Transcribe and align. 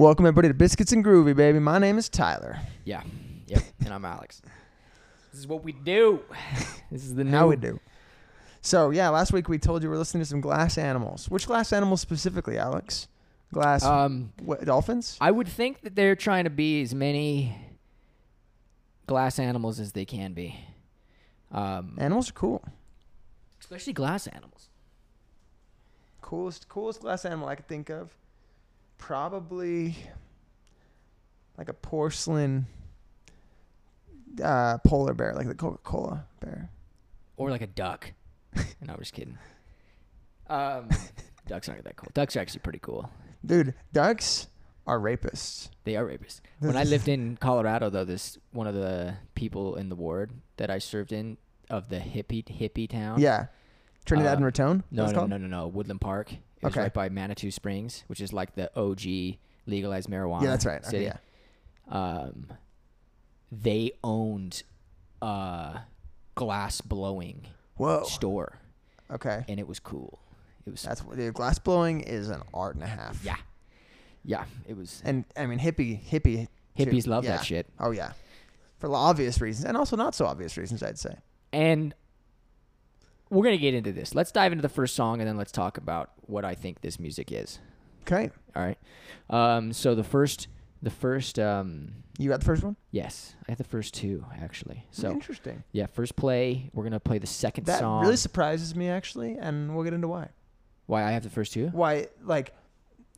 Welcome 0.00 0.24
everybody 0.24 0.48
to 0.48 0.54
Biscuits 0.54 0.92
and 0.92 1.04
Groovy, 1.04 1.36
baby. 1.36 1.58
My 1.58 1.78
name 1.78 1.98
is 1.98 2.08
Tyler. 2.08 2.58
Yeah. 2.86 3.02
Yep. 3.48 3.62
and 3.84 3.92
I'm 3.92 4.06
Alex. 4.06 4.40
This 5.30 5.40
is 5.40 5.46
what 5.46 5.62
we 5.62 5.72
do. 5.72 6.20
This 6.90 7.04
is 7.04 7.14
the 7.14 7.22
new. 7.22 7.30
How 7.32 7.46
we 7.48 7.56
do? 7.56 7.78
So 8.62 8.88
yeah, 8.88 9.10
last 9.10 9.30
week 9.34 9.46
we 9.46 9.58
told 9.58 9.82
you 9.82 9.90
we're 9.90 9.98
listening 9.98 10.22
to 10.22 10.26
some 10.26 10.40
glass 10.40 10.78
animals. 10.78 11.28
Which 11.28 11.46
glass 11.46 11.70
animals 11.70 12.00
specifically, 12.00 12.56
Alex? 12.56 13.08
Glass 13.52 13.84
Um, 13.84 14.32
what, 14.42 14.64
dolphins? 14.64 15.18
I 15.20 15.32
would 15.32 15.48
think 15.48 15.82
that 15.82 15.94
they're 15.94 16.16
trying 16.16 16.44
to 16.44 16.50
be 16.50 16.80
as 16.80 16.94
many 16.94 17.54
glass 19.06 19.38
animals 19.38 19.80
as 19.80 19.92
they 19.92 20.06
can 20.06 20.32
be. 20.32 20.58
Um, 21.52 21.98
Animals 21.98 22.30
are 22.30 22.32
cool. 22.32 22.64
especially 23.60 23.92
glass 23.92 24.26
animals. 24.28 24.70
Coolest 26.22 26.70
coolest 26.70 27.02
glass 27.02 27.26
animal 27.26 27.48
I 27.50 27.54
could 27.56 27.68
think 27.68 27.90
of. 27.90 28.14
Probably 29.00 29.96
like 31.58 31.68
a 31.68 31.72
porcelain 31.74 32.66
uh, 34.42 34.78
polar 34.86 35.14
bear, 35.14 35.34
like 35.34 35.48
the 35.48 35.54
Coca-Cola 35.54 36.24
bear. 36.40 36.70
Or 37.36 37.50
like 37.50 37.62
a 37.62 37.66
duck. 37.66 38.12
no, 38.56 38.62
I'm 38.92 38.98
just 38.98 39.12
kidding. 39.14 39.38
Um, 40.48 40.88
ducks 41.48 41.68
aren't 41.68 41.84
that 41.84 41.96
cool. 41.96 42.10
Ducks 42.14 42.36
are 42.36 42.40
actually 42.40 42.60
pretty 42.60 42.78
cool. 42.80 43.10
Dude, 43.44 43.74
ducks 43.92 44.46
are 44.86 45.00
rapists. 45.00 45.70
They 45.84 45.96
are 45.96 46.04
rapists. 46.04 46.40
When 46.58 46.76
I 46.76 46.84
lived 46.84 47.08
in 47.08 47.36
Colorado, 47.38 47.90
though, 47.90 48.04
this 48.04 48.38
one 48.52 48.66
of 48.66 48.74
the 48.74 49.14
people 49.34 49.76
in 49.76 49.88
the 49.88 49.96
ward 49.96 50.30
that 50.58 50.70
I 50.70 50.78
served 50.78 51.12
in 51.12 51.38
of 51.70 51.88
the 51.88 51.98
hippie 51.98 52.44
hippie 52.44 52.88
town. 52.88 53.18
Yeah. 53.20 53.46
Trinidad 54.04 54.32
and 54.34 54.40
Um, 54.42 54.44
Raton? 54.44 54.84
No, 54.90 55.06
no, 55.10 55.26
no, 55.26 55.36
no, 55.38 55.46
no. 55.46 55.68
Woodland 55.68 56.00
Park. 56.00 56.32
It 56.62 56.66
was 56.66 56.72
Okay. 56.74 56.82
right 56.82 56.94
by 56.94 57.08
Manitou 57.08 57.50
Springs, 57.50 58.04
which 58.06 58.20
is 58.20 58.32
like 58.32 58.54
the 58.54 58.70
OG 58.78 59.38
legalized 59.66 60.08
marijuana. 60.10 60.42
Yeah, 60.42 60.50
that's 60.50 60.66
right. 60.66 60.84
City. 60.84 61.06
Okay, 61.08 61.16
yeah. 61.90 61.92
Um, 61.92 62.48
they 63.50 63.92
owned 64.04 64.62
a 65.22 65.80
glass 66.34 66.80
blowing 66.80 67.46
Whoa. 67.76 68.04
store, 68.04 68.58
Okay. 69.10 69.44
and 69.48 69.58
it 69.58 69.66
was 69.66 69.80
cool. 69.80 70.18
It 70.66 70.70
was 70.70 70.82
That's 70.82 71.00
dude, 71.00 71.34
glass 71.34 71.58
blowing 71.58 72.00
is 72.00 72.28
an 72.28 72.42
art 72.54 72.74
and 72.76 72.84
a 72.84 72.88
half. 72.88 73.24
yeah, 73.24 73.36
yeah. 74.24 74.44
It 74.68 74.76
was 74.76 75.02
And 75.04 75.24
I 75.36 75.46
mean 75.46 75.58
hippie 75.58 76.00
hippie 76.02 76.46
too. 76.76 76.84
hippies 76.86 77.06
love 77.06 77.24
Yeah. 77.24 77.36
that 77.38 77.44
shit. 77.44 77.66
Oh 77.78 77.90
yeah. 77.90 78.12
For 78.78 78.94
obvious 78.94 79.40
reasons 79.40 79.64
and 79.66 79.76
also 79.76 79.96
not 79.96 80.14
so 80.14 80.26
obvious 80.26 80.56
reasons, 80.56 80.82
I'd 80.82 80.98
say. 80.98 81.16
And 81.52 81.94
we're 83.30 83.44
gonna 83.44 83.56
get 83.56 83.74
into 83.74 83.92
this. 83.92 84.14
Let's 84.14 84.32
dive 84.32 84.52
into 84.52 84.62
the 84.62 84.68
first 84.68 84.94
song, 84.94 85.20
and 85.20 85.28
then 85.28 85.36
let's 85.36 85.52
talk 85.52 85.78
about 85.78 86.10
what 86.26 86.44
I 86.44 86.54
think 86.54 86.80
this 86.80 86.98
music 87.00 87.32
is. 87.32 87.58
Okay. 88.02 88.30
All 88.56 88.62
right. 88.62 88.78
Um, 89.28 89.72
so 89.72 89.94
the 89.94 90.04
first, 90.04 90.48
the 90.82 90.90
first, 90.90 91.38
um, 91.38 91.92
You 92.18 92.28
got 92.28 92.40
the 92.40 92.46
first 92.46 92.62
one? 92.64 92.76
yes, 92.90 93.34
I 93.46 93.52
have 93.52 93.58
the 93.58 93.64
first 93.64 93.94
two 93.94 94.24
actually. 94.42 94.84
So 94.90 95.10
interesting. 95.12 95.62
yeah, 95.72 95.86
first 95.86 96.16
play. 96.16 96.70
We're 96.74 96.84
gonna 96.84 96.98
play 97.00 97.18
the 97.18 97.26
second 97.26 97.64
That 97.66 97.78
song. 97.80 98.00
That 98.00 98.06
really 98.06 98.16
surprises 98.16 98.74
me 98.74 98.88
actually, 98.88 99.36
and 99.38 99.74
we'll 99.74 99.84
get 99.84 99.92
into 99.94 100.08
why. 100.08 100.28
Why 100.86 101.04
I 101.04 101.12
have 101.12 101.22
the 101.22 101.30
first 101.30 101.52
two? 101.52 101.68
Why 101.68 102.08
like 102.24 102.52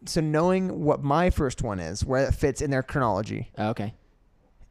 so 0.04 0.20
knowing 0.20 0.84
what 0.84 1.02
my 1.02 1.30
first 1.30 1.62
one 1.62 1.78
is, 1.80 2.04
where 2.04 2.26
it 2.26 2.34
fits 2.34 2.60
in 2.60 2.70
their 2.70 2.82
chronology, 2.82 3.50
Oh, 3.56 3.68
okay. 3.70 3.94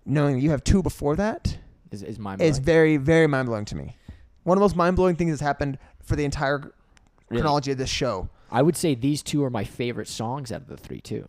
knowing 0.05 0.39
you 0.39 0.49
have 0.51 0.63
two 0.63 0.83
before 0.83 1.15
that 1.15 1.57
Is 1.89 2.03
is 2.03 2.19
my 2.19 2.35
is 2.35 2.57
very, 2.59 2.97
very 2.97 3.27
mind 3.27 3.47
blowing 3.47 3.65
to 3.65 3.75
me. 3.75 3.95
One 4.43 4.57
of 4.57 4.59
the 4.59 4.63
most 4.63 4.75
mind 4.75 4.95
blowing 4.95 5.15
things 5.15 5.31
that's 5.31 5.41
happened 5.41 5.77
for 6.03 6.15
the 6.15 6.25
entire 6.25 6.57
Really? 7.29 7.41
chronology 7.41 7.71
of 7.71 7.77
this 7.77 7.89
show. 7.89 8.29
I 8.51 8.61
would 8.61 8.75
say 8.75 8.95
these 8.95 9.23
two 9.23 9.43
are 9.43 9.49
my 9.49 9.63
favorite 9.63 10.07
songs 10.07 10.51
out 10.51 10.61
of 10.61 10.67
the 10.67 10.77
three 10.77 10.99
too. 10.99 11.27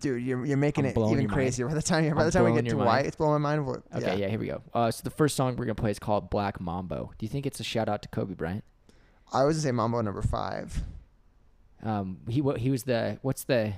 Dude, 0.00 0.20
you're, 0.22 0.44
you're 0.44 0.56
making 0.56 0.84
I'm 0.84 0.90
it 0.90 0.94
blowing 0.94 1.12
even 1.12 1.22
your 1.22 1.30
mind. 1.30 1.36
crazier 1.36 1.68
by 1.68 1.74
the 1.74 1.82
time 1.82 2.02
by 2.12 2.20
I'm 2.20 2.26
the 2.26 2.32
time 2.32 2.42
we 2.44 2.50
blowing 2.50 2.64
get 2.64 2.70
to 2.70 2.76
your 2.76 2.84
why 2.84 2.94
mind. 2.96 3.06
it's 3.06 3.16
blowing 3.16 3.40
my 3.40 3.50
mind. 3.56 3.66
What- 3.66 3.82
Okay, 3.94 4.18
yeah, 4.18 4.26
here 4.28 4.38
we 4.40 4.46
go. 4.48 4.60
Uh, 4.74 4.90
so 4.90 5.02
the 5.04 5.10
first 5.10 5.36
song 5.36 5.54
we're 5.56 5.64
gonna 5.66 5.76
play 5.76 5.92
is 5.92 6.00
called 6.00 6.28
Black 6.28 6.60
Mambo. 6.60 7.12
Do 7.16 7.24
you 7.24 7.28
think 7.28 7.46
it's 7.46 7.60
a 7.60 7.64
shout 7.64 7.88
out 7.88 8.02
to 8.02 8.08
Kobe 8.08 8.34
Bryant? 8.34 8.64
I 9.32 9.44
was 9.44 9.56
gonna 9.56 9.62
say 9.62 9.70
Mambo 9.72 10.00
number 10.00 10.22
five. 10.22 10.82
Um, 11.84 12.18
he 12.28 12.40
what 12.40 12.58
he 12.58 12.70
was 12.70 12.82
the 12.84 13.18
what's 13.22 13.44
the 13.44 13.74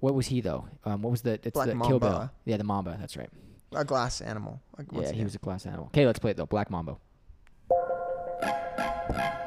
what 0.00 0.14
was 0.14 0.26
he 0.26 0.40
though? 0.40 0.66
Um, 0.84 1.02
what 1.02 1.10
was 1.10 1.22
the 1.22 1.34
it's 1.34 1.50
Black 1.52 1.68
the 1.68 1.74
Kill 1.74 2.00
Bill? 2.00 2.10
Mamba. 2.10 2.32
Yeah, 2.44 2.56
the 2.56 2.64
Mamba. 2.64 2.96
That's 2.98 3.16
right. 3.16 3.30
A 3.74 3.84
glass 3.84 4.20
animal. 4.20 4.60
Like, 4.76 4.90
once 4.92 5.04
yeah, 5.04 5.08
he 5.10 5.14
again. 5.18 5.24
was 5.24 5.34
a 5.36 5.38
glass 5.38 5.64
animal. 5.66 5.86
Okay, 5.86 6.04
let's 6.06 6.18
play 6.18 6.32
it 6.32 6.36
though. 6.36 6.46
Black 6.46 6.68
Mambo. 6.70 6.98
What'll 9.08 9.41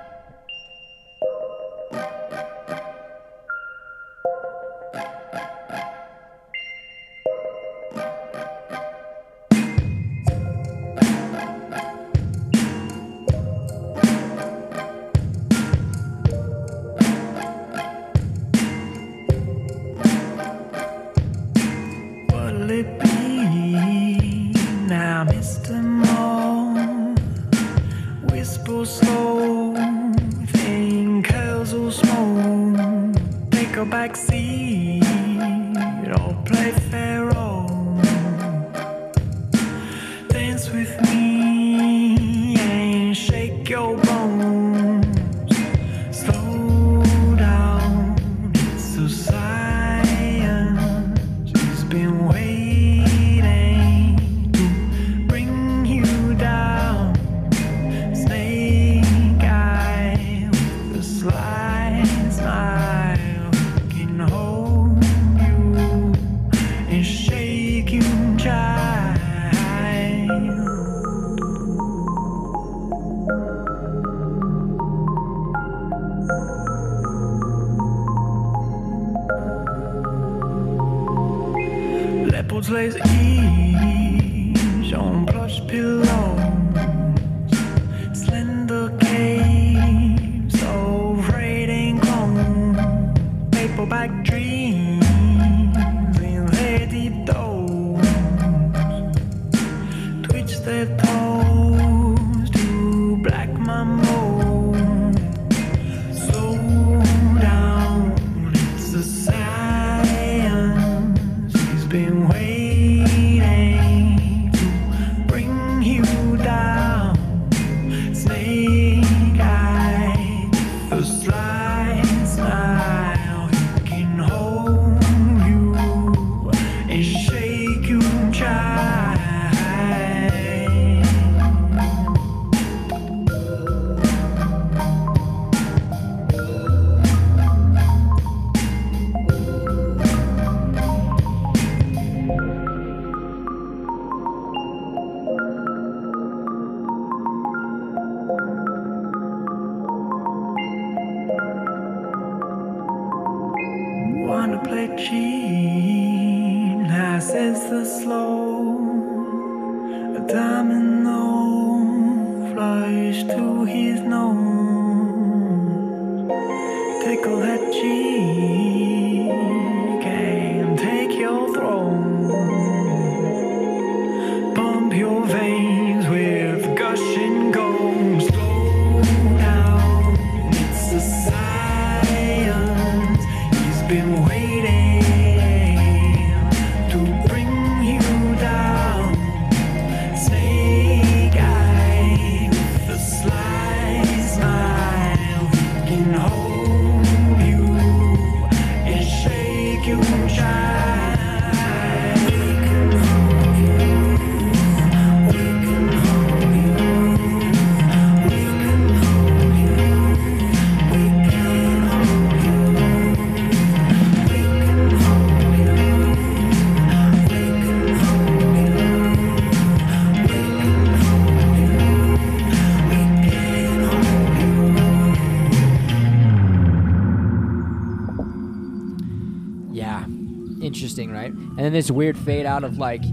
this 231.75 231.91
weird 231.91 232.17
fade 232.17 232.45
out 232.45 232.63
of 232.63 232.77
like 232.77 233.03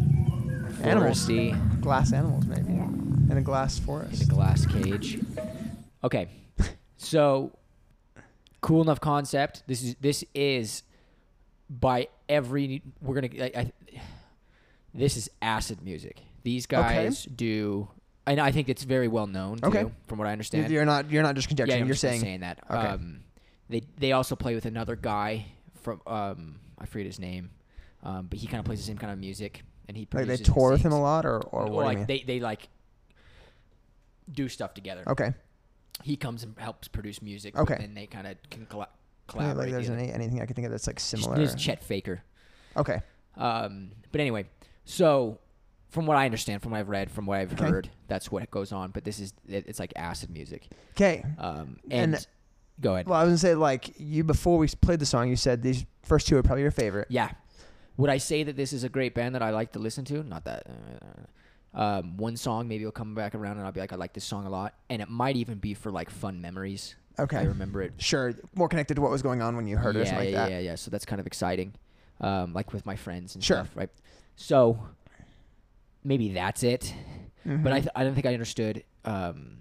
Animals. 0.83 1.27
foresty 1.27 1.81
Glass 1.81 2.13
animals, 2.13 2.47
maybe. 2.47 2.73
In 2.73 3.35
a 3.37 3.43
glass 3.43 3.79
forest. 3.79 4.23
in 4.23 4.31
a 4.31 4.33
glass 4.33 4.67
cage. 4.67 5.19
Okay, 6.05 6.29
so 6.97 7.53
cool 8.61 8.83
enough 8.83 9.01
concept. 9.01 9.63
This 9.67 9.83
is 9.83 9.97
this 10.01 10.25
is 10.35 10.83
by 11.71 12.09
every 12.29 12.83
we're 13.01 13.15
gonna. 13.21 13.43
I, 13.43 13.53
I, 13.57 13.73
this 14.95 15.17
is 15.17 15.29
acid 15.41 15.83
music. 15.83 16.21
These 16.43 16.67
guys 16.67 17.25
do, 17.25 17.89
and 18.27 18.41
I 18.41 18.53
think 18.53 18.69
it's 18.69 18.83
very 18.85 19.09
well 19.09 19.27
known 19.27 19.59
too, 19.59 19.67
Okay. 19.69 19.85
from 20.07 20.19
what 20.19 20.29
I 20.29 20.33
understand. 20.33 20.71
You're 20.71 20.85
not. 20.85 21.11
You're 21.11 21.23
not 21.23 21.35
just 21.35 21.49
conjecturing. 21.49 21.81
I'm 21.83 21.87
you're 21.89 21.95
just 21.95 22.05
kinda 22.05 22.21
saying. 22.21 22.41
that. 22.41 22.59
Okay. 22.71 22.79
Um, 22.89 23.21
they 23.69 23.83
they 23.99 24.13
also 24.13 24.37
play 24.37 24.55
with 24.55 24.67
another 24.67 24.97
guy 24.97 25.47
from 25.81 26.01
um 26.07 26.57
I 26.79 26.87
forget 26.87 27.07
his 27.07 27.19
name, 27.19 27.51
um, 28.03 28.27
but 28.29 28.39
he 28.39 28.47
kind 28.47 28.59
of 28.61 28.65
plays 28.65 28.79
the 28.81 28.85
same 28.87 28.99
kind 28.99 29.13
of 29.13 29.19
music, 29.19 29.63
and 29.89 29.97
he 29.97 30.07
Like 30.13 30.27
they 30.27 30.37
tour 30.37 30.73
with 30.73 30.83
him 30.83 30.93
a 30.93 31.01
lot, 31.01 31.25
or 31.27 31.41
or 31.41 31.63
Or 31.63 31.71
what 31.71 31.85
like 31.87 31.97
do 31.97 32.01
you 32.03 32.07
mean? 32.07 32.07
they 32.27 32.35
they 32.35 32.41
like 32.41 32.69
do 34.31 34.49
stuff 34.49 34.75
together. 34.75 35.03
okay. 35.07 35.35
He 36.03 36.17
comes 36.17 36.43
and 36.43 36.59
helps 36.59 36.89
produce 36.89 37.21
music. 37.23 37.57
Okay. 37.57 37.77
and 37.79 37.97
they 37.97 38.07
kind 38.07 38.27
of 38.27 38.37
can 38.51 38.67
colla- 38.67 38.89
collaborate. 39.29 39.57
like 39.59 39.71
there's 39.71 39.91
any, 39.91 40.11
anything 40.11 40.41
I 40.41 40.47
can 40.47 40.55
think 40.55 40.65
of 40.67 40.71
that's 40.73 40.87
like 40.87 40.99
similar. 40.99 41.37
There's 41.37 41.55
Chet 41.55 41.83
Faker. 41.83 42.23
okay. 42.77 43.01
Um, 43.37 43.93
but 44.11 44.21
anyway, 44.21 44.47
so 44.85 45.39
from 45.91 46.07
what 46.07 46.17
I 46.17 46.25
understand, 46.25 46.63
from 46.63 46.73
what 46.73 46.79
I've 46.81 46.89
read, 46.89 47.11
from 47.11 47.27
what 47.27 47.39
I've 47.39 47.53
Okay. 47.53 47.69
heard, 47.69 47.91
that's 48.09 48.31
what 48.31 48.51
goes 48.51 48.73
on. 48.73 48.91
But 48.91 49.05
this 49.05 49.21
is 49.21 49.33
it, 49.49 49.65
it's 49.69 49.79
like 49.79 49.93
acid 49.97 50.31
music. 50.31 50.69
Okay. 50.97 51.25
Um, 51.39 51.79
And- 51.91 52.15
and, 52.15 52.27
go 52.81 52.95
ahead. 52.95 53.07
Well, 53.07 53.19
I 53.19 53.25
was 53.25 53.31
gonna 53.31 53.39
say 53.39 53.55
like 53.55 53.93
you 53.99 54.25
before 54.25 54.59
we 54.59 54.67
played 54.69 54.99
the 54.99 55.07
song, 55.07 55.29
you 55.29 55.37
said 55.37 55.63
these 55.63 55.85
first 56.03 56.27
two 56.27 56.37
are 56.37 56.43
probably 56.43 56.63
your 56.63 56.71
favorite. 56.71 57.07
Yeah. 57.11 57.31
Would 57.97 58.11
I 58.11 58.19
say 58.19 58.43
that 58.43 58.57
this 58.57 58.73
is 58.73 58.85
a 58.85 58.89
great 58.89 59.15
band 59.15 59.35
that 59.35 59.43
I 59.43 59.51
like 59.51 59.73
to 59.73 59.79
listen 59.79 60.05
to? 60.07 60.23
Not 60.23 60.45
that. 60.45 60.67
Uh, 61.75 61.79
um, 61.81 62.17
one 62.17 62.37
song 62.37 62.69
maybe 62.69 62.85
will 62.85 62.93
come 62.93 63.15
back 63.15 63.35
around 63.35 63.57
and 63.59 63.67
I'll 63.67 63.73
be 63.73 63.81
like, 63.81 63.93
I 63.93 63.97
like 63.97 64.13
this 64.13 64.25
song 64.25 64.47
a 64.47 64.51
lot, 64.51 64.75
and 64.91 65.01
it 65.03 65.09
might 65.09 65.37
even 65.37 65.59
be 65.59 65.75
for 65.75 65.91
like 65.91 66.11
fun 66.11 66.41
memories. 66.41 66.95
Okay. 67.19 67.37
I 67.39 67.43
remember 67.45 67.83
it. 67.83 67.93
Sure. 67.99 68.33
More 68.55 68.69
connected 68.69 68.95
to 68.95 69.01
what 69.03 69.11
was 69.11 69.23
going 69.23 69.43
on 69.43 69.57
when 69.57 69.67
you 69.67 69.77
heard 69.77 69.97
it 69.97 70.01
or 70.01 70.03
yeah, 70.05 70.11
something 70.11 70.33
yeah, 70.33 70.41
like 70.41 70.49
that. 70.51 70.55
yeah, 70.55 70.71
yeah. 70.71 70.75
So 70.77 70.91
that's 70.91 71.05
kind 71.05 71.21
of 71.21 71.27
exciting, 71.27 71.75
um, 72.21 72.53
like 72.55 72.73
with 72.73 72.87
my 72.87 72.97
friends 72.97 73.35
and 73.35 73.45
Sure. 73.45 73.59
stuff, 73.59 73.71
right? 73.77 73.91
So 74.37 74.79
maybe 76.05 76.33
that's 76.33 76.63
it. 76.63 76.95
Mm-hmm. 77.47 77.63
But 77.63 77.73
I, 77.73 77.81
th- 77.81 77.93
I 77.95 78.05
don't 78.05 78.15
think 78.15 78.27
I 78.27 78.33
understood. 78.33 78.85
Um, 79.05 79.59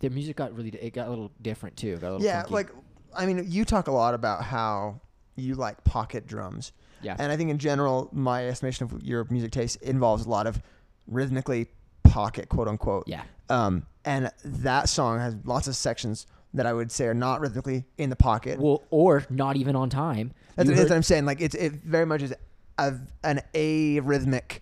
their 0.00 0.10
music 0.10 0.36
got 0.36 0.54
really, 0.54 0.68
it 0.70 0.92
got 0.92 1.06
a 1.06 1.10
little 1.10 1.32
different 1.40 1.76
too. 1.76 1.96
Got 1.96 2.08
a 2.08 2.12
little 2.12 2.26
Yeah, 2.26 2.40
funky. 2.42 2.54
like 2.54 2.70
I 3.14 3.24
mean, 3.26 3.44
you 3.48 3.64
talk 3.64 3.88
a 3.88 3.92
lot 3.92 4.12
about 4.14 4.44
how 4.44 5.00
you 5.36 5.54
like 5.54 5.84
pocket 5.84 6.26
drums. 6.26 6.72
yeah, 7.02 7.16
And 7.18 7.30
I 7.30 7.36
think 7.36 7.50
in 7.50 7.58
general, 7.58 8.08
my 8.12 8.46
estimation 8.48 8.84
of 8.84 9.02
your 9.02 9.26
music 9.30 9.52
taste 9.52 9.80
involves 9.82 10.26
a 10.26 10.28
lot 10.28 10.46
of 10.46 10.60
rhythmically 11.06 11.68
pocket, 12.04 12.48
quote 12.48 12.68
unquote. 12.68 13.04
yeah, 13.06 13.22
Um, 13.50 13.86
and 14.04 14.30
that 14.44 14.88
song 14.88 15.18
has 15.18 15.36
lots 15.44 15.68
of 15.68 15.76
sections 15.76 16.26
that 16.54 16.64
I 16.66 16.72
would 16.72 16.90
say 16.90 17.06
are 17.06 17.14
not 17.14 17.40
rhythmically 17.40 17.84
in 17.98 18.08
the 18.10 18.16
pocket. 18.16 18.58
well, 18.58 18.82
or 18.90 19.24
not 19.28 19.56
even 19.56 19.76
on 19.76 19.90
time. 19.90 20.32
that's, 20.56 20.68
that's 20.70 20.88
what 20.88 20.92
I'm 20.96 21.02
saying. 21.02 21.26
Like 21.26 21.40
it's 21.40 21.54
it 21.54 21.72
very 21.84 22.06
much 22.06 22.22
is 22.22 22.34
a, 22.78 22.94
an 23.24 23.42
arrhythmic 23.54 24.60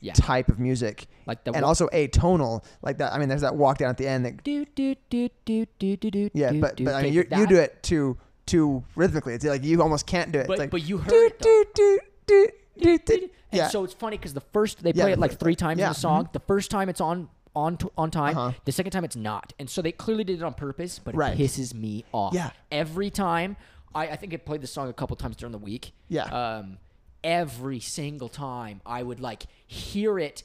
Yeah. 0.00 0.12
type 0.14 0.48
of 0.48 0.58
music, 0.58 1.06
like 1.26 1.44
the 1.44 1.52
and 1.52 1.62
wa- 1.62 1.68
also 1.68 1.88
atonal. 1.88 2.64
Like 2.82 2.98
that. 2.98 3.12
I 3.12 3.18
mean, 3.18 3.28
there's 3.28 3.40
that 3.42 3.54
walk 3.56 3.78
down 3.78 3.90
at 3.90 3.96
the 3.96 4.06
end. 4.08 4.24
That, 4.24 4.42
do 4.44 4.64
do 4.74 4.94
do 5.10 5.28
do 5.44 5.66
do 5.78 5.96
do 5.96 6.10
do. 6.10 6.30
yeah, 6.34 6.52
but 6.52 6.82
but 6.82 6.94
I 6.94 7.02
mean, 7.02 7.12
you 7.12 7.24
you 7.36 7.46
do 7.46 7.56
it 7.56 7.82
too 7.82 8.16
too 8.46 8.84
rhythmically. 8.94 9.34
It's 9.34 9.44
like 9.44 9.64
you 9.64 9.82
almost 9.82 10.06
can't 10.06 10.32
do 10.32 10.38
it. 10.38 10.46
But 10.46 10.54
it's 10.54 10.60
like, 10.60 10.70
but 10.70 10.82
you 10.88 10.98
heard 10.98 11.08
do 11.10 11.24
it 11.26 11.38
though. 11.40 11.64
do 11.74 11.74
do 11.74 11.98
do 12.26 12.48
do 12.80 12.98
do. 12.98 13.14
And 13.14 13.30
Yeah. 13.58 13.68
so 13.68 13.84
it's 13.84 13.94
funny 13.94 14.16
because 14.16 14.34
the 14.34 14.40
first 14.40 14.82
they 14.82 14.92
Yeah, 14.94 15.04
play 15.04 15.12
it 15.12 15.18
like 15.18 15.38
three 15.38 15.54
times 15.54 15.78
yeah, 15.78 15.86
in 15.86 15.90
the 15.90 15.94
song. 15.98 16.28
The 16.32 16.40
first 16.40 16.70
time 16.70 16.88
it's 16.88 17.00
on 17.00 17.28
on 17.54 17.76
t- 17.78 17.88
on 17.96 18.10
time. 18.10 18.36
Uh-huh. 18.36 18.52
The 18.64 18.72
second 18.72 18.92
time 18.92 19.04
it's 19.04 19.16
not, 19.16 19.52
and 19.58 19.68
so 19.70 19.80
they 19.82 19.92
clearly 19.92 20.24
did 20.24 20.36
it 20.40 20.42
on 20.42 20.54
purpose. 20.54 20.98
But 20.98 21.14
Right. 21.14 21.36
pisses 21.38 21.72
me 21.74 22.04
off. 22.12 22.34
Yeah. 22.34 22.50
Every 22.70 23.10
time 23.10 23.56
I 23.94 24.08
I 24.08 24.16
think 24.16 24.34
I 24.34 24.36
played 24.36 24.60
the 24.60 24.66
song 24.66 24.88
a 24.88 24.92
couple 24.92 25.16
times 25.16 25.36
during 25.36 25.52
the 25.52 25.58
week. 25.58 25.92
Yeah. 26.08 26.24
Um, 26.24 26.78
every 27.24 27.80
single 27.80 28.28
time 28.28 28.80
I 28.86 29.02
would 29.02 29.20
like 29.20 29.46
hear 29.66 30.18
it. 30.18 30.42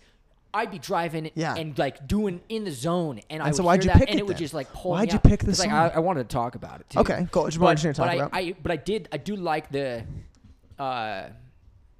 I'd 0.53 0.71
be 0.71 0.79
driving 0.79 1.31
Yeah. 1.35 1.55
and 1.55 1.77
like 1.77 2.07
doing 2.07 2.41
in 2.49 2.63
the 2.65 2.71
zone, 2.71 3.21
and, 3.29 3.41
I 3.41 3.45
And 3.47 3.53
would 3.53 3.57
so 3.57 3.63
why'd 3.63 3.83
you 3.83 3.89
that, 3.89 3.99
pick 3.99 4.09
and 4.09 4.19
it 4.19 4.23
it 4.23 4.27
would 4.27 4.37
just 4.37 4.53
like 4.53 4.71
pull 4.73 4.91
Why'd 4.91 5.13
you 5.13 5.19
pick 5.19 5.41
this? 5.41 5.59
like. 5.59 5.71
I, 5.71 5.87
I 5.89 5.99
wanted 5.99 6.29
to 6.29 6.33
talk 6.33 6.55
about 6.55 6.81
it. 6.81 6.89
Too. 6.89 6.99
Okay, 6.99 7.27
cool. 7.31 7.45
Just 7.45 7.59
But, 7.59 7.81
but 7.81 7.95
talk 7.95 8.07
I, 8.09 8.13
about. 8.15 8.29
I 8.33 8.55
but 8.61 8.71
I 8.71 8.75
did 8.75 9.07
I 9.11 9.17
do 9.17 9.35
like 9.35 9.71
the 9.71 10.03
uh 10.79 11.29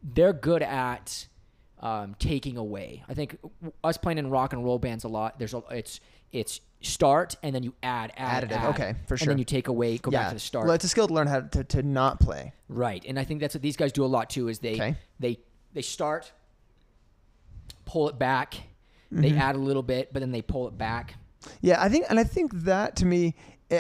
they're 0.04 0.34
good 0.34 0.62
at 0.64 1.28
um 1.80 2.16
taking 2.20 2.58
away. 2.58 3.04
I 3.08 3.14
think 3.14 3.38
us 3.84 3.98
playing 3.98 4.18
in 4.18 4.30
rock 4.30 4.54
and 4.54 4.64
roll 4.64 4.80
bands 4.80 5.04
a 5.04 5.08
lot. 5.08 5.40
There's 5.40 5.54
a 5.54 5.62
it's 5.72 6.00
it's 6.32 6.62
start 6.82 7.36
and 7.44 7.54
then 7.54 7.62
you 7.64 7.74
add 7.84 8.12
add 8.18 8.44
Additive, 8.50 8.52
add, 8.58 8.70
okay, 8.72 8.96
for 9.08 9.16
sure. 9.18 9.26
and 9.26 9.32
then 9.32 9.38
you 9.38 9.46
take 9.46 9.68
away 9.68 9.98
go 9.98 10.12
yeah. 10.12 10.20
back 10.22 10.28
to 10.30 10.34
the 10.36 10.40
start. 10.40 10.66
Well, 10.66 10.74
it's 10.76 10.86
a 10.86 10.90
skill 10.90 11.08
to 11.08 11.14
learn 11.14 11.28
how 11.28 11.42
to, 11.42 11.64
to 11.64 11.84
not 11.84 12.20
play. 12.20 12.54
Right, 12.70 13.04
and 13.08 13.20
I 13.20 13.24
think 13.24 13.40
that's 13.40 13.54
what 13.54 13.62
these 13.62 13.78
guys 13.78 13.92
do 13.92 14.04
a 14.04 14.08
lot 14.08 14.30
too. 14.30 14.48
Is 14.48 14.60
they 14.60 14.74
Okay. 14.74 14.96
they 15.20 15.40
they 15.74 15.82
start, 15.84 16.32
pull 17.92 18.10
it 18.10 18.18
back, 18.18 18.56
Mm-hmm. 19.14 19.22
they 19.24 19.36
add 19.36 19.56
a 19.56 19.58
little 19.58 19.84
bit, 19.84 20.14
but 20.14 20.22
then 20.22 20.32
they 20.32 20.42
pull 20.42 20.70
it 20.70 20.78
back. 20.78 21.16
Yeah, 21.60 21.82
I 21.84 21.90
think, 21.90 22.06
and 22.10 22.18
I 22.18 22.24
think 22.24 22.54
that 22.64 22.96
to 22.98 23.06
me, 23.06 23.36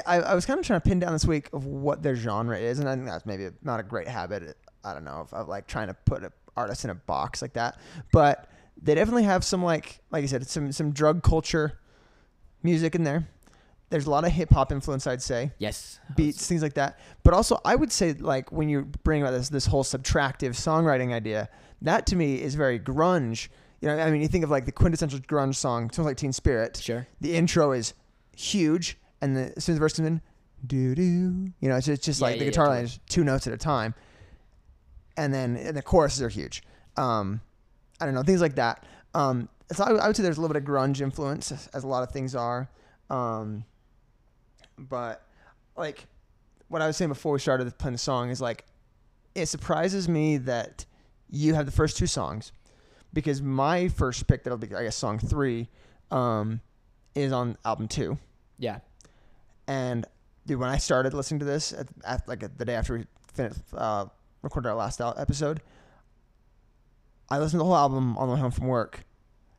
I, 0.06 0.20
I 0.20 0.36
was 0.36 0.46
kind 0.46 0.60
of 0.60 0.66
trying 0.66 0.82
to 0.82 0.90
pin 0.90 1.00
down 1.00 1.14
this 1.14 1.24
week 1.26 1.48
of 1.54 1.66
what 1.66 2.04
their 2.04 2.16
genre 2.18 2.58
is, 2.58 2.80
and 2.80 2.90
I 2.90 2.96
think 2.96 3.08
that's 3.08 3.26
maybe 3.26 3.48
not 3.64 3.80
a 3.80 3.84
great 3.84 4.10
habit. 4.10 4.58
I 4.84 4.94
don't 4.94 5.06
know 5.06 5.22
of, 5.22 5.34
of 5.34 5.48
like 5.48 5.68
trying 5.68 5.88
to 5.88 5.94
put 5.94 6.22
an 6.24 6.32
artist 6.58 6.84
in 6.84 6.90
a 6.90 6.96
box 6.96 7.42
like 7.42 7.54
that, 7.54 7.80
but 8.12 8.50
they 8.82 8.94
definitely 8.96 9.24
have 9.24 9.46
some 9.46 9.64
like, 9.64 10.00
like 10.12 10.22
you 10.22 10.28
said, 10.28 10.46
some 10.48 10.70
some 10.74 10.92
drug 10.92 11.24
culture 11.24 11.80
music 12.64 12.94
in 12.96 13.04
there. 13.06 13.28
There's 13.90 14.08
a 14.08 14.10
lot 14.12 14.26
of 14.26 14.32
hip 14.34 14.52
hop 14.52 14.72
influence, 14.74 15.06
I'd 15.08 15.22
say, 15.22 15.52
Yes, 15.60 16.00
beats, 16.16 16.46
things 16.48 16.62
like 16.62 16.74
that. 16.74 17.00
But 17.24 17.34
also, 17.34 17.60
I 17.64 17.76
would 17.76 17.92
say 17.92 18.14
like 18.14 18.52
when 18.52 18.68
you 18.70 18.84
bring 19.04 19.22
about 19.22 19.32
this 19.32 19.48
this 19.50 19.66
whole 19.68 19.84
subtractive 19.84 20.52
songwriting 20.52 21.14
idea, 21.14 21.50
that 21.82 22.06
to 22.08 22.16
me 22.16 22.42
is 22.42 22.56
very 22.56 22.80
grunge. 22.80 23.48
You 23.82 23.88
know, 23.88 23.98
I 24.00 24.12
mean, 24.12 24.22
you 24.22 24.28
think 24.28 24.44
of 24.44 24.52
like 24.52 24.66
the 24.66 24.72
quintessential 24.72 25.20
grunge 25.20 25.56
song, 25.56 25.90
"Smells 25.92 26.06
Like 26.06 26.18
Teen 26.18 26.32
Spirit." 26.34 26.78
Sure. 26.78 27.08
The 27.20 27.36
intro 27.36 27.72
is 27.72 27.94
huge, 28.38 28.98
and 29.22 29.36
the, 29.36 29.54
as 29.58 29.64
soon 29.66 29.74
as 29.74 29.78
the 29.78 29.80
verse 29.80 29.94
comes 29.94 30.08
in, 30.08 30.22
doo 30.66 30.94
doo. 30.96 31.52
You 31.60 31.70
know, 31.70 31.76
it's 31.78 31.88
just, 31.88 31.98
it's 32.00 32.06
just 32.06 32.22
Yeah, 32.22 32.28
like 32.28 32.38
the 32.40 32.46
yeah, 32.46 32.52
guitar 32.52 32.68
line 32.68 32.76
totally. 32.84 32.94
is 32.94 33.00
two 33.10 33.24
notes 33.24 33.48
at 33.48 33.54
a 33.54 33.58
time, 33.58 33.96
and 35.18 35.34
then 35.34 35.58
and 35.58 35.76
the 35.76 35.82
choruses 35.82 36.22
are 36.22 36.30
huge. 36.30 36.62
Um, 36.96 37.42
I 38.00 38.06
don't 38.06 38.14
know 38.14 38.24
things 38.24 38.42
like 38.42 38.56
that. 38.56 38.84
Um, 39.16 39.50
so 39.72 39.84
I, 39.84 39.92
I 39.94 40.08
would 40.08 40.16
say 40.16 40.22
there's 40.24 40.38
a 40.38 40.42
little 40.42 40.54
bit 40.54 40.62
of 40.62 40.68
grunge 40.68 41.02
influence, 41.02 41.52
as, 41.52 41.68
as 41.74 41.84
a 41.84 41.88
lot 41.88 42.04
of 42.04 42.12
things 42.12 42.36
are. 42.36 42.70
Um, 43.10 43.66
but 44.78 45.26
like 45.76 46.06
what 46.68 46.82
I 46.82 46.88
was 46.88 46.98
saying 46.98 47.10
before 47.10 47.34
we 47.34 47.40
started 47.40 47.76
playing 47.78 47.94
the 47.94 47.98
song 48.00 48.30
is 48.30 48.40
like 48.42 48.66
it 49.36 49.48
surprises 49.48 50.08
me 50.08 50.38
that 50.38 50.86
you 51.30 51.54
have 51.56 51.66
the 51.66 51.72
first 51.72 51.98
two 51.98 52.08
songs, 52.08 52.52
because 53.14 53.42
my 53.42 53.88
first 53.90 54.28
pick 54.28 54.44
that'll 54.44 54.58
be 54.58 54.74
I 54.76 54.84
guess 54.84 54.96
song 54.96 55.20
three, 55.20 55.68
um, 56.12 56.62
is 57.16 57.32
on 57.32 57.58
album 57.66 57.88
two, 57.88 58.18
Yeah. 58.58 58.80
and 59.68 60.06
dude, 60.46 60.60
when 60.60 60.70
I 60.70 60.78
started 60.78 61.14
listening 61.14 61.40
to 61.40 61.46
this 61.46 61.74
at, 61.74 61.88
at 62.06 62.28
like 62.28 62.40
the 62.58 62.66
day 62.66 62.76
after 62.76 62.98
we 62.98 63.06
finished 63.34 63.60
uh, 63.76 64.06
recorded 64.42 64.70
our 64.70 64.76
last 64.76 65.00
episode, 65.02 65.62
I 67.30 67.38
listened 67.40 67.52
to 67.54 67.58
the 67.60 67.66
whole 67.66 67.76
album 67.76 68.18
on 68.18 68.28
the 68.28 68.34
way 68.36 68.40
home 68.40 68.52
from 68.52 68.68
work, 68.68 69.06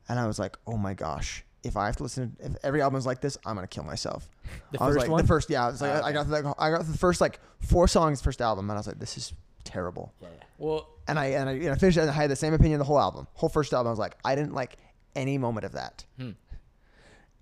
and 0.07 0.19
I 0.19 0.27
was 0.27 0.39
like, 0.39 0.57
oh 0.67 0.77
my 0.77 0.93
gosh. 0.93 1.43
If 1.63 1.77
I 1.77 1.85
have 1.85 1.95
to 1.95 2.03
listen, 2.03 2.35
to, 2.39 2.45
if 2.47 2.55
every 2.61 2.81
album 2.81 2.97
is 2.97 3.05
like 3.05 3.21
this, 3.21 3.37
I'm 3.45 3.55
gonna 3.55 3.67
kill 3.67 3.85
myself. 3.85 4.29
The 4.73 4.81
I 4.81 4.85
was 4.87 4.95
first 4.95 5.03
like, 5.05 5.11
one? 5.11 5.21
the 5.21 5.27
first, 5.27 5.49
yeah. 5.49 5.65
I 5.65 5.69
was 5.71 5.81
like, 5.81 5.91
Oh, 6.03 6.05
I 6.05 6.11
got 6.11 6.27
the, 6.29 6.53
I 6.59 6.69
got 6.71 6.85
the 6.85 6.97
first 6.97 7.21
like 7.21 7.39
four 7.61 7.87
songs, 7.87 8.21
first 8.21 8.41
album, 8.41 8.69
and 8.69 8.75
I 8.77 8.79
was 8.79 8.87
like, 8.87 8.99
this 8.99 9.15
is 9.17 9.33
terrible. 9.63 10.13
Yeah. 10.21 10.29
yeah. 10.37 10.43
Well, 10.57 10.89
And 11.07 11.19
I 11.19 11.25
and 11.27 11.49
I, 11.49 11.53
and 11.53 11.69
I 11.69 11.75
finished 11.75 11.97
and 11.97 12.09
I 12.09 12.13
had 12.13 12.29
the 12.29 12.35
same 12.35 12.53
opinion 12.53 12.79
the 12.79 12.85
whole 12.85 12.99
album, 12.99 13.27
whole 13.33 13.49
first 13.49 13.73
album. 13.73 13.87
I 13.87 13.91
was 13.91 13.99
like, 13.99 14.17
I 14.23 14.35
didn't 14.35 14.53
like 14.53 14.77
any 15.15 15.37
moment 15.37 15.65
of 15.65 15.73
that. 15.73 16.05
Hmm. 16.17 16.31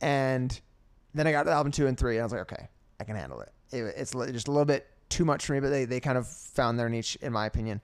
And 0.01 0.60
then 1.13 1.28
I 1.28 1.32
got 1.32 1.44
to 1.44 1.51
album 1.51 1.72
two 1.72 1.88
and 1.88 1.98
three, 1.98 2.16
and 2.16 2.22
I 2.22 2.25
was 2.25 2.32
like, 2.32 2.42
okay, 2.42 2.68
I 3.00 3.04
can 3.04 3.16
handle 3.16 3.42
it. 3.42 3.51
it 3.72 3.94
it's 3.98 4.12
just 4.12 4.48
a 4.48 4.51
little 4.51 4.66
bit 4.66 4.88
too 5.10 5.25
much 5.25 5.46
for 5.46 5.54
me, 5.54 5.60
but 5.60 5.70
they, 5.70 5.86
they 5.86 6.00
kind 6.00 6.18
of 6.18 6.28
found 6.28 6.80
their 6.80 6.90
niche, 6.90 7.18
in 7.22 7.34
my 7.34 7.46
opinion. 7.46 7.82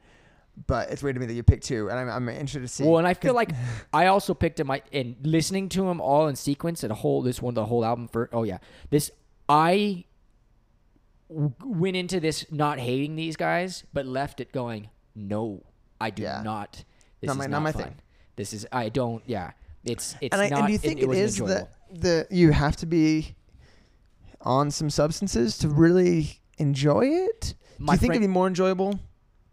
But 0.65 0.89
it's 0.89 1.03
weird 1.03 1.15
to 1.15 1.20
me 1.20 1.27
that 1.27 1.34
you 1.34 1.44
picked 1.44 1.65
two, 1.65 1.89
and 1.89 2.00
I'm, 2.00 2.10
I'm 2.10 2.29
interested 2.29 2.62
to 2.62 2.67
see. 2.67 2.84
well, 2.84 2.98
and 2.98 3.08
I 3.08 3.13
feel 3.13 3.34
like 3.36 3.51
I 3.94 4.08
also 4.08 4.34
picked 4.34 4.60
him. 4.60 4.72
I 4.72 4.82
and 4.91 5.15
listening 5.22 5.70
to 5.70 5.84
them 5.84 6.01
all 6.01 6.27
in 6.27 6.36
sequence 6.36 6.82
and 6.82 6.91
a 6.91 6.96
whole 6.96 7.22
this 7.22 7.41
one 7.41 7.53
the 7.53 7.65
whole 7.65 7.86
album 7.86 8.08
for. 8.08 8.27
Oh 8.34 8.41
yeah, 8.41 8.58
this 8.89 9.12
I 9.48 10.06
w- 11.29 11.53
went 11.63 11.96
into 11.96 12.19
this 12.19 12.46
not 12.51 12.79
hating 12.79 13.15
these 13.15 13.36
guys, 13.36 13.84
but 13.93 14.05
left 14.05 14.39
it 14.39 14.51
going. 14.51 14.89
No, 15.15 15.63
I 16.00 16.10
do 16.10 16.24
Yeah. 16.24 16.41
not. 16.43 16.84
This 17.22 17.27
Not 17.27 17.34
is 17.34 17.38
my- 17.39 17.43
not, 17.46 17.51
not 17.51 17.63
my 17.63 17.72
fun. 17.72 17.84
thing. 17.84 17.96
This 18.36 18.53
is 18.53 18.67
I 18.72 18.89
don't. 18.89 19.24
Yeah, 19.25 19.51
it's 19.84 20.15
it's 20.22 20.34
and, 20.34 20.41
I, 20.41 20.50
not. 20.50 20.60
and 20.60 20.67
do 20.67 20.74
you 20.74 20.77
think 20.79 21.00
it, 21.00 21.03
it 21.03 21.07
wasn't 21.07 21.25
is 21.25 21.39
enjoyable. 21.39 21.67
that 21.91 22.01
the 22.01 22.27
you 22.29 22.51
have 22.51 22.75
to 22.77 22.86
be 22.86 23.36
on 24.41 24.69
some 24.72 24.89
substances 24.89 25.57
to 25.60 25.69
really 25.69 26.39
enjoy 26.60 27.05
it? 27.07 27.55
My 27.79 27.93
do 27.93 27.96
you 27.96 28.00
think 28.00 28.12
friend- 28.12 28.24
it'd 28.24 28.29
be 28.29 28.34
more 28.34 28.48
enjoyable? 28.48 29.00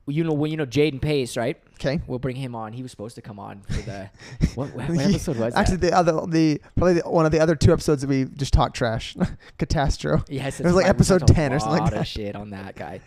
you 0.06 0.22
know 0.22 0.34
when 0.34 0.50
you 0.50 0.56
know 0.58 0.66
Jaden 0.66 1.00
Pace, 1.00 1.34
right? 1.36 1.56
Okay. 1.74 2.00
We'll 2.06 2.18
bring 2.18 2.36
him 2.36 2.54
on. 2.54 2.72
He 2.72 2.82
was 2.82 2.90
supposed 2.90 3.14
to 3.16 3.22
come 3.22 3.38
on 3.38 3.60
for 3.62 3.72
the 3.82 4.10
what, 4.54 4.74
what, 4.74 4.88
episode 4.90 5.36
was 5.38 5.54
Actually, 5.54 5.76
that? 5.78 5.90
the 5.90 5.96
other, 5.96 6.26
the 6.26 6.60
probably 6.76 6.94
the, 6.94 7.10
one 7.10 7.26
of 7.26 7.32
the 7.32 7.40
other 7.40 7.54
two 7.56 7.72
episodes 7.72 8.02
that 8.02 8.08
we 8.08 8.24
just 8.24 8.52
talked 8.52 8.76
trash, 8.76 9.16
Catastro. 9.58 10.24
Yes, 10.28 10.60
it 10.60 10.64
was 10.66 10.74
like 10.74 10.86
episode 10.86 11.26
10 11.26 11.52
or 11.52 11.58
something 11.58 11.72
like 11.72 11.80
lot 11.82 11.90
that. 11.92 12.00
of 12.00 12.06
shit 12.06 12.36
on 12.36 12.50
that 12.50 12.76
guy. 12.76 13.00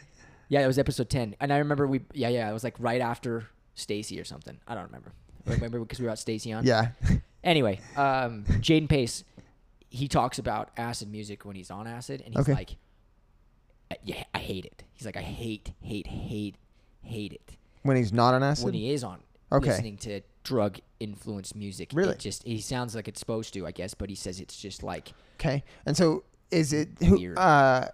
Yeah, 0.49 0.61
it 0.63 0.67
was 0.67 0.79
episode 0.79 1.09
ten, 1.09 1.35
and 1.41 1.51
I 1.51 1.57
remember 1.57 1.85
we. 1.87 2.01
Yeah, 2.13 2.29
yeah, 2.29 2.49
it 2.49 2.53
was 2.53 2.63
like 2.63 2.75
right 2.79 3.01
after 3.01 3.47
Stacy 3.75 4.17
or 4.17 4.23
something. 4.23 4.57
I 4.65 4.75
don't 4.75 4.85
remember. 4.85 5.11
I 5.45 5.51
remember 5.55 5.79
because 5.79 5.99
we 5.99 6.05
were 6.05 6.11
at 6.11 6.19
Stacy 6.19 6.53
on. 6.53 6.65
Yeah. 6.65 6.89
Anyway, 7.43 7.79
um, 7.95 8.43
Jaden 8.59 8.89
Pace, 8.89 9.23
he 9.89 10.07
talks 10.09 10.37
about 10.39 10.69
acid 10.75 11.09
music 11.09 11.45
when 11.45 11.55
he's 11.55 11.71
on 11.71 11.87
acid, 11.87 12.21
and 12.25 12.33
he's 12.33 12.41
Okay. 12.41 12.53
like, 12.53 12.75
"I- 13.91 13.97
"Yeah, 14.03 14.23
I 14.33 14.39
hate 14.39 14.65
it." 14.65 14.83
He's 14.93 15.05
like, 15.05 15.15
"I 15.15 15.21
hate, 15.21 15.71
hate, 15.81 16.07
hate, 16.07 16.55
hate 17.03 17.31
it." 17.33 17.55
When 17.83 17.97
he's 17.97 18.11
not 18.13 18.33
on 18.33 18.43
acid. 18.43 18.65
when 18.65 18.73
he 18.73 18.91
is 18.91 19.03
on 19.03 19.19
Okay. 19.51 19.69
listening 19.69 19.97
to 19.97 20.21
drug 20.43 20.79
influenced 20.99 21.55
music. 21.55 21.91
Really? 21.93 22.11
It 22.13 22.19
just 22.19 22.43
he 22.43 22.59
sounds 22.59 22.95
like 22.95 23.07
it's 23.07 23.19
supposed 23.19 23.53
to, 23.53 23.65
I 23.65 23.71
guess, 23.71 23.93
but 23.93 24.09
he 24.09 24.15
says 24.15 24.39
it's 24.39 24.57
just 24.57 24.83
like 24.83 25.13
okay. 25.39 25.63
And 25.85 25.95
so 25.95 26.23
is 26.51 26.73
it 26.73 26.89
who? 26.99 27.33
Uh, 27.35 27.87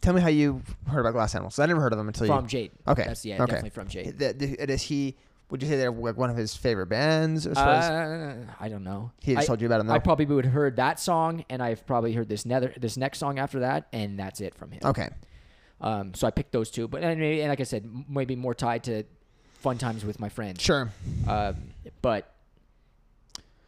tell 0.00 0.12
me 0.14 0.20
how 0.20 0.28
you 0.28 0.62
heard 0.88 1.00
about 1.00 1.12
Glass 1.12 1.34
Animals. 1.34 1.58
I 1.58 1.66
never 1.66 1.80
heard 1.80 1.92
of 1.92 1.98
them 1.98 2.08
until 2.08 2.26
you. 2.26 2.32
from 2.32 2.44
you. 2.44 2.48
Jade. 2.48 2.72
Okay. 2.86 3.04
That's 3.04 3.24
yeah, 3.24 3.36
okay. 3.36 3.46
definitely 3.46 3.70
from 3.70 3.88
Jade. 3.88 4.18
Th- 4.18 4.34
Is 4.58 4.82
he? 4.82 5.16
Would 5.50 5.62
you 5.62 5.68
say 5.68 5.76
they're 5.76 5.90
like 5.92 6.16
one 6.16 6.30
of 6.30 6.36
his 6.36 6.56
favorite 6.56 6.86
bands? 6.86 7.46
As 7.46 7.58
far 7.58 7.68
as 7.68 8.46
I 8.58 8.68
don't 8.70 8.84
know. 8.84 9.12
he 9.20 9.34
just 9.34 9.44
I, 9.44 9.46
told 9.46 9.60
you 9.60 9.66
about 9.66 9.78
them. 9.78 9.86
Though? 9.86 9.92
I 9.92 9.98
probably 9.98 10.24
would 10.24 10.46
have 10.46 10.54
heard 10.54 10.76
that 10.76 10.98
song, 10.98 11.44
and 11.50 11.62
I've 11.62 11.86
probably 11.86 12.14
heard 12.14 12.28
this 12.28 12.46
nether 12.46 12.72
this 12.78 12.96
next 12.96 13.18
song 13.18 13.38
after 13.38 13.60
that, 13.60 13.86
and 13.92 14.18
that's 14.18 14.40
it 14.40 14.54
from 14.54 14.70
him. 14.70 14.80
okay. 14.84 15.10
Um, 15.82 16.14
so 16.14 16.26
I 16.26 16.30
picked 16.30 16.52
those 16.52 16.70
two, 16.70 16.86
but 16.88 17.02
and, 17.02 17.20
maybe, 17.20 17.40
and 17.40 17.50
like 17.50 17.60
I 17.60 17.64
said, 17.64 17.84
maybe 18.08 18.36
more 18.36 18.54
tied 18.54 18.84
to 18.84 19.02
fun 19.54 19.76
times 19.78 20.04
with 20.04 20.20
my 20.20 20.28
friends. 20.28 20.62
Sure. 20.62 20.90
Um, 21.28 21.56
but 22.00 22.32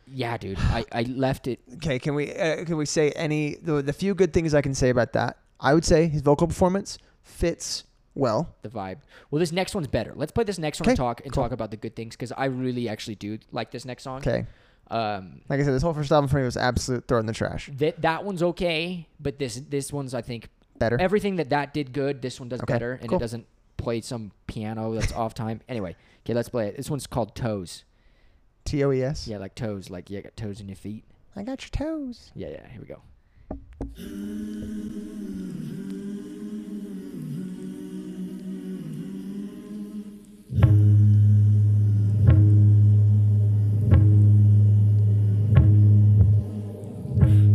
yeah, 0.06 0.36
dude, 0.36 0.58
I, 0.58 0.84
I 0.92 1.02
left 1.02 1.46
it. 1.48 1.60
Okay. 1.76 1.98
Can 1.98 2.14
we? 2.14 2.32
Uh, 2.32 2.64
can 2.64 2.76
we 2.76 2.86
say 2.86 3.10
any 3.12 3.56
the 3.56 3.82
the 3.82 3.92
few 3.92 4.14
good 4.14 4.32
things 4.32 4.54
I 4.54 4.62
can 4.62 4.74
say 4.74 4.90
about 4.90 5.12
that? 5.14 5.38
I 5.60 5.74
would 5.74 5.84
say 5.84 6.06
his 6.08 6.22
vocal 6.22 6.46
performance 6.46 6.98
fits 7.22 7.84
well. 8.14 8.54
the 8.62 8.68
vibe. 8.68 8.98
Well, 9.30 9.40
this 9.40 9.50
next 9.52 9.74
one's 9.74 9.88
better. 9.88 10.12
Let's 10.14 10.30
play 10.32 10.44
this 10.44 10.58
next 10.58 10.80
one 10.80 10.90
and 10.90 10.96
talk 10.96 11.20
and 11.24 11.32
cool. 11.32 11.42
talk 11.42 11.52
about 11.52 11.70
the 11.72 11.76
good 11.76 11.96
things 11.96 12.14
because 12.14 12.32
I 12.32 12.46
really 12.46 12.88
actually 12.88 13.16
do 13.16 13.38
like 13.50 13.70
this 13.72 13.84
next 13.84 14.04
song. 14.04 14.18
Okay. 14.18 14.46
Um, 14.90 15.40
Like 15.48 15.60
I 15.60 15.64
said, 15.64 15.72
this 15.72 15.82
whole 15.82 15.94
first 15.94 16.12
album 16.12 16.28
for 16.28 16.36
me 16.36 16.44
was 16.44 16.56
absolute 16.56 17.08
throw 17.08 17.18
in 17.18 17.26
the 17.26 17.32
trash. 17.32 17.70
that 17.78 18.02
that 18.02 18.24
one's 18.24 18.42
okay, 18.42 19.08
but 19.18 19.38
this 19.38 19.56
this 19.68 19.92
one's 19.92 20.14
I 20.14 20.22
think 20.22 20.48
Better. 20.78 21.00
everything 21.00 21.36
that 21.36 21.50
that 21.50 21.72
did 21.74 21.92
good. 21.92 22.20
This 22.22 22.38
one 22.40 22.48
does 22.48 22.60
Okay, 22.60 22.72
better, 22.72 22.92
and 23.00 23.08
cool. 23.08 23.18
it 23.18 23.20
doesn't 23.20 23.46
play 23.76 24.00
some 24.00 24.32
piano 24.46 24.92
that's 24.94 25.12
off 25.12 25.34
time. 25.34 25.60
Anyway, 25.68 25.96
okay, 26.24 26.34
let's 26.34 26.48
play 26.48 26.68
it. 26.68 26.76
This 26.76 26.90
one's 26.90 27.06
called 27.06 27.34
Toes. 27.34 27.84
T 28.64 28.82
O 28.84 28.90
E 28.92 29.02
S. 29.02 29.28
Yeah, 29.28 29.38
like 29.38 29.54
toes, 29.54 29.90
like 29.90 30.08
you 30.10 30.20
got 30.22 30.36
toes 30.36 30.60
in 30.60 30.68
your 30.68 30.76
feet. 30.76 31.04
I 31.36 31.42
got 31.42 31.62
your 31.62 31.70
toes. 31.70 32.30
Yeah, 32.34 32.48
yeah. 32.48 32.66
Here 32.68 32.80
we 32.80 32.86
go. 32.86 33.02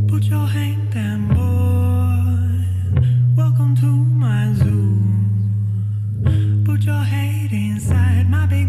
Put 0.08 0.24
your 0.24 0.48
hand 0.48 0.69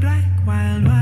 black 0.01 0.25
wild 0.47 0.85
one. 0.87 1.00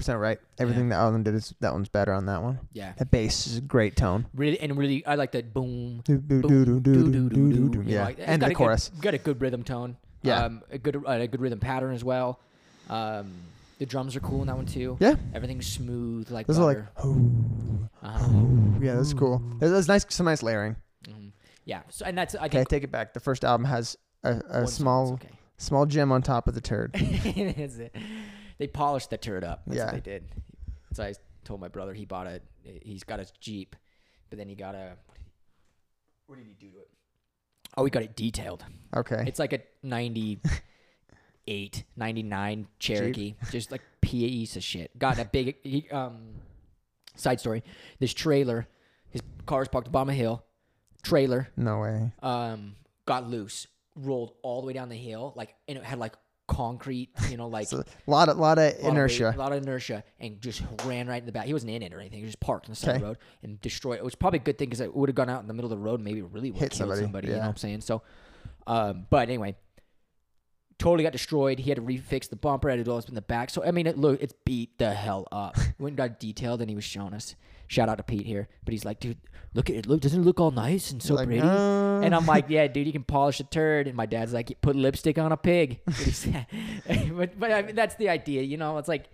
Percent 0.00 0.18
right. 0.18 0.38
Everything 0.58 0.88
that 0.88 0.96
Alan 0.96 1.22
did 1.22 1.34
is 1.34 1.54
that 1.60 1.72
one's 1.72 1.88
better 1.88 2.12
on 2.12 2.26
that 2.26 2.42
one. 2.42 2.58
Yeah. 2.72 2.92
That 2.96 3.10
bass 3.10 3.46
is 3.46 3.58
a 3.58 3.60
great 3.60 3.96
tone. 3.96 4.26
Really 4.34 4.58
and 4.60 4.76
really, 4.76 5.04
I 5.06 5.14
like 5.14 5.32
that 5.32 5.52
boom. 5.54 6.02
Do, 6.04 6.18
do, 6.18 6.40
boom, 6.40 6.64
do, 6.64 6.64
do, 6.64 6.80
do, 6.80 6.92
do, 6.92 7.10
do, 7.12 7.28
doo, 7.28 7.68
do. 7.68 7.78
you 7.78 7.84
know, 7.84 7.90
Yeah, 7.90 8.04
like, 8.04 8.18
and 8.20 8.42
the 8.42 8.54
chorus. 8.54 8.90
Good, 8.94 9.02
got 9.02 9.14
a 9.14 9.18
good 9.18 9.40
rhythm 9.40 9.62
tone. 9.62 9.96
Yeah. 10.22 10.44
Um, 10.44 10.62
a 10.70 10.78
good 10.78 10.96
uh, 10.96 11.10
a 11.12 11.26
good 11.26 11.40
rhythm 11.40 11.60
pattern 11.60 11.94
as 11.94 12.04
well. 12.04 12.40
Um, 12.88 13.32
the 13.78 13.86
drums 13.86 14.14
are 14.16 14.20
cool 14.20 14.42
in 14.42 14.48
that 14.48 14.56
one 14.56 14.66
too. 14.66 14.96
Yeah, 15.00 15.14
Everything's 15.32 15.66
smooth 15.66 16.30
like 16.30 16.46
those 16.46 16.58
are 16.58 16.64
like, 16.64 16.76
butter. 16.76 16.90
oh, 17.02 17.88
uh-huh. 18.02 18.28
yeah, 18.80 18.94
that's 18.96 19.14
cool. 19.14 19.42
There's, 19.58 19.88
nice, 19.88 20.04
some 20.10 20.26
nice 20.26 20.42
layering. 20.42 20.76
Mhm. 21.08 21.32
Yeah. 21.64 21.82
So 21.88 22.04
and 22.04 22.18
that's 22.18 22.34
I 22.34 22.46
Okay, 22.46 22.60
I 22.60 22.64
take 22.64 22.84
it 22.84 22.90
back. 22.90 23.14
The 23.14 23.20
first 23.20 23.44
album 23.44 23.64
has 23.64 23.96
a, 24.22 24.40
a 24.50 24.66
small, 24.66 25.14
okay. 25.14 25.30
small 25.56 25.86
gem 25.86 26.12
on 26.12 26.20
top 26.20 26.46
of 26.46 26.54
the 26.54 26.60
turd. 26.60 26.90
Is 26.96 27.78
it? 27.78 27.96
They 28.60 28.66
polished 28.66 29.08
the 29.08 29.16
turd 29.16 29.42
up. 29.42 29.62
That's 29.66 29.78
Yeah. 29.78 29.86
what 29.86 29.94
they 30.04 30.10
did. 30.10 30.28
So 30.92 31.02
I 31.02 31.14
told 31.44 31.62
my 31.62 31.68
brother 31.68 31.94
he 31.94 32.04
bought 32.04 32.26
a 32.26 32.42
he's 32.82 33.04
got 33.04 33.18
a 33.18 33.26
Jeep, 33.40 33.74
but 34.28 34.38
then 34.38 34.50
he 34.50 34.54
got 34.54 34.74
a 34.74 34.98
what 36.26 36.36
did 36.36 36.46
he 36.46 36.52
do 36.52 36.70
to 36.72 36.78
it? 36.80 36.90
Oh, 37.78 37.84
he 37.86 37.90
got 37.90 38.02
it 38.02 38.14
detailed. 38.14 38.62
Okay. 38.94 39.24
It's 39.26 39.38
like 39.38 39.54
a 39.54 39.60
98, 39.82 41.84
99 41.96 42.66
Cherokee. 42.78 43.34
Just 43.50 43.72
like 43.72 43.80
piece 44.02 44.56
of 44.56 44.62
shit. 44.62 44.96
Got 44.98 45.18
a 45.18 45.24
big 45.24 45.56
he, 45.62 45.88
um 45.90 46.18
side 47.16 47.40
story. 47.40 47.64
This 47.98 48.12
trailer, 48.12 48.68
his 49.08 49.22
car's 49.46 49.68
parked 49.68 49.86
at 49.86 49.88
the 49.88 49.92
bottom 49.92 50.10
of 50.10 50.14
a 50.14 50.18
hill. 50.18 50.44
Trailer 51.02 51.48
no 51.56 51.80
way. 51.80 52.12
um 52.22 52.76
got 53.06 53.26
loose, 53.26 53.68
rolled 53.96 54.34
all 54.42 54.60
the 54.60 54.66
way 54.66 54.74
down 54.74 54.90
the 54.90 54.96
hill, 54.96 55.32
like 55.34 55.54
and 55.66 55.78
it 55.78 55.84
had 55.84 55.98
like 55.98 56.14
concrete, 56.50 57.10
you 57.30 57.36
know, 57.36 57.46
like 57.46 57.70
a 57.72 57.76
lot 57.76 57.86
of, 57.86 58.08
lot 58.08 58.28
of 58.28 58.36
lot 58.38 58.58
of 58.58 58.64
weight- 58.74 58.84
inertia. 58.84 59.32
a 59.34 59.38
lot 59.38 59.52
of 59.52 59.62
inertia, 59.62 60.02
and 60.18 60.40
just 60.42 60.62
ran 60.84 61.06
right 61.06 61.22
in 61.22 61.26
the 61.26 61.32
back. 61.32 61.46
He 61.46 61.52
wasn't 61.52 61.70
in 61.72 61.82
it 61.82 61.94
or 61.94 62.00
anything. 62.00 62.18
He 62.20 62.26
just 62.26 62.40
parked 62.40 62.66
on 62.66 62.72
the 62.72 62.76
side 62.76 62.96
of 62.96 63.00
the 63.00 63.06
road 63.06 63.18
and 63.42 63.60
destroyed. 63.60 63.98
It 63.98 64.04
was 64.04 64.14
probably 64.16 64.40
a 64.40 64.42
good 64.42 64.58
thing 64.58 64.68
because 64.68 64.80
it 64.80 64.94
would 64.94 65.08
have 65.08 65.14
gone 65.16 65.30
out 65.30 65.40
in 65.42 65.48
the 65.48 65.54
middle 65.54 65.72
of 65.72 65.78
the 65.78 65.82
road 65.82 65.94
and 66.00 66.04
maybe 66.04 66.22
really 66.22 66.50
would 66.50 66.60
have 66.60 66.72
Hit 66.72 66.72
killed 66.72 66.78
somebody. 66.90 67.00
somebody, 67.02 67.28
You 67.28 67.34
know 67.34 67.40
what 67.40 67.46
I'm 67.48 67.56
saying? 67.56 67.80
So, 67.82 68.02
um, 68.66 69.06
but 69.10 69.28
anyway, 69.28 69.56
totally 70.78 71.04
got 71.04 71.12
destroyed. 71.12 71.58
He 71.58 71.70
had 71.70 71.76
to 71.76 71.82
refix 71.82 72.28
the 72.28 72.36
bumper. 72.36 72.68
Had 72.68 72.76
to 72.76 72.84
do 72.84 72.90
all 72.90 72.96
this 72.98 73.08
in 73.08 73.14
the 73.14 73.22
back. 73.22 73.50
So 73.50 73.62
I 73.64 73.70
mean, 73.70 73.86
it 73.86 73.96
look, 73.96 74.20
it's 74.22 74.34
beat 74.44 74.78
the 74.78 74.92
hell 74.92 75.28
up. 75.30 75.56
Went 75.78 75.92
and 75.92 75.96
got 75.96 76.18
detailed, 76.20 76.60
and 76.60 76.68
he 76.68 76.74
was 76.74 76.84
showing 76.84 77.14
us. 77.14 77.34
Shout 77.70 77.88
out 77.88 77.98
to 77.98 78.02
Pete 78.02 78.26
here, 78.26 78.48
but 78.64 78.72
he's 78.72 78.84
like, 78.84 78.98
dude, 78.98 79.16
look 79.54 79.70
at 79.70 79.76
it. 79.76 79.86
Look, 79.86 80.00
doesn't 80.00 80.22
it 80.22 80.24
look 80.24 80.40
all 80.40 80.50
nice 80.50 80.90
and 80.90 81.00
so 81.00 81.14
Like, 81.14 81.26
pretty? 81.28 81.40
uh, 81.40 82.00
And 82.00 82.12
I'm 82.16 82.26
like, 82.26 82.46
yeah, 82.48 82.66
dude, 82.66 82.84
you 82.84 82.92
can 82.92 83.04
polish 83.16 83.38
a 83.38 83.44
turd. 83.44 83.86
And 83.86 83.94
my 83.96 84.06
dad's 84.06 84.32
like, 84.32 84.60
put 84.60 84.74
lipstick 84.74 85.18
on 85.18 85.30
a 85.30 85.36
pig. 85.36 85.78
But, 87.14 87.38
but, 87.38 87.52
I 87.52 87.62
mean, 87.62 87.76
that's 87.76 87.94
the 87.94 88.08
idea, 88.08 88.42
you 88.42 88.56
know? 88.56 88.78
It's 88.78 88.88
like, 88.88 89.04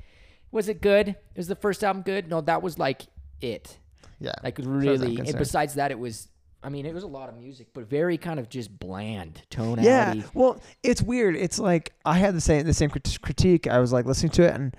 was 0.53 0.71
it 0.71 0.81
good? 0.81 1.17
Was 1.37 1.49
the 1.49 1.55
first 1.55 1.85
album 1.85 2.03
good? 2.03 2.31
No, 2.31 2.41
that 2.41 2.63
was 2.63 2.79
like 2.79 3.03
it. 3.43 3.79
yeah. 4.21 4.33
Like 4.43 4.59
really. 4.63 5.17
And 5.19 5.37
besides 5.37 5.75
that, 5.75 5.91
it 5.91 5.99
was. 5.99 6.29
I 6.63 6.71
mean, 6.71 6.87
it 6.87 6.95
was 6.95 7.03
a 7.05 7.07
lot 7.09 7.29
of 7.29 7.37
music, 7.37 7.69
but 7.75 7.85
very 7.91 8.17
kind 8.17 8.41
of 8.41 8.49
just 8.49 8.77
bland, 8.77 9.43
tonality. 9.51 9.83
Yeah, 9.85 10.15
well, 10.35 10.61
it's 10.83 11.03
weird. 11.03 11.37
It's 11.37 11.59
like 11.59 11.93
I 12.07 12.15
had 12.19 12.35
the 12.35 12.41
same 12.41 12.65
the 12.65 12.73
same 12.75 12.89
crit- 12.91 13.19
critique. 13.21 13.67
I 13.69 13.79
was 13.81 13.93
like 13.93 14.07
listening 14.07 14.33
to 14.33 14.45
it, 14.45 14.55
and 14.55 14.75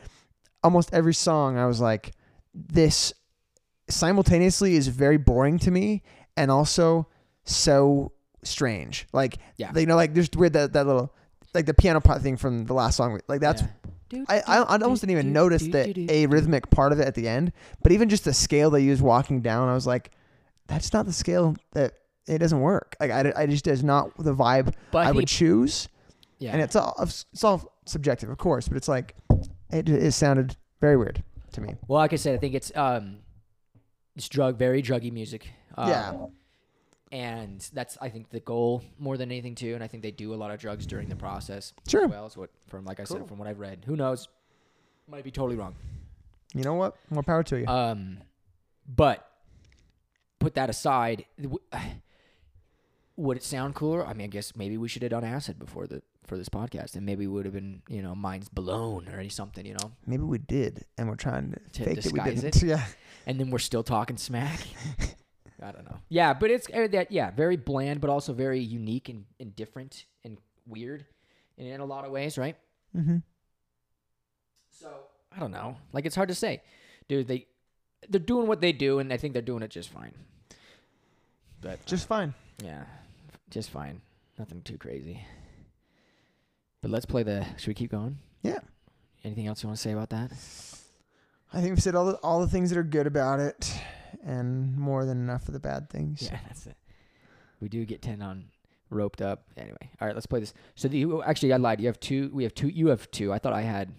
almost 0.63 0.89
every 0.93 1.13
song, 1.13 1.57
I 1.57 1.65
was 1.67 1.79
like, 1.79 2.11
"This 2.55 3.13
simultaneously 3.89 4.75
is 4.75 4.87
very 4.87 5.17
boring 5.17 5.57
to 5.59 5.71
me, 5.71 6.03
and 6.35 6.51
also 6.51 7.07
so 7.43 8.11
strange." 8.43 9.07
Like, 9.13 9.37
Yeah. 9.57 9.71
you 9.75 9.85
know, 9.85 9.95
like 9.95 10.13
there's 10.13 10.29
weird 10.35 10.53
that 10.53 10.73
that 10.73 10.85
little 10.87 11.13
like 11.53 11.65
the 11.65 11.73
piano 11.73 11.99
part 12.01 12.21
thing 12.21 12.37
from 12.37 12.65
the 12.65 12.73
last 12.73 12.97
song. 12.97 13.19
Like 13.27 13.41
that's 13.41 13.61
Yeah. 14.11 14.23
I, 14.29 14.39
I, 14.47 14.57
I 14.61 14.77
almost 14.77 15.01
didn't 15.01 15.11
even 15.11 15.33
notice 15.33 15.63
the 15.63 15.93
arrhythmic 16.09 16.69
part 16.69 16.93
of 16.93 16.99
it 16.99 17.07
at 17.07 17.15
the 17.15 17.27
end, 17.27 17.51
but 17.83 17.91
even 17.91 18.07
just 18.09 18.23
the 18.25 18.33
scale 18.33 18.69
they 18.69 18.81
use 18.81 19.01
walking 19.01 19.41
down, 19.41 19.67
I 19.67 19.73
was 19.73 19.85
like, 19.87 20.11
that's 20.67 20.93
not 20.93 21.05
the 21.05 21.11
scale 21.13 21.55
that 21.73 21.93
it 22.25 22.37
doesn't 22.37 22.59
work. 22.61 22.95
Like 23.01 23.11
I, 23.11 23.33
I 23.35 23.45
just 23.47 23.67
is 23.67 23.83
not 23.83 24.15
the 24.17 24.33
vibe 24.35 24.73
But 24.91 25.07
I 25.07 25.11
he- 25.11 25.15
would 25.17 25.27
choose, 25.27 25.89
Yeah. 26.39 26.51
and 26.53 26.61
it's 26.61 26.75
all 26.75 26.95
it's 27.01 27.43
all 27.43 27.73
subjective, 27.85 28.29
of 28.29 28.37
course, 28.37 28.67
but 28.67 28.77
it's 28.77 28.87
like 28.87 29.15
it, 29.71 29.89
it 29.89 30.11
sounded 30.13 30.55
very 30.79 30.95
weird 30.95 31.21
to 31.53 31.61
me. 31.61 31.75
Well, 31.87 31.97
like 31.99 32.13
I 32.13 32.17
said, 32.17 32.35
I 32.35 32.37
think 32.37 32.53
it's 32.55 32.71
um, 32.75 33.17
it's 34.17 34.27
drug, 34.27 34.57
very 34.57 34.81
druggy 34.81 35.11
music. 35.11 35.49
Um, 35.75 35.89
Yeah. 35.89 36.25
And 37.09 37.61
that's 37.71 37.97
I 38.01 38.09
think 38.09 38.31
the 38.31 38.41
goal 38.41 38.83
more 38.99 39.15
than 39.15 39.31
anything 39.31 39.55
too. 39.55 39.73
And 39.75 39.81
I 39.83 39.87
think 39.87 40.03
they 40.03 40.11
do 40.11 40.33
a 40.33 40.35
lot 40.35 40.51
of 40.51 40.59
drugs 40.59 40.85
during 40.85 41.07
the 41.07 41.15
process. 41.15 41.71
Sure. 41.87 42.03
As 42.03 42.09
well 42.09 42.25
as 42.25 42.35
what 42.35 42.49
from 42.67 42.83
like 42.83 42.99
I 42.99 43.05
Cool. 43.05 43.19
said 43.19 43.27
from 43.29 43.37
what 43.37 43.47
I've 43.47 43.59
read. 43.59 43.83
Who 43.85 43.95
knows? 43.95 44.27
Might 45.07 45.23
be 45.23 45.31
totally 45.31 45.55
wrong. 45.55 45.75
You 46.53 46.63
know 46.63 46.73
what? 46.73 46.97
More 47.09 47.23
power 47.23 47.43
to 47.43 47.59
you. 47.61 47.65
Um, 47.67 48.17
but 48.93 49.25
put 50.39 50.55
that 50.55 50.69
aside, 50.69 51.23
would 53.15 53.37
it 53.37 53.43
sound 53.43 53.75
cooler? 53.75 54.05
I 54.05 54.13
mean, 54.13 54.25
I 54.25 54.27
guess 54.27 54.55
maybe 54.55 54.77
we 54.77 54.87
should 54.89 55.01
have 55.01 55.11
done 55.11 55.23
acid 55.23 55.59
before 55.59 55.87
the 55.87 56.01
for 56.27 56.37
this 56.37 56.49
podcast, 56.49 56.95
and 56.95 57.05
maybe 57.05 57.25
we 57.25 57.33
would 57.33 57.45
have 57.45 57.53
been 57.53 57.81
you 57.89 58.01
know 58.01 58.13
minds 58.15 58.49
blown 58.49 59.07
or 59.07 59.27
something, 59.29 59.65
you 59.65 59.73
know. 59.73 59.91
Maybe 60.05 60.23
we 60.23 60.37
did, 60.37 60.85
and 60.97 61.07
we're 61.09 61.15
trying 61.15 61.51
to, 61.53 61.59
To 61.79 61.85
fake 61.85 61.95
disguise 61.95 62.41
didn't. 62.41 62.55
it? 62.57 62.63
Yeah. 62.67 62.85
and 63.25 63.39
then 63.39 63.49
we're 63.49 63.59
still 63.59 63.83
talking 63.83 64.17
smack. 64.17 64.59
I 65.63 65.71
don't 65.71 65.85
know. 65.85 65.97
Yeah, 66.09 66.33
but 66.33 66.51
it's 66.51 66.67
uh, 66.71 66.87
that 66.91 67.11
yeah, 67.11 67.31
very 67.31 67.55
bland, 67.57 67.99
but 68.01 68.09
also 68.11 68.31
very 68.33 68.59
unique 68.59 69.09
and, 69.09 69.25
and 69.39 69.55
different 69.55 70.05
and 70.23 70.37
weird 70.67 71.05
in, 71.57 71.65
in 71.67 71.79
a 71.79 71.85
lot 71.85 72.05
of 72.05 72.11
ways, 72.11 72.37
right? 72.37 72.55
Mm-hmm. 72.95 73.17
So 74.69 74.89
I 75.35 75.39
don't 75.39 75.51
know. 75.51 75.77
Like 75.93 76.05
it's 76.05 76.15
hard 76.15 76.29
to 76.29 76.35
say, 76.35 76.61
dude. 77.07 77.27
They 77.27 77.47
they're 78.09 78.19
doing 78.21 78.47
what 78.47 78.61
they 78.61 78.71
do, 78.71 78.99
and 78.99 79.11
I 79.11 79.17
think 79.17 79.33
they're 79.33 79.41
doing 79.41 79.63
it 79.63 79.71
just 79.71 79.89
fine. 79.89 80.13
But 81.59 81.83
Just 81.87 82.07
fine. 82.07 82.35
yeah, 82.63 82.83
just 83.49 83.71
fine. 83.71 84.01
Nothing 84.37 84.61
too 84.61 84.77
crazy. 84.77 85.25
But 86.81 86.91
let's 86.91 87.05
play 87.05 87.23
the. 87.23 87.45
Should 87.57 87.67
we 87.69 87.73
keep 87.73 87.91
going? 87.91 88.19
Yeah. 88.43 88.59
Anything 89.23 89.47
else 89.47 89.63
you 89.63 89.67
want 89.67 89.77
to 89.77 89.81
say 89.81 89.91
about 89.91 90.09
that? 90.11 90.31
I 91.53 91.61
think 91.61 91.69
we've 91.69 91.81
said 91.81 91.95
all 91.95 92.05
the 92.05 92.15
all 92.17 92.41
the 92.41 92.47
things 92.47 92.69
that 92.69 92.77
are 92.77 92.83
good 92.83 93.07
about 93.07 93.39
it, 93.39 93.73
and 94.23 94.77
more 94.77 95.05
than 95.05 95.17
enough 95.17 95.47
of 95.47 95.53
the 95.53 95.59
bad 95.59 95.89
things. 95.89 96.21
Yeah, 96.21 96.39
that's 96.47 96.67
it. 96.67 96.77
We 97.59 97.69
do 97.69 97.85
get 97.85 98.01
ten 98.01 98.21
on 98.21 98.45
roped 98.89 99.21
up. 99.21 99.45
Anyway, 99.57 99.77
all 99.99 100.07
right, 100.07 100.15
let's 100.15 100.25
play 100.25 100.39
this. 100.39 100.53
So 100.75 100.87
the, 100.87 101.21
actually, 101.25 101.53
I 101.53 101.57
lied. 101.57 101.79
You 101.79 101.87
have 101.87 101.99
two. 101.99 102.29
We 102.33 102.43
have 102.43 102.53
two. 102.53 102.67
You 102.67 102.87
have 102.87 103.09
two. 103.11 103.33
I 103.33 103.39
thought 103.39 103.53
I 103.53 103.61
had 103.61 103.93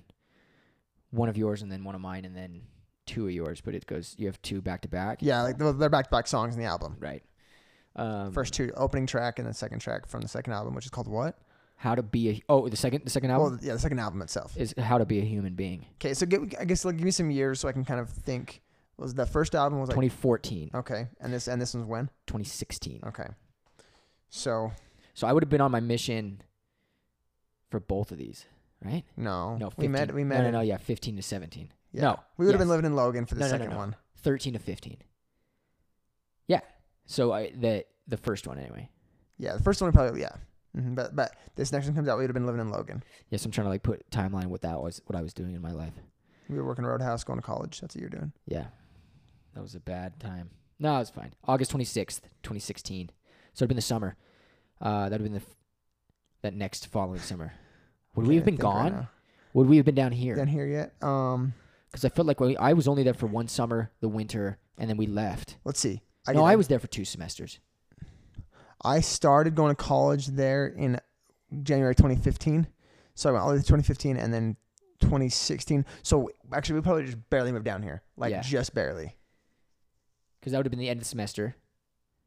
one 1.10 1.28
of 1.28 1.36
yours 1.36 1.62
and 1.62 1.72
then 1.72 1.84
one 1.84 1.94
of 1.94 2.00
mine 2.00 2.24
and 2.24 2.36
then 2.36 2.62
two 3.06 3.26
of 3.26 3.32
yours. 3.32 3.60
But 3.60 3.74
it 3.74 3.86
goes. 3.86 4.14
You 4.18 4.26
have 4.26 4.40
two 4.42 4.60
back 4.60 4.82
to 4.82 4.88
back. 4.88 5.18
Yeah, 5.20 5.42
like 5.42 5.58
they're 5.58 5.72
they're 5.72 5.88
back-to-back 5.88 6.26
songs 6.26 6.54
in 6.54 6.60
the 6.60 6.66
album. 6.66 6.96
Right. 7.00 7.22
Um, 7.96 8.32
First 8.32 8.54
two 8.54 8.70
opening 8.76 9.06
track 9.06 9.38
and 9.38 9.48
the 9.48 9.54
second 9.54 9.80
track 9.80 10.06
from 10.06 10.20
the 10.20 10.28
second 10.28 10.52
album, 10.52 10.74
which 10.74 10.84
is 10.84 10.90
called 10.90 11.08
what? 11.08 11.36
How 11.78 11.94
to 11.94 12.02
be 12.02 12.28
a 12.30 12.42
oh 12.48 12.68
the 12.68 12.76
second 12.76 13.04
the 13.04 13.10
second 13.10 13.30
album 13.30 13.52
Well, 13.52 13.60
yeah, 13.62 13.72
the 13.72 13.78
second 13.78 13.98
album 14.00 14.20
itself. 14.22 14.56
is 14.56 14.74
how 14.78 14.98
to 14.98 15.06
be 15.06 15.20
a 15.20 15.24
human 15.24 15.54
being. 15.54 15.86
Okay, 15.94 16.12
so 16.12 16.26
give, 16.26 16.42
I 16.60 16.64
guess 16.64 16.84
like, 16.84 16.96
give 16.96 17.04
me 17.04 17.10
some 17.12 17.30
years 17.30 17.60
so 17.60 17.68
I 17.68 17.72
can 17.72 17.84
kind 17.84 18.00
of 18.00 18.10
think. 18.10 18.62
Was 18.96 19.14
the 19.14 19.26
first 19.26 19.54
album 19.54 19.78
was 19.78 19.88
like 19.88 19.94
2014, 19.94 20.70
okay, 20.74 21.06
and 21.20 21.32
this 21.32 21.46
and 21.46 21.62
this 21.62 21.72
one's 21.72 21.86
when? 21.86 22.06
2016. 22.26 23.00
Okay, 23.06 23.28
so 24.28 24.72
So 25.14 25.26
I 25.28 25.32
would 25.32 25.42
have 25.44 25.50
been 25.50 25.60
on 25.60 25.70
my 25.70 25.78
mission 25.80 26.42
for 27.70 27.78
both 27.78 28.10
of 28.10 28.18
these, 28.18 28.44
right? 28.84 29.04
no, 29.16 29.56
No, 29.56 29.70
15. 29.70 29.82
we 29.82 29.88
met 29.88 30.12
we 30.14 30.24
met 30.24 30.38
No, 30.38 30.50
no, 30.50 30.58
no, 30.58 30.60
yeah, 30.62 30.78
15 30.78 31.14
to 31.14 31.22
17. 31.22 31.70
yeah. 31.92 32.02
no, 32.02 32.18
we 32.38 32.44
would 32.46 32.54
have 32.54 32.58
been 32.58 32.66
yes. 32.66 32.70
living 32.76 32.86
in 32.86 32.96
Logan 32.96 33.24
for 33.24 33.36
the 33.36 33.42
No, 33.42 33.46
no, 33.46 33.52
no, 33.52 33.58
second 33.58 33.70
no. 33.70 33.78
one. 33.78 33.96
13 34.16 34.54
to 34.54 34.58
15. 34.58 34.96
Yeah. 36.48 36.60
So 37.06 37.32
I 37.32 37.50
the 37.52 37.84
the 38.08 38.16
first 38.16 38.48
one 38.48 38.58
anyway. 38.58 38.88
Yeah, 39.38 39.54
the 39.56 39.62
first 39.62 39.80
one 39.80 39.92
probably 39.92 40.22
yeah, 40.22 40.32
hmm 40.78 40.94
but 40.94 41.14
but 41.16 41.34
this 41.56 41.72
next 41.72 41.86
one 41.86 41.94
comes 41.94 42.08
out. 42.08 42.16
We 42.18 42.24
would 42.24 42.30
have 42.30 42.34
been 42.34 42.46
living 42.46 42.60
in 42.60 42.70
Logan. 42.70 43.02
Yes, 43.30 43.44
I'm 43.44 43.50
trying 43.50 43.66
to 43.66 43.70
like 43.70 43.82
put 43.82 44.08
timeline 44.10 44.46
what 44.46 44.62
that 44.62 44.80
was, 44.80 45.00
what 45.06 45.16
I 45.16 45.22
was 45.22 45.32
doing 45.34 45.54
in 45.54 45.62
my 45.62 45.72
life. 45.72 45.92
We 46.48 46.56
were 46.56 46.64
working 46.64 46.84
Roadhouse, 46.84 47.24
going 47.24 47.38
to 47.38 47.44
college. 47.44 47.80
That's 47.80 47.94
what 47.94 48.00
you're 48.00 48.10
doing. 48.10 48.32
Yeah, 48.46 48.66
that 49.54 49.62
was 49.62 49.74
a 49.74 49.80
bad 49.80 50.18
time. 50.20 50.50
No, 50.78 50.94
it 50.96 51.00
was 51.00 51.10
fine. 51.10 51.34
August 51.44 51.72
26th, 51.72 52.20
2016. 52.42 53.10
So 53.52 53.64
it'd 53.64 53.68
been 53.68 53.76
the 53.76 53.82
summer. 53.82 54.16
Uh, 54.80 55.08
that'd 55.08 55.20
have 55.20 55.24
been 55.24 55.32
the 55.32 55.46
f- 55.46 55.56
that 56.42 56.54
next 56.54 56.86
following 56.86 57.18
summer. 57.18 57.52
Would 58.14 58.26
we 58.28 58.36
have 58.36 58.44
been 58.44 58.56
think 58.56 58.62
right 58.64 58.92
gone? 58.92 59.08
Would 59.54 59.66
we 59.68 59.76
have 59.76 59.84
been 59.86 59.94
down 59.96 60.12
here? 60.12 60.36
Done 60.36 60.46
here 60.46 60.66
yet? 60.66 60.94
Um, 61.02 61.52
Because 61.90 62.04
I 62.04 62.08
felt 62.10 62.26
like 62.28 62.38
we, 62.38 62.56
I 62.56 62.74
was 62.74 62.86
only 62.86 63.02
there 63.02 63.14
for 63.14 63.26
one 63.26 63.48
summer, 63.48 63.90
the 64.00 64.08
winter, 64.08 64.58
and 64.78 64.88
then 64.88 64.96
we 64.96 65.06
left. 65.06 65.56
let's 65.64 65.80
see. 65.80 66.02
no, 66.28 66.34
did- 66.34 66.42
I 66.42 66.54
was 66.56 66.68
there 66.68 66.78
for 66.78 66.86
two 66.86 67.04
semesters. 67.04 67.58
I 68.84 69.00
started 69.00 69.54
going 69.54 69.74
to 69.74 69.82
college 69.82 70.26
there 70.28 70.66
in 70.66 71.00
January 71.62 71.94
2015. 71.94 72.66
So 73.14 73.28
I 73.28 73.32
went 73.32 73.42
all 73.42 73.48
the 73.48 73.54
way 73.56 73.60
to 73.60 73.66
2015 73.66 74.16
and 74.16 74.32
then 74.32 74.56
2016. 75.00 75.84
So 76.02 76.30
actually, 76.52 76.76
we 76.76 76.82
probably 76.82 77.04
just 77.06 77.30
barely 77.30 77.50
moved 77.52 77.64
down 77.64 77.82
here, 77.82 78.02
like 78.16 78.30
Yeah. 78.30 78.42
just 78.42 78.74
barely. 78.74 79.16
Because 80.40 80.52
that 80.52 80.58
would 80.58 80.66
have 80.66 80.70
been 80.70 80.78
the 80.78 80.88
end 80.88 80.98
of 80.98 81.02
the 81.04 81.08
semester. 81.08 81.56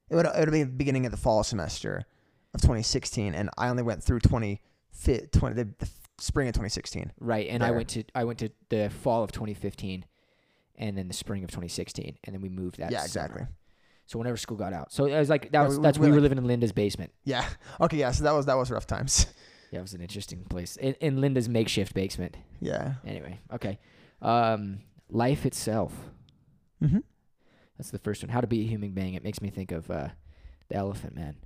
It 0.10 0.16
would 0.16 0.26
it 0.26 0.30
would 0.36 0.40
have 0.48 0.52
been 0.52 0.62
the 0.62 0.66
beginning 0.76 1.06
of 1.06 1.12
the 1.12 1.18
fall 1.18 1.44
semester 1.44 2.04
of 2.54 2.60
2016, 2.62 3.34
and 3.34 3.50
I 3.58 3.70
only 3.70 3.84
went 3.84 4.04
through 4.04 4.20
20, 4.20 4.60
fi- 4.92 5.26
20 5.32 5.56
the, 5.56 5.74
the 5.80 5.90
spring 6.20 6.50
of 6.50 6.54
2016. 6.54 7.14
right? 7.22 7.48
And 7.48 7.64
I 7.64 7.68
There. 7.68 7.78
went 7.78 7.90
to 7.90 8.04
I 8.14 8.26
went 8.26 8.40
to 8.40 8.50
the 8.68 8.90
fall 8.90 9.24
of 9.24 9.32
2015, 9.32 10.04
and 10.76 10.98
then 10.98 11.08
the 11.08 11.14
spring 11.14 11.46
of 11.46 11.50
2016, 11.52 12.18
and 12.26 12.34
then 12.34 12.42
we 12.42 12.50
moved 12.50 12.78
that. 12.80 12.92
yeah, 12.92 12.98
summer. 13.00 13.06
exactly. 13.06 13.48
So 14.12 14.20
whenever 14.20 14.36
school 14.36 14.58
got 14.58 14.74
out, 14.74 14.92
so 14.92 15.06
it 15.06 15.18
was 15.18 15.30
like 15.30 15.52
that 15.54 15.64
was 15.66 15.78
we- 15.78 15.84
that's 15.84 15.98
we 15.98 16.08
we 16.08 16.12
were 16.12 16.18
like- 16.18 16.24
living 16.24 16.38
in 16.38 16.46
Linda's 16.46 16.74
basement. 16.74 17.12
Yeah. 17.24 17.46
Okay. 17.80 17.98
Yeah. 17.98 18.12
So 18.12 18.26
that 18.26 18.34
was 18.34 18.46
that 18.48 18.58
was 18.58 18.70
rough 18.70 18.86
times. 18.86 19.26
Yeah, 19.72 19.80
it 19.80 19.84
was 19.84 19.94
an 19.94 20.02
interesting 20.02 20.44
place 20.50 20.76
in, 20.76 20.96
in 21.00 21.22
Linda's 21.22 21.48
makeshift 21.48 21.94
basement. 21.94 22.36
yeah. 22.60 22.96
Anyway, 23.06 23.40
okay. 23.54 23.80
Um, 24.22 24.80
life 25.10 25.46
itself. 25.46 25.94
Mm-hmm. 26.84 26.98
That's 27.78 27.90
the 27.90 28.00
first 28.00 28.22
one. 28.22 28.30
How 28.30 28.42
to 28.42 28.48
be 28.48 28.60
a 28.60 28.68
human 28.68 28.92
being. 28.92 29.14
It 29.14 29.24
makes 29.24 29.40
me 29.42 29.50
think 29.50 29.72
of 29.72 29.90
uh, 29.90 30.10
the 30.68 30.76
Elephant 30.76 31.16
Man. 31.16 31.38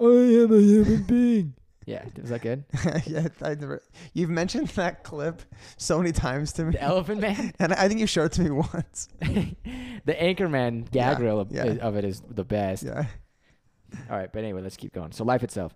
I 0.00 0.04
am 0.04 0.50
a 0.54 0.60
human 0.62 1.02
being. 1.02 1.54
Yeah, 1.86 2.04
was 2.20 2.30
that 2.30 2.40
good? 2.42 2.64
yeah. 3.06 3.28
I 3.42 3.54
never, 3.54 3.82
you've 4.14 4.30
mentioned 4.30 4.68
that 4.68 5.04
clip 5.04 5.42
so 5.76 5.98
many 5.98 6.12
times 6.12 6.52
to 6.54 6.64
me, 6.64 6.72
The 6.72 6.82
Elephant 6.82 7.20
Man. 7.20 7.52
and 7.58 7.72
I 7.74 7.88
think 7.88 8.00
you 8.00 8.06
showed 8.06 8.26
it 8.26 8.32
to 8.32 8.42
me 8.42 8.50
once. 8.72 9.08
the 9.20 10.14
Anchorman 10.14 10.90
gag 10.90 11.18
Yeah, 11.18 11.24
reel 11.24 11.40
of, 11.40 11.52
yeah. 11.52 11.64
of 11.64 11.96
it 11.96 12.04
is 12.04 12.22
the 12.28 12.44
best. 12.44 12.84
Yeah. 12.84 13.04
All 14.10 14.16
right, 14.16 14.32
but 14.32 14.38
anyway, 14.42 14.62
let's 14.62 14.76
keep 14.76 14.92
going. 14.92 15.12
So 15.12 15.24
life 15.24 15.42
itself. 15.42 15.74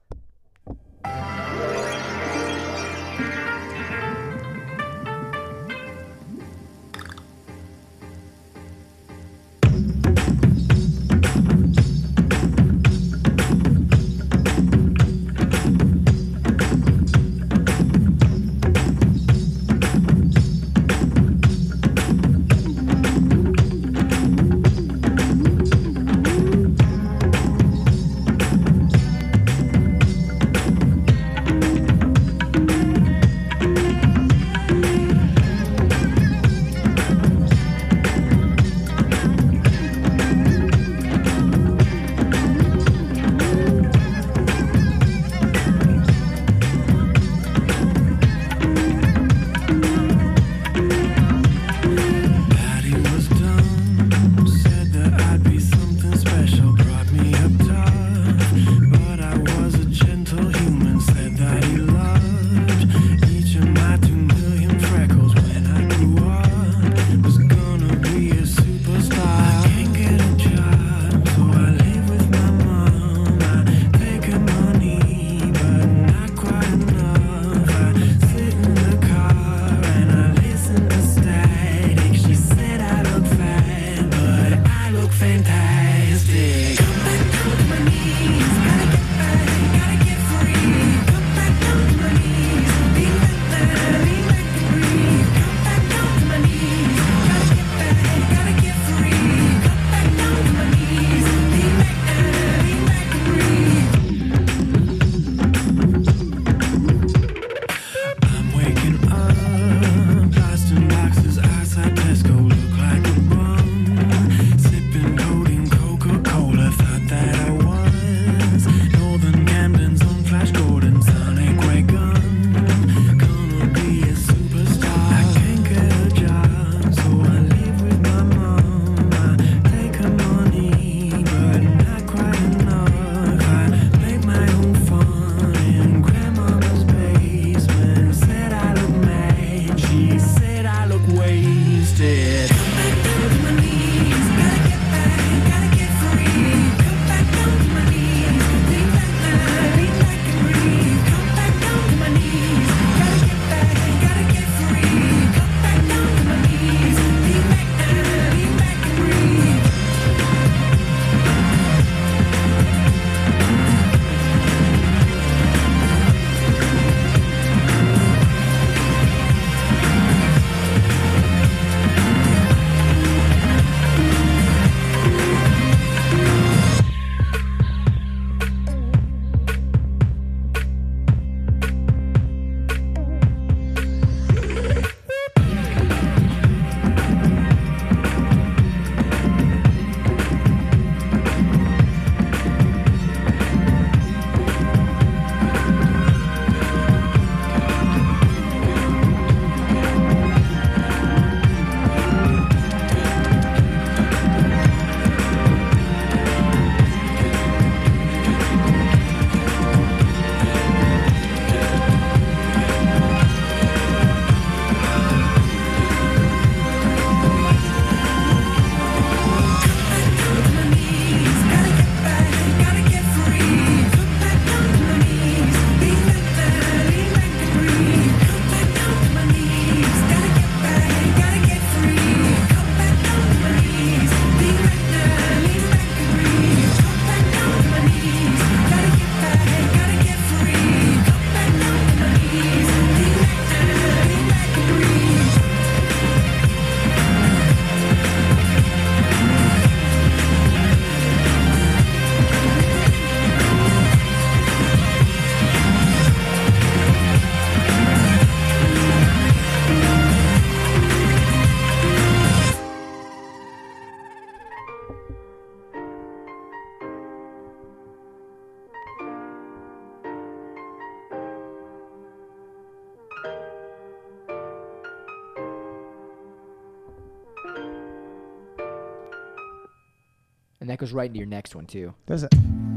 Goes 280.88 280.94
right 280.94 281.06
into 281.06 281.18
your 281.18 281.26
next 281.28 281.54
one 281.54 281.66
too. 281.66 281.94
Does 282.06 282.22
it? 282.22 282.34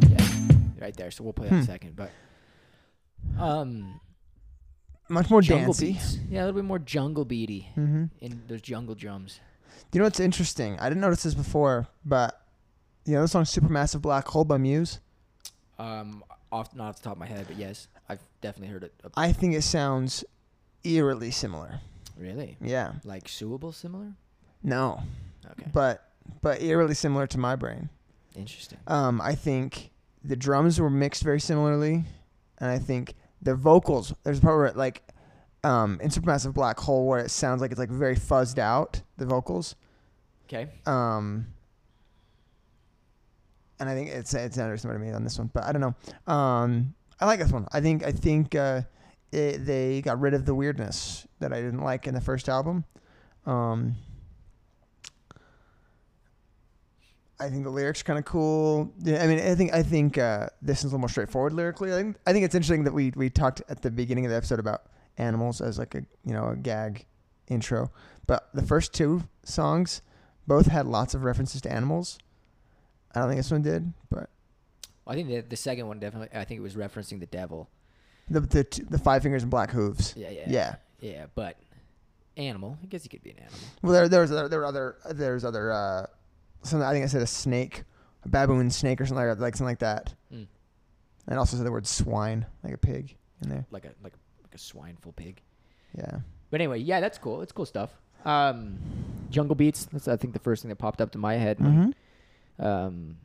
Yeah, 0.09 0.27
right 0.79 0.95
there. 0.95 1.11
So 1.11 1.23
we'll 1.23 1.33
play 1.33 1.47
that 1.47 1.53
in 1.53 1.59
a 1.59 1.63
Hmm. 1.63 1.65
second. 1.71 1.95
But 1.95 2.11
um, 3.39 3.99
Much 5.09 5.29
more 5.29 5.41
jungle 5.41 5.73
dancey. 5.73 5.93
beats. 5.93 6.17
Yeah, 6.29 6.39
a 6.39 6.45
little 6.45 6.61
bit 6.61 6.65
more 6.65 6.79
jungle 6.79 7.25
beaty 7.25 7.69
Mm-hmm. 7.77 8.05
in 8.21 8.41
those 8.47 8.61
jungle 8.61 8.95
drums. 8.95 9.39
Do 9.91 9.97
you 9.97 9.99
know 10.01 10.05
what's 10.05 10.19
interesting? 10.19 10.79
I 10.79 10.89
didn't 10.89 11.01
notice 11.01 11.23
this 11.23 11.33
before, 11.33 11.87
but 12.05 12.39
you 13.05 13.13
know 13.15 13.21
the 13.21 13.27
song 13.27 13.43
"Supermassive 13.43 14.01
Black 14.01 14.27
Hole" 14.27 14.45
by 14.45 14.57
Muse. 14.57 14.99
Um, 15.79 16.23
off 16.51 16.73
not 16.75 16.89
off 16.89 16.97
the 16.97 17.03
top 17.03 17.13
of 17.13 17.19
my 17.19 17.25
head, 17.25 17.45
but 17.47 17.57
yes, 17.57 17.87
I've 18.07 18.19
definitely 18.41 18.71
heard 18.73 18.83
it. 18.83 18.93
Uh, 19.03 19.09
I 19.17 19.31
think 19.33 19.55
it 19.55 19.63
sounds 19.63 20.23
eerily 20.83 21.31
similar. 21.31 21.79
really, 22.17 22.57
Yeah. 22.61 22.93
like 23.03 23.27
suable, 23.27 23.71
similar. 23.73 24.13
No, 24.63 25.01
Okay, 25.51 25.65
but 25.73 26.07
but 26.41 26.61
eerily 26.61 26.93
similar 26.93 27.25
to 27.27 27.37
my 27.39 27.55
brain. 27.55 27.89
Interesting. 28.35 28.79
Um, 28.87 29.21
I 29.21 29.35
think 29.35 29.91
the 30.23 30.35
drums 30.35 30.79
were 30.79 30.89
mixed 30.89 31.23
very 31.23 31.39
similarly, 31.39 32.03
and 32.59 32.69
I 32.69 32.79
think 32.79 33.15
the 33.41 33.55
vocals. 33.55 34.13
There's 34.23 34.39
a 34.39 34.41
part 34.41 34.57
where 34.57 34.65
it, 34.67 34.77
like, 34.77 35.03
um, 35.63 35.99
in 36.01 36.09
Supermassive 36.09 36.53
Black 36.53 36.79
Hole 36.79 37.07
where 37.07 37.19
it 37.19 37.31
sounds 37.31 37.61
like 37.61 37.71
it's 37.71 37.79
like 37.79 37.89
very 37.89 38.15
fuzzed 38.15 38.59
out. 38.59 39.01
The 39.17 39.25
vocals. 39.25 39.75
Okay, 40.45 40.67
Um, 40.85 41.47
and 43.79 43.89
I 43.89 43.93
think 43.95 44.09
it's 44.09 44.33
it's 44.33 44.57
not 44.57 44.77
similar 44.79 44.99
to 44.99 45.05
me 45.05 45.11
on 45.11 45.23
this 45.23 45.37
one, 45.37 45.49
but 45.53 45.63
I 45.63 45.71
don't 45.71 45.81
know. 45.81 46.33
Um, 46.33 46.93
I 47.19 47.25
like 47.25 47.39
this 47.39 47.51
one. 47.51 47.67
I 47.71 47.79
think 47.81 48.03
I 48.03 48.11
think 48.11 48.53
uh, 48.55 48.81
it, 49.31 49.65
they 49.65 50.01
got 50.01 50.19
rid 50.19 50.33
of 50.33 50.45
the 50.45 50.53
weirdness 50.53 51.25
that 51.39 51.53
I 51.53 51.61
didn't 51.61 51.81
like 51.81 52.05
in 52.05 52.13
the 52.13 52.21
first 52.21 52.49
album. 52.49 52.83
Um, 53.45 53.95
I 57.41 57.49
think 57.49 57.63
the 57.63 57.69
lyrics 57.69 58.01
are 58.01 58.03
kind 58.05 58.19
of 58.19 58.25
cool. 58.25 58.93
Yeah, 58.99 59.23
I 59.23 59.27
mean, 59.27 59.39
I 59.39 59.55
think 59.55 59.73
I 59.73 59.83
think 59.83 60.17
uh, 60.17 60.47
this 60.61 60.79
is 60.79 60.83
a 60.85 60.87
little 60.87 60.99
more 60.99 61.09
straightforward 61.09 61.53
lyrically. 61.53 61.91
I 61.93 61.97
think 61.97 62.17
I 62.27 62.33
think 62.33 62.45
it's 62.45 62.55
interesting 62.55 62.83
that 62.85 62.93
we 62.93 63.11
we 63.15 63.29
talked 63.29 63.61
at 63.69 63.81
the 63.81 63.91
beginning 63.91 64.25
of 64.25 64.31
the 64.31 64.37
episode 64.37 64.59
about 64.59 64.83
animals 65.17 65.59
as 65.61 65.77
like 65.79 65.95
a 65.95 66.03
you 66.25 66.33
know 66.33 66.49
a 66.49 66.55
gag 66.55 67.05
intro, 67.49 67.91
but 68.27 68.47
the 68.53 68.61
first 68.61 68.93
two 68.93 69.23
songs 69.43 70.01
both 70.47 70.67
had 70.67 70.85
lots 70.85 71.13
of 71.13 71.23
references 71.23 71.61
to 71.61 71.71
animals. 71.71 72.17
I 73.13 73.19
don't 73.19 73.29
think 73.29 73.39
this 73.39 73.51
one 73.51 73.61
did, 73.61 73.91
but 74.09 74.29
I 75.07 75.15
think 75.15 75.27
the 75.27 75.41
the 75.41 75.57
second 75.57 75.87
one 75.87 75.99
definitely. 75.99 76.29
I 76.37 76.45
think 76.45 76.59
it 76.59 76.63
was 76.63 76.75
referencing 76.75 77.19
the 77.19 77.25
devil. 77.25 77.69
the 78.29 78.39
the, 78.39 78.63
t- 78.63 78.83
the 78.89 78.97
five 78.99 79.23
fingers 79.23 79.41
and 79.41 79.49
black 79.51 79.71
hooves. 79.71 80.13
Yeah, 80.15 80.29
yeah, 80.29 80.43
Yeah. 80.47 80.75
yeah. 81.01 81.25
But 81.35 81.57
animal. 82.37 82.77
I 82.81 82.85
guess 82.85 83.03
he 83.03 83.09
could 83.09 83.23
be 83.23 83.31
an 83.31 83.39
animal. 83.39 83.59
Well, 83.81 83.93
there 83.93 84.07
there 84.07 84.21
was 84.21 84.29
there 84.29 84.59
were 84.59 84.65
other 84.65 84.95
there's 85.11 85.43
other 85.43 85.71
uh, 85.71 86.05
something 86.63 86.85
I 86.87 86.91
think 86.93 87.03
I 87.03 87.07
said 87.07 87.21
a 87.21 87.27
snake, 87.27 87.83
a 88.23 88.29
baboon 88.29 88.69
snake 88.69 89.01
or 89.01 89.05
something 89.05 89.25
like 89.25 89.37
that, 89.37 89.41
like 89.41 89.55
something 89.55 89.71
like 89.71 89.79
that, 89.79 90.13
Mm. 90.33 90.47
and 91.27 91.39
also 91.39 91.57
said 91.57 91.65
the 91.65 91.71
word 91.71 91.87
swine, 91.87 92.45
like 92.63 92.73
a 92.73 92.77
pig 92.77 93.15
in 93.41 93.49
there. 93.49 93.65
Like 93.71 93.85
a 93.85 93.93
like 94.03 94.13
like 94.43 94.53
a 94.53 94.57
swineful 94.57 95.15
pig. 95.15 95.41
Yeah. 95.97 96.19
But 96.49 96.61
anyway, 96.61 96.79
yeah, 96.79 96.99
that's 96.99 97.17
cool. 97.17 97.41
It's 97.41 97.51
cool 97.51 97.65
stuff. 97.65 97.89
Um, 98.25 98.77
Jungle 99.29 99.55
Beats. 99.55 99.85
That's 99.85 100.07
I 100.07 100.15
think 100.17 100.33
the 100.33 100.39
first 100.39 100.61
thing 100.61 100.69
that 100.69 100.75
popped 100.77 101.01
up 101.01 101.11
to 101.11 101.17
my 101.17 101.35
head. 101.35 101.59
when, 101.59 101.71
Mm-hmm. 102.59 102.65
Um, 102.65 103.17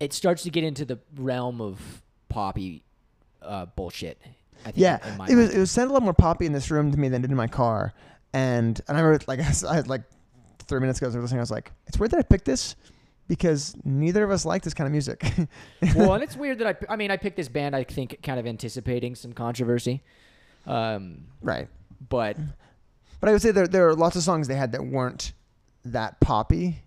it 0.00 0.12
starts 0.12 0.42
to 0.44 0.50
get 0.50 0.64
into 0.64 0.84
the 0.84 0.98
realm 1.16 1.60
of 1.60 2.02
poppy 2.28 2.82
uh, 3.42 3.66
bullshit. 3.66 4.18
I 4.62 4.66
think. 4.66 4.76
Yeah, 4.78 4.96
it 4.96 5.04
was 5.04 5.18
mind. 5.18 5.30
it 5.32 5.58
was 5.58 5.70
sounded 5.70 5.92
a 5.92 5.94
lot 5.94 6.02
more 6.02 6.14
poppy 6.14 6.46
in 6.46 6.52
this 6.52 6.70
room 6.70 6.90
to 6.92 6.98
me 6.98 7.08
than 7.08 7.20
it 7.20 7.22
did 7.22 7.30
in 7.30 7.36
my 7.36 7.48
car, 7.48 7.92
and 8.32 8.80
and 8.88 8.96
I 8.96 9.00
remember 9.00 9.24
like 9.26 9.40
I 9.68 9.74
had 9.74 9.88
like 9.88 10.02
three 10.72 10.80
minutes 10.80 10.98
ago 10.98 11.08
as 11.08 11.14
I 11.14 11.18
was 11.18 11.24
listening, 11.24 11.40
I 11.40 11.42
was 11.42 11.50
like, 11.50 11.70
it's 11.86 11.98
weird 11.98 12.12
that 12.12 12.18
I 12.18 12.22
picked 12.22 12.46
this 12.46 12.76
because 13.28 13.74
neither 13.84 14.24
of 14.24 14.30
us 14.30 14.44
like 14.44 14.62
this 14.62 14.74
kind 14.74 14.86
of 14.86 14.92
music. 14.92 15.22
well, 15.96 16.14
and 16.14 16.22
it's 16.22 16.36
weird 16.36 16.58
that 16.58 16.66
I. 16.88 16.92
I 16.92 16.96
mean, 16.96 17.10
I 17.10 17.16
picked 17.16 17.36
this 17.36 17.48
band. 17.48 17.76
I 17.76 17.84
think 17.84 18.18
kind 18.22 18.40
of 18.40 18.46
anticipating 18.46 19.14
some 19.14 19.32
controversy. 19.32 20.02
Um, 20.66 21.24
right. 21.42 21.68
but 22.08 22.36
But 23.20 23.28
I 23.28 23.32
would 23.32 23.42
say 23.42 23.50
there 23.50 23.68
there 23.68 23.88
are 23.88 23.94
lots 23.94 24.16
of 24.16 24.22
songs 24.22 24.48
they 24.48 24.54
had 24.54 24.72
that 24.72 24.84
weren't 24.84 25.32
that 25.84 26.20
poppy, 26.20 26.82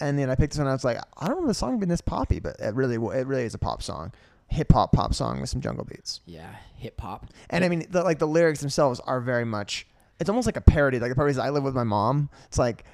and 0.00 0.18
then 0.18 0.30
I 0.30 0.34
picked 0.34 0.52
this 0.52 0.58
one. 0.58 0.66
I 0.66 0.72
was 0.72 0.84
like, 0.84 0.98
I 0.98 1.26
don't 1.26 1.30
remember 1.30 1.48
the 1.48 1.54
song 1.54 1.78
being 1.78 1.88
this 1.88 2.00
poppy, 2.00 2.40
but 2.40 2.56
it 2.58 2.74
really 2.74 2.96
it 2.96 3.26
really 3.26 3.44
is 3.44 3.54
a 3.54 3.58
pop 3.58 3.82
song, 3.82 4.12
hip 4.48 4.72
hop 4.72 4.92
pop 4.92 5.14
song 5.14 5.40
with 5.40 5.50
some 5.50 5.60
jungle 5.60 5.84
beats. 5.84 6.20
yeah, 6.26 6.54
hip 6.76 7.00
hop. 7.00 7.26
And 7.50 7.64
I 7.64 7.68
mean, 7.68 7.86
the, 7.90 8.02
like 8.02 8.18
the 8.18 8.28
lyrics 8.28 8.60
themselves 8.60 9.00
are 9.00 9.20
very 9.20 9.44
much. 9.44 9.86
It's 10.20 10.28
almost 10.28 10.46
like 10.46 10.56
a 10.56 10.60
parody. 10.60 11.00
Like 11.00 11.14
the 11.14 11.24
is 11.26 11.38
"I 11.38 11.50
live 11.50 11.64
with 11.64 11.74
my 11.74 11.84
mom." 11.84 12.30
It's 12.46 12.58
like 12.58 12.84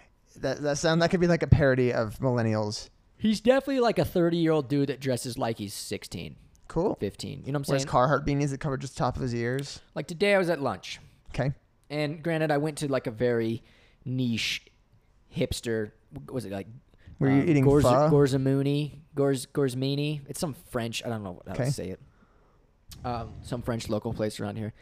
that. 0.42 0.62
That 0.62 0.78
sound 0.78 1.02
that 1.02 1.10
could 1.10 1.20
be 1.20 1.26
like 1.26 1.42
a 1.42 1.46
parody 1.46 1.92
of 1.92 2.18
millennials. 2.18 2.88
He's 3.16 3.40
definitely 3.40 3.80
like 3.80 3.98
a 3.98 4.04
30 4.04 4.36
year 4.36 4.52
old 4.52 4.68
dude 4.68 4.88
that 4.88 5.00
dresses 5.00 5.36
like 5.38 5.58
he's 5.58 5.74
16, 5.74 6.36
Cool. 6.68 6.96
15. 7.00 7.30
You 7.30 7.52
know 7.52 7.58
what 7.58 7.68
I'm 7.68 7.72
Wears 7.72 7.82
saying? 7.82 7.86
Carhartt 7.92 8.26
beanies 8.26 8.50
that 8.50 8.58
cover 8.60 8.76
just 8.76 8.94
the 8.94 8.98
top 9.00 9.16
of 9.16 9.22
his 9.22 9.34
ears. 9.34 9.80
Like 9.94 10.06
today, 10.06 10.34
I 10.34 10.38
was 10.38 10.48
at 10.50 10.60
lunch, 10.62 11.00
Okay. 11.30 11.52
and 11.90 12.22
granted, 12.22 12.50
I 12.50 12.58
went 12.58 12.78
to 12.78 12.88
like 12.88 13.06
a 13.06 13.10
very 13.10 13.62
niche 14.04 14.62
hipster. 15.36 15.90
what 16.10 16.30
Was 16.32 16.44
it 16.44 16.52
like? 16.52 16.66
Were 17.18 17.28
you 17.28 17.42
um, 17.42 17.48
eating 17.48 17.64
Gorz- 17.64 17.82
pho? 17.82 18.08
Gorzamuni? 18.10 19.00
Gorz 19.16 19.46
Gorzmini? 19.46 20.20
It's 20.28 20.38
some 20.38 20.54
French. 20.70 21.04
I 21.04 21.08
don't 21.08 21.24
know 21.24 21.42
how 21.46 21.54
Okay. 21.54 21.64
to 21.64 21.72
say 21.72 21.88
it. 21.90 22.00
Um, 23.04 23.32
some 23.42 23.62
French 23.62 23.88
local 23.88 24.12
place 24.14 24.38
around 24.38 24.56
here. 24.56 24.72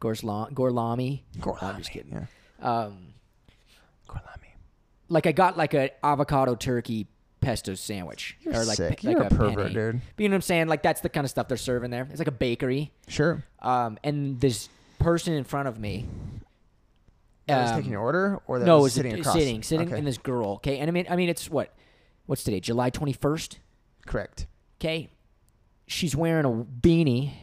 Gorzla- 0.00 0.52
Gorlami. 0.52 1.22
I'm 1.62 1.78
just 1.78 1.90
kidding. 1.90 2.12
Yeah. 2.12 2.26
Um, 2.60 3.14
Gorlami. 4.08 4.45
Like 5.08 5.26
I 5.26 5.32
got 5.32 5.56
like 5.56 5.74
a 5.74 5.90
avocado 6.04 6.54
turkey 6.54 7.06
pesto 7.40 7.74
sandwich 7.74 8.36
You're 8.40 8.54
or 8.54 8.64
like 8.64 8.76
sick. 8.76 9.00
pe- 9.00 9.08
like 9.08 9.16
You're 9.18 9.26
a 9.26 9.30
pervert, 9.30 9.66
penne. 9.66 9.74
dude. 9.74 10.00
But 10.16 10.22
you 10.22 10.28
know 10.28 10.32
what 10.34 10.36
I'm 10.38 10.42
saying? 10.42 10.68
Like 10.68 10.82
that's 10.82 11.00
the 11.00 11.08
kind 11.08 11.24
of 11.24 11.30
stuff 11.30 11.48
they're 11.48 11.56
serving 11.56 11.90
there. 11.90 12.06
It's 12.10 12.18
like 12.18 12.28
a 12.28 12.32
bakery. 12.32 12.92
Sure. 13.08 13.44
Um, 13.60 13.98
and 14.02 14.40
this 14.40 14.68
person 14.98 15.34
in 15.34 15.44
front 15.44 15.68
of 15.68 15.78
me. 15.78 16.06
That 17.46 17.62
was 17.62 17.70
um, 17.70 17.76
taking 17.76 17.92
your 17.92 18.00
order, 18.00 18.40
or 18.48 18.58
that 18.58 18.64
no, 18.66 18.76
was 18.78 18.82
was 18.84 18.92
sitting 18.94 19.12
a, 19.14 19.20
across. 19.20 19.34
sitting, 19.34 19.62
sitting, 19.62 19.86
Okay. 19.86 19.98
and 19.98 20.04
this 20.04 20.18
girl. 20.18 20.54
Okay, 20.54 20.78
and 20.78 20.88
I 20.88 20.90
mean, 20.90 21.06
I 21.08 21.14
mean, 21.14 21.28
it's 21.28 21.48
what, 21.48 21.72
what's 22.26 22.42
today? 22.42 22.58
July 22.58 22.90
21st. 22.90 23.58
Correct. 24.04 24.48
Okay, 24.80 25.10
she's 25.86 26.16
wearing 26.16 26.44
a 26.44 26.48
beanie, 26.50 27.34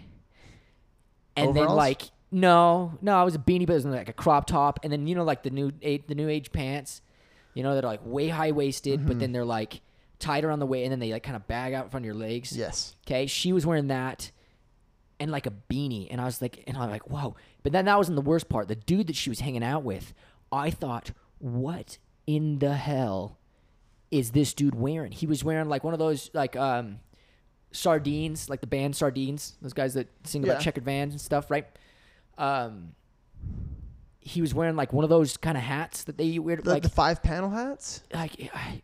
and 1.38 1.56
then 1.56 1.67
like 1.69 2.02
no, 2.32 2.97
no, 3.02 3.21
it 3.21 3.26
was 3.26 3.36
a 3.36 3.39
beanie, 3.39 3.65
but 3.65 3.73
it 3.73 3.76
was 3.76 3.86
like 3.86 4.10
a 4.10 4.13
crop 4.13 4.45
top, 4.45 4.80
and 4.84 4.91
then 4.91 5.08
you 5.08 5.15
know 5.15 5.23
like 5.23 5.43
the 5.43 5.49
new 5.52 5.71
age, 5.82 6.04
the 6.08 6.15
new 6.15 6.28
age 6.28 6.52
pants, 6.52 7.02
you 7.54 7.63
know, 7.63 7.76
that 7.76 7.84
are 7.84 7.88
like 7.88 8.02
way 8.06 8.28
high 8.30 8.52
waisted, 8.52 9.00
Mm-hmm. 9.00 9.08
but 9.08 9.20
then 9.20 9.32
they're 9.32 9.46
like 9.46 9.82
tight 10.20 10.44
around 10.46 10.60
the 10.60 10.66
waist, 10.66 10.84
and 10.86 10.92
then 10.94 11.00
they 11.00 11.12
like 11.12 11.24
kind 11.24 11.36
of 11.36 11.48
bag 11.48 11.74
out 11.74 11.86
in 11.86 11.89
front 11.92 12.04
of 12.04 12.08
your 12.08 12.16
legs. 12.16 12.56
Yes. 12.56 12.96
Okay, 13.06 13.26
she 13.28 13.52
was 13.54 13.66
wearing 13.66 13.88
that 13.88 14.32
and 15.20 15.32
like 15.32 15.46
a 15.46 15.54
beanie, 15.70 16.08
and 16.12 16.20
I 16.20 16.26
was 16.26 16.42
like, 16.42 16.63
and 16.68 16.76
I'm 16.78 16.89
like, 16.89 17.10
whoa. 17.10 17.36
But 17.62 17.72
then 17.72 17.86
that 17.86 17.98
wasn't 17.98 18.16
the 18.16 18.22
worst 18.22 18.50
part. 18.50 18.68
The 18.68 18.76
dude 18.76 19.08
that 19.08 19.16
she 19.16 19.30
was 19.30 19.39
hanging 19.42 19.63
out 19.63 19.84
with, 19.84 20.13
I 20.52 20.70
thought, 20.70 21.12
what 21.39 21.98
in 22.28 22.60
the 22.60 22.74
hell 22.74 23.38
is 24.12 24.32
this 24.32 24.54
dude 24.54 24.76
wearing? 24.76 25.12
He 25.12 25.26
was 25.28 25.44
wearing 25.44 25.70
like 25.70 25.84
one 25.84 25.94
of 25.94 26.00
those 26.00 26.30
like 26.34 26.56
um 26.56 27.00
sardines, 27.72 28.50
like 28.50 28.62
the 28.62 28.68
band 28.68 28.96
Sardines, 28.96 29.56
those 29.62 29.74
guys 29.74 29.94
that 29.96 30.08
sing 30.24 30.44
about 30.44 30.54
Yeah. 30.58 30.60
checkered 30.60 30.86
vans 30.86 31.13
and 31.13 31.22
stuff, 31.22 31.50
right? 31.50 31.66
Um, 32.38 32.94
he 34.24 34.42
was 34.42 34.54
wearing 34.54 34.76
like 34.76 34.94
one 34.94 35.04
of 35.04 35.10
those 35.10 35.38
kind 35.38 35.58
of 35.58 35.64
hats 35.64 36.04
that 36.06 36.18
they 36.18 36.40
wear, 36.40 36.56
The, 36.58 36.70
like 36.70 36.84
the 36.84 36.90
five 36.90 37.22
panel 37.22 37.50
hats. 37.50 38.02
like 38.14 38.50
I, 38.54 38.82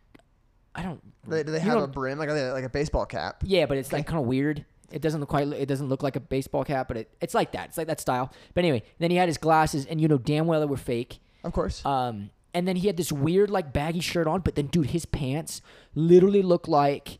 I 0.74 0.82
don't. 0.82 1.00
They, 1.26 1.42
do 1.42 1.52
they 1.52 1.60
have 1.60 1.82
a 1.82 1.86
brim 1.86 2.18
like 2.18 2.28
a, 2.28 2.52
like 2.52 2.64
a 2.64 2.68
baseball 2.68 3.06
cap? 3.06 3.42
yeah, 3.44 3.66
but 3.66 3.76
it's 3.78 3.92
like 3.92 4.06
kind 4.06 4.20
of 4.20 4.26
weird. 4.26 4.64
It 4.92 5.02
doesn't 5.02 5.20
look 5.20 5.28
quite. 5.28 5.46
It 5.48 5.66
doesn't 5.66 5.88
look 5.88 6.02
like 6.02 6.16
a 6.16 6.20
baseball 6.20 6.64
cap, 6.64 6.88
but 6.88 6.96
it, 6.96 7.10
it's 7.20 7.34
like 7.34 7.52
that. 7.52 7.68
It's 7.68 7.78
like 7.78 7.86
that 7.86 8.00
style. 8.00 8.32
But 8.54 8.64
anyway, 8.64 8.82
then 8.98 9.10
he 9.10 9.16
had 9.16 9.28
his 9.28 9.38
glasses, 9.38 9.86
and 9.86 10.00
you 10.00 10.08
know 10.08 10.18
damn 10.18 10.46
well 10.46 10.60
they 10.60 10.66
were 10.66 10.76
fake. 10.76 11.18
Of 11.44 11.52
course. 11.52 11.84
Um, 11.86 12.30
and 12.52 12.66
then 12.66 12.76
he 12.76 12.86
had 12.88 12.96
this 12.96 13.12
weird 13.12 13.50
like 13.50 13.72
baggy 13.72 14.00
shirt 14.00 14.26
on, 14.26 14.40
but 14.40 14.56
then 14.56 14.66
dude, 14.66 14.86
his 14.90 15.06
pants 15.06 15.62
literally 15.94 16.42
looked 16.42 16.68
like 16.68 17.18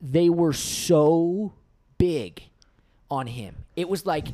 they 0.00 0.28
were 0.28 0.52
so 0.52 1.52
big 1.98 2.42
on 3.10 3.26
him. 3.28 3.64
It 3.76 3.88
was 3.88 4.04
like, 4.06 4.28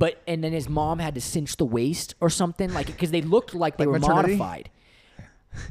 but 0.00 0.20
and 0.26 0.42
then 0.42 0.52
his 0.52 0.68
mom 0.68 0.98
had 0.98 1.14
to 1.14 1.20
cinch 1.20 1.56
the 1.58 1.64
waist 1.66 2.14
or 2.20 2.28
something 2.30 2.72
like 2.74 2.86
because 2.86 3.10
they 3.12 3.22
looked 3.22 3.54
like 3.54 3.76
they 3.76 3.84
Like 3.84 3.92
were 3.92 3.98
maternity? 4.00 4.36
modified. 4.36 4.70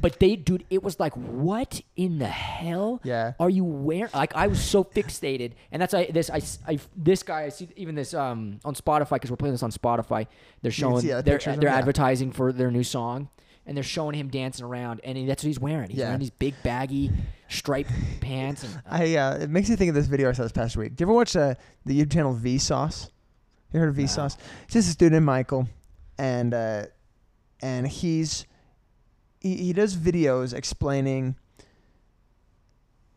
But 0.02 0.20
they, 0.20 0.36
dude, 0.36 0.64
it 0.68 0.82
was 0.82 1.00
like, 1.00 1.14
what 1.14 1.80
in 1.96 2.18
the 2.18 2.26
hell? 2.26 3.00
Yeah. 3.02 3.32
Are 3.40 3.48
you 3.48 3.64
wearing? 3.64 4.10
Like, 4.14 4.34
I 4.36 4.46
was 4.46 4.60
so 4.62 4.84
fixated, 4.84 5.52
and 5.72 5.80
that's 5.80 5.94
I 5.94 6.04
this 6.06 6.28
I, 6.28 6.42
I 6.68 6.78
this 6.94 7.22
guy 7.22 7.44
I 7.44 7.48
see 7.48 7.66
even 7.76 7.94
this 7.94 8.12
um 8.12 8.60
on 8.64 8.74
Spotify 8.74 9.12
because 9.16 9.30
we're 9.30 9.38
playing 9.38 9.54
this 9.54 9.62
on 9.62 9.70
Spotify. 9.72 10.26
They're 10.60 10.70
can 10.70 10.80
showing 10.82 11.00
see, 11.00 11.08
yeah, 11.08 11.22
they're 11.22 11.36
pictures 11.38 11.56
they're 11.58 11.70
him, 11.70 11.74
yeah. 11.74 11.78
advertising 11.78 12.30
for 12.32 12.52
their 12.52 12.70
new 12.70 12.84
song, 12.84 13.30
and 13.66 13.74
they're 13.74 13.82
showing 13.82 14.14
him 14.14 14.28
dancing 14.28 14.66
around, 14.66 15.00
and 15.02 15.16
he, 15.16 15.24
that's 15.24 15.42
what 15.42 15.48
he's 15.48 15.58
wearing. 15.58 15.88
He's 15.88 15.98
Yeah. 16.00 16.06
wearing 16.08 16.20
these 16.20 16.30
big 16.46 16.54
baggy 16.62 17.10
striped 17.48 17.90
pants, 18.20 18.64
and 18.64 18.82
I 18.90 19.16
uh, 19.16 19.38
it 19.44 19.48
makes 19.48 19.70
me 19.70 19.76
think 19.76 19.88
of 19.88 19.94
this 19.94 20.08
video 20.08 20.28
I 20.28 20.32
saw 20.32 20.42
this 20.42 20.52
past 20.52 20.76
week. 20.76 20.94
Do 20.94 21.02
you 21.02 21.06
ever 21.06 21.14
watch 21.14 21.34
uh, 21.36 21.54
the 21.86 21.98
YouTube 21.98 22.12
channel 22.12 22.34
Vsauce? 22.34 23.08
You 23.72 23.80
heard 23.80 23.90
of 23.90 23.96
Vsauce? 23.96 24.36
It's 24.64 24.74
just 24.74 24.88
this 24.88 24.96
dude 24.96 25.12
named 25.12 25.24
Michael, 25.24 25.68
and 26.18 26.52
uh, 26.52 26.86
and 27.62 27.86
he's 27.86 28.46
he, 29.40 29.56
he 29.56 29.72
does 29.72 29.96
videos 29.96 30.52
explaining 30.52 31.36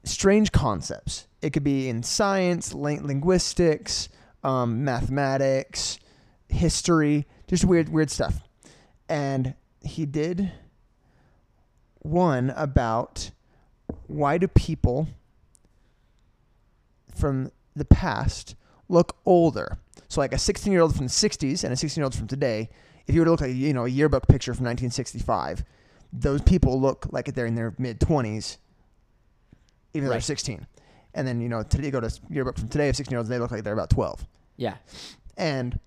strange 0.03 0.51
concepts. 0.51 1.27
It 1.41 1.51
could 1.51 1.63
be 1.63 1.89
in 1.89 2.03
science, 2.03 2.73
lin- 2.73 3.05
linguistics, 3.05 4.09
um, 4.43 4.83
mathematics, 4.83 5.99
history, 6.49 7.25
just 7.47 7.65
weird, 7.65 7.89
weird 7.89 8.11
stuff. 8.11 8.41
And 9.09 9.55
he 9.81 10.05
did 10.05 10.51
one 11.99 12.51
about 12.51 13.31
why 14.07 14.37
do 14.37 14.47
people 14.47 15.07
from 17.13 17.51
the 17.75 17.85
past 17.85 18.55
look 18.87 19.17
older? 19.25 19.77
So, 20.13 20.21
like 20.21 20.33
a 20.33 20.37
16 20.37 20.71
year 20.71 20.81
old 20.81 20.95
from 20.95 21.07
the 21.07 21.11
60s 21.11 21.63
and 21.63 21.73
a 21.73 21.75
16 21.75 21.99
year 21.99 22.05
old 22.05 22.13
from 22.13 22.27
today, 22.27 22.69
if 23.07 23.15
you 23.15 23.21
were 23.21 23.25
to 23.25 23.31
look 23.31 23.41
at 23.41 23.49
you 23.49 23.73
know 23.73 23.85
a 23.85 23.89
yearbook 23.89 24.27
picture 24.27 24.53
from 24.53 24.65
1965, 24.65 25.63
those 26.13 26.39
people 26.41 26.79
look 26.79 27.07
like 27.09 27.33
they're 27.33 27.47
in 27.47 27.55
their 27.55 27.73
mid 27.79 27.99
20s, 27.99 28.57
even 29.95 30.05
though 30.05 30.11
they're 30.11 30.21
16. 30.21 30.67
And 31.15 31.27
then 31.27 31.41
you 31.41 31.49
know 31.49 31.63
today 31.63 31.85
you 31.85 31.91
go 31.91 31.99
to 31.99 32.11
yearbook 32.29 32.59
from 32.59 32.69
today 32.69 32.89
of 32.89 32.95
16 32.95 33.11
year 33.11 33.17
olds, 33.17 33.27
they 33.27 33.39
look 33.39 33.49
like 33.49 33.63
they're 33.63 33.73
about 33.73 33.89
12. 33.89 34.23
Yeah. 34.57 34.75
And 35.35 35.79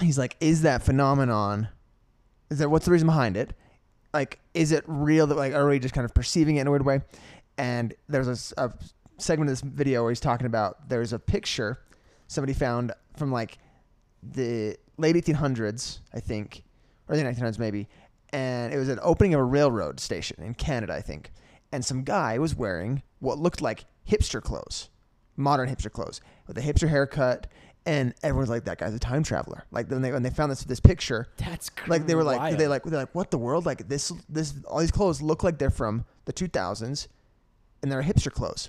he's 0.00 0.16
like, 0.16 0.38
is 0.40 0.62
that 0.62 0.82
phenomenon? 0.82 1.68
Is 2.48 2.60
there 2.60 2.68
what's 2.70 2.86
the 2.86 2.92
reason 2.92 3.08
behind 3.08 3.36
it? 3.36 3.52
Like, 4.14 4.38
is 4.54 4.72
it 4.72 4.84
real 4.86 5.26
that 5.26 5.36
like 5.36 5.52
are 5.52 5.68
we 5.68 5.78
just 5.78 5.92
kind 5.92 6.06
of 6.06 6.14
perceiving 6.14 6.56
it 6.56 6.62
in 6.62 6.66
a 6.66 6.70
weird 6.70 6.86
way? 6.86 7.02
And 7.58 7.92
there's 8.08 8.52
a 8.56 8.72
segment 9.18 9.50
of 9.50 9.52
this 9.52 9.60
video 9.60 10.00
where 10.02 10.12
he's 10.12 10.18
talking 10.18 10.46
about 10.46 10.88
there's 10.88 11.12
a 11.12 11.18
picture 11.18 11.78
somebody 12.30 12.52
found 12.52 12.92
from 13.16 13.32
like 13.32 13.58
the 14.22 14.76
late 14.98 15.16
1800s, 15.16 15.98
I 16.14 16.20
think, 16.20 16.62
or 17.08 17.16
the 17.16 17.22
1900s 17.24 17.58
maybe, 17.58 17.88
and 18.32 18.72
it 18.72 18.78
was 18.78 18.88
an 18.88 19.00
opening 19.02 19.34
of 19.34 19.40
a 19.40 19.44
railroad 19.44 19.98
station 19.98 20.40
in 20.42 20.54
Canada, 20.54 20.94
I 20.94 21.00
think, 21.00 21.32
and 21.72 21.84
some 21.84 22.04
guy 22.04 22.38
was 22.38 22.54
wearing 22.54 23.02
what 23.18 23.38
looked 23.38 23.60
like 23.60 23.84
hipster 24.08 24.40
clothes, 24.40 24.90
modern 25.36 25.68
hipster 25.68 25.90
clothes, 25.90 26.20
with 26.46 26.56
a 26.56 26.60
hipster 26.60 26.88
haircut, 26.88 27.48
and 27.84 28.14
everyone's 28.22 28.50
like, 28.50 28.64
"That 28.64 28.78
guy's 28.78 28.94
a 28.94 29.00
time 29.00 29.24
traveler." 29.24 29.64
Like 29.72 29.90
when 29.90 30.02
they 30.02 30.12
when 30.12 30.22
they 30.22 30.30
found 30.30 30.52
this 30.52 30.62
this 30.62 30.80
picture, 30.80 31.26
That's 31.36 31.70
like 31.88 32.06
they 32.06 32.14
were 32.14 32.22
like 32.22 32.56
they 32.56 32.68
like 32.68 32.84
they're 32.84 33.00
like 33.00 33.14
what 33.14 33.32
the 33.32 33.38
world? 33.38 33.66
Like 33.66 33.88
this 33.88 34.12
this 34.28 34.54
all 34.68 34.78
these 34.78 34.92
clothes 34.92 35.20
look 35.20 35.42
like 35.42 35.58
they're 35.58 35.70
from 35.70 36.04
the 36.26 36.32
2000s 36.32 37.08
and 37.82 37.90
they're 37.90 38.02
hipster 38.02 38.30
clothes 38.30 38.68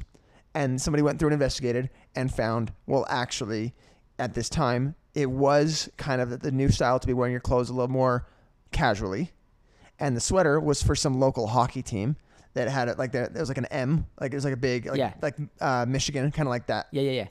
and 0.54 0.82
somebody 0.82 1.02
went 1.02 1.18
through 1.20 1.28
and 1.30 1.34
investigated 1.34 1.90
and 2.16 2.34
found 2.34 2.72
well 2.88 3.06
actually 3.10 3.74
at 4.20 4.34
this 4.34 4.50
time 4.50 4.96
it 5.14 5.30
was 5.30 5.90
kind 5.98 6.22
of 6.22 6.40
the- 6.42 6.52
new 6.52 6.70
style 6.70 7.00
to 7.00 7.08
be 7.08 7.14
wearing 7.14 7.32
your 7.32 7.42
clothes 7.42 7.70
a 7.70 7.74
little 7.74 7.88
more 7.90 8.28
casually 8.72 9.32
and 10.00 10.16
the 10.16 10.22
sweater 10.22 10.60
was 10.60 10.82
for 10.82 10.96
some 10.96 11.20
local 11.20 11.48
hockey 11.48 11.82
team 11.82 12.16
that 12.54 12.68
had 12.68 12.88
it 12.90 12.98
like 13.00 13.14
it 13.16 13.34
was 13.34 13.50
like 13.50 13.58
an 13.58 13.66
M 13.66 14.06
like 14.20 14.32
it 14.34 14.36
was 14.36 14.44
like 14.46 14.54
a 14.54 14.58
big 14.58 14.86
like 14.86 14.98
Yeah. 14.98 15.14
like 15.22 15.36
uh, 15.60 15.86
Michigan 15.88 16.32
kind 16.32 16.48
of 16.48 16.52
like 16.52 16.68
that 16.68 16.88
Yeah, 16.92 17.02
yeah, 17.04 17.12
yeah. 17.12 17.28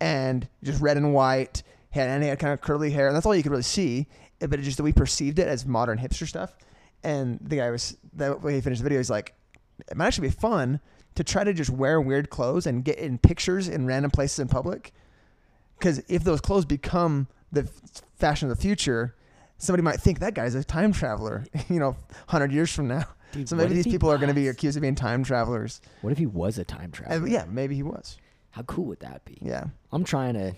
and 0.00 0.48
just 0.62 0.80
red 0.80 0.96
and 0.96 1.12
white. 1.14 1.62
Had 1.90 2.08
and 2.08 2.22
he 2.22 2.28
had 2.30 2.38
kind 2.38 2.54
of 2.54 2.62
curly 2.62 2.90
hair, 2.90 3.06
and 3.08 3.14
that's 3.14 3.26
all 3.26 3.34
you 3.34 3.42
could 3.42 3.50
really 3.52 3.62
see. 3.62 4.06
eh, 4.40 4.46
But 4.46 4.58
it 4.58 4.62
just 4.62 4.78
that 4.78 4.82
we 4.82 4.94
perceived 4.94 5.38
it 5.38 5.46
as 5.46 5.66
modern 5.66 5.98
hipster 5.98 6.26
stuff. 6.26 6.56
And 7.04 7.38
the 7.42 7.56
guy 7.56 7.70
was 7.70 7.98
that 8.14 8.40
way 8.40 8.54
he 8.54 8.62
finished 8.62 8.80
the 8.80 8.84
video. 8.84 8.98
He's 8.98 9.10
like, 9.10 9.34
it 9.90 9.94
might 9.94 10.06
actually 10.06 10.28
be 10.28 10.34
fun 10.34 10.80
to 11.14 11.24
try 11.24 11.44
to 11.44 11.52
just 11.52 11.70
wear 11.70 12.00
weird 12.00 12.30
clothes 12.30 12.66
and 12.66 12.84
get 12.84 12.98
in 12.98 13.18
pictures 13.18 13.68
in 13.68 13.86
random 13.86 14.10
places 14.10 14.38
in 14.38 14.48
public. 14.48 14.92
Because 15.78 16.02
if 16.08 16.24
those 16.24 16.40
clothes 16.40 16.64
become 16.64 17.28
the 17.50 17.62
f- 17.62 18.02
fashion 18.16 18.50
of 18.50 18.56
the 18.56 18.62
future, 18.62 19.14
somebody 19.58 19.82
might 19.82 20.00
think 20.00 20.20
that 20.20 20.34
guy's 20.34 20.54
a 20.54 20.64
time 20.64 20.92
traveler. 20.92 21.44
You 21.68 21.80
know, 21.80 21.96
hundred 22.28 22.52
years 22.52 22.72
from 22.72 22.88
now. 22.88 23.04
Dude, 23.32 23.48
so 23.48 23.56
maybe 23.56 23.74
these 23.74 23.84
he 23.86 23.90
people 23.90 24.10
are 24.10 24.16
going 24.18 24.28
to 24.28 24.34
be 24.34 24.48
accused 24.48 24.76
of 24.76 24.82
being 24.82 24.94
time 24.94 25.24
travelers. 25.24 25.80
What 26.02 26.12
if 26.12 26.18
he 26.18 26.26
was 26.26 26.58
a 26.58 26.64
time 26.64 26.90
traveler? 26.92 27.16
And 27.16 27.28
yeah, 27.30 27.44
maybe 27.48 27.74
he 27.74 27.82
was. 27.82 28.18
How 28.50 28.62
cool 28.62 28.84
would 28.86 29.00
that 29.00 29.24
be? 29.24 29.38
Yeah. 29.40 29.64
I'm 29.90 30.04
trying 30.04 30.34
to, 30.34 30.54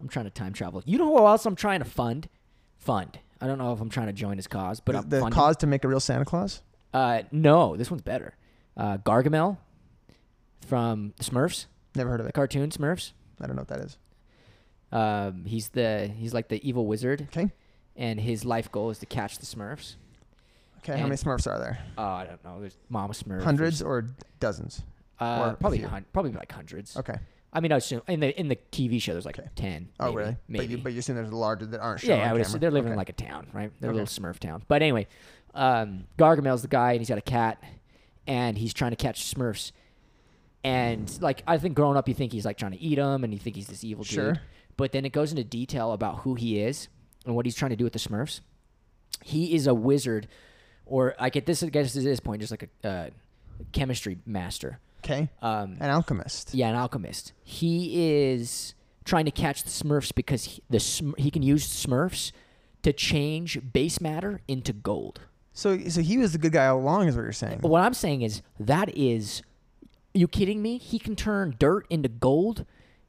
I'm 0.00 0.08
trying 0.08 0.24
to 0.24 0.30
time 0.32 0.52
travel. 0.52 0.82
You 0.86 0.98
know 0.98 1.06
who 1.16 1.24
else 1.24 1.46
I'm 1.46 1.54
trying 1.54 1.78
to 1.78 1.84
fund? 1.84 2.28
Fund. 2.78 3.18
I 3.40 3.46
don't 3.46 3.58
know 3.58 3.72
if 3.72 3.80
I'm 3.80 3.90
trying 3.90 4.08
to 4.08 4.12
join 4.12 4.36
his 4.38 4.48
cause, 4.48 4.80
but 4.80 4.92
the 4.92 4.98
I'm 4.98 5.08
the 5.08 5.20
funding. 5.20 5.36
cause 5.36 5.56
to 5.58 5.66
make 5.68 5.84
a 5.84 5.88
real 5.88 6.00
Santa 6.00 6.24
Claus. 6.24 6.62
Uh, 6.92 7.22
no, 7.30 7.76
this 7.76 7.90
one's 7.90 8.02
better. 8.02 8.34
Uh, 8.76 8.98
Gargamel 8.98 9.58
from 10.66 11.12
the 11.16 11.24
Smurfs, 11.24 11.66
Never 11.94 12.10
heard 12.10 12.20
of 12.20 12.24
the 12.24 12.30
it. 12.30 12.34
cartoon 12.34 12.70
Smurfs. 12.70 13.12
I 13.40 13.46
don't 13.46 13.56
know 13.56 13.62
what 13.62 13.68
that 13.68 13.80
is. 13.80 13.98
Um, 14.92 15.44
he's 15.46 15.68
the 15.70 16.10
he's 16.16 16.32
like 16.32 16.48
the 16.48 16.66
evil 16.66 16.86
wizard, 16.86 17.22
Okay. 17.32 17.50
and 17.96 18.20
his 18.20 18.44
life 18.44 18.70
goal 18.70 18.90
is 18.90 18.98
to 19.00 19.06
catch 19.06 19.38
the 19.38 19.46
Smurfs. 19.46 19.96
Okay, 20.78 20.96
how 20.98 21.04
many 21.06 21.16
Smurfs 21.16 21.46
are 21.50 21.58
there? 21.58 21.78
Oh, 21.98 22.04
I 22.04 22.24
don't 22.26 22.42
know. 22.44 22.60
There's 22.60 22.76
Mama 22.88 23.12
Smurf. 23.12 23.42
Hundreds 23.42 23.82
or 23.82 24.06
dozens? 24.38 24.82
Uh, 25.20 25.38
or 25.40 25.48
a 25.50 25.54
probably 25.54 25.78
few? 25.78 25.88
hun- 25.88 26.04
probably 26.12 26.32
like 26.32 26.52
hundreds. 26.52 26.96
Okay. 26.96 27.16
I 27.52 27.60
mean, 27.60 27.72
I 27.72 27.76
assume 27.78 28.02
in 28.06 28.20
the 28.20 28.38
in 28.38 28.48
the 28.48 28.56
TV 28.70 29.00
show 29.02 29.12
there's 29.12 29.24
like 29.26 29.38
Okay. 29.38 29.48
ten. 29.56 29.88
Oh, 29.98 30.06
maybe, 30.06 30.16
really? 30.16 30.36
Maybe. 30.48 30.64
But 30.66 30.70
you, 30.70 30.78
but 30.78 30.92
you 30.92 30.98
assume 31.00 31.16
there's 31.16 31.32
larger 31.32 31.66
that 31.66 31.80
aren't 31.80 32.00
shown 32.00 32.10
yeah, 32.18 32.24
on 32.24 32.28
I 32.28 32.32
would 32.32 32.38
camera. 32.38 32.42
assume 32.48 32.60
they're 32.60 32.70
living 32.70 32.88
in 32.92 32.92
Okay. 32.92 32.98
like 32.98 33.08
a 33.08 33.12
town, 33.12 33.46
right? 33.52 33.72
They're 33.80 33.90
Okay. 33.90 33.98
a 33.98 34.02
little 34.04 34.22
Smurf 34.24 34.38
town. 34.38 34.62
But 34.68 34.82
anyway, 34.82 35.06
um, 35.54 36.04
Gargamel's 36.18 36.62
the 36.62 36.68
guy, 36.68 36.92
and 36.92 37.00
he's 37.00 37.08
got 37.08 37.18
a 37.18 37.22
cat, 37.22 37.60
and 38.26 38.56
he's 38.58 38.72
trying 38.74 38.90
to 38.92 38.96
catch 38.96 39.24
Smurfs. 39.34 39.72
And 40.66 41.18
like, 41.22 41.42
I 41.46 41.58
think 41.58 41.74
growing 41.76 41.96
up, 41.96 42.08
you 42.08 42.14
think 42.14 42.32
he's 42.32 42.44
like 42.44 42.58
trying 42.58 42.72
to 42.72 42.80
eat 42.80 42.98
him, 42.98 43.22
and 43.24 43.32
you 43.32 43.38
think 43.38 43.54
he's 43.56 43.68
this 43.68 43.84
evil 43.84 44.04
Sure. 44.04 44.32
dude. 44.32 44.40
But 44.76 44.92
then 44.92 45.04
it 45.04 45.12
goes 45.12 45.30
into 45.30 45.44
detail 45.44 45.92
about 45.92 46.18
who 46.18 46.34
he 46.34 46.60
is 46.60 46.88
and 47.24 47.34
what 47.36 47.46
he's 47.46 47.54
trying 47.54 47.70
to 47.70 47.76
do 47.76 47.84
with 47.84 47.92
the 47.92 47.98
Smurfs. 47.98 48.40
He 49.22 49.54
is 49.54 49.66
a 49.66 49.74
wizard, 49.74 50.26
or 50.84 51.14
like 51.20 51.36
at 51.36 51.46
this, 51.46 51.62
I 51.62 51.68
guess 51.68 51.96
at 51.96 52.02
this 52.04 52.20
point, 52.20 52.40
just 52.40 52.50
like 52.50 52.68
a 52.84 52.88
uh, 52.88 53.10
chemistry 53.72 54.18
master. 54.26 54.80
Okay. 55.04 55.28
Um, 55.40 55.76
An 55.80 55.90
alchemist. 55.90 56.52
yeah, 56.52 56.68
an 56.68 56.74
alchemist. 56.74 57.32
He 57.44 58.20
is 58.22 58.74
trying 59.04 59.24
to 59.26 59.30
catch 59.30 59.62
the 59.62 59.70
Smurfs 59.70 60.12
because 60.14 60.44
he, 60.44 60.62
the 60.68 61.14
he 61.16 61.30
can 61.30 61.42
use 61.44 61.66
Smurfs 61.68 62.32
to 62.82 62.92
change 62.92 63.60
base 63.72 64.00
matter 64.00 64.40
into 64.48 64.72
gold. 64.72 65.20
So 65.52 65.78
so 65.88 66.02
he 66.02 66.18
was 66.18 66.32
the 66.32 66.38
good 66.38 66.52
guy 66.52 66.66
all 66.66 66.78
along, 66.80 67.06
is 67.08 67.14
what 67.16 67.22
you're 67.22 67.32
saying. 67.32 67.60
But 67.62 67.68
what 67.68 67.82
I'm 67.82 67.94
saying 67.94 68.22
is 68.22 68.42
that 68.60 68.96
is, 68.98 69.42
you 70.16 70.28
kidding 70.28 70.62
me? 70.62 70.78
He 70.78 70.98
can 70.98 71.16
turn 71.16 71.54
dirt 71.58 71.86
into 71.90 72.08
gold, 72.08 72.64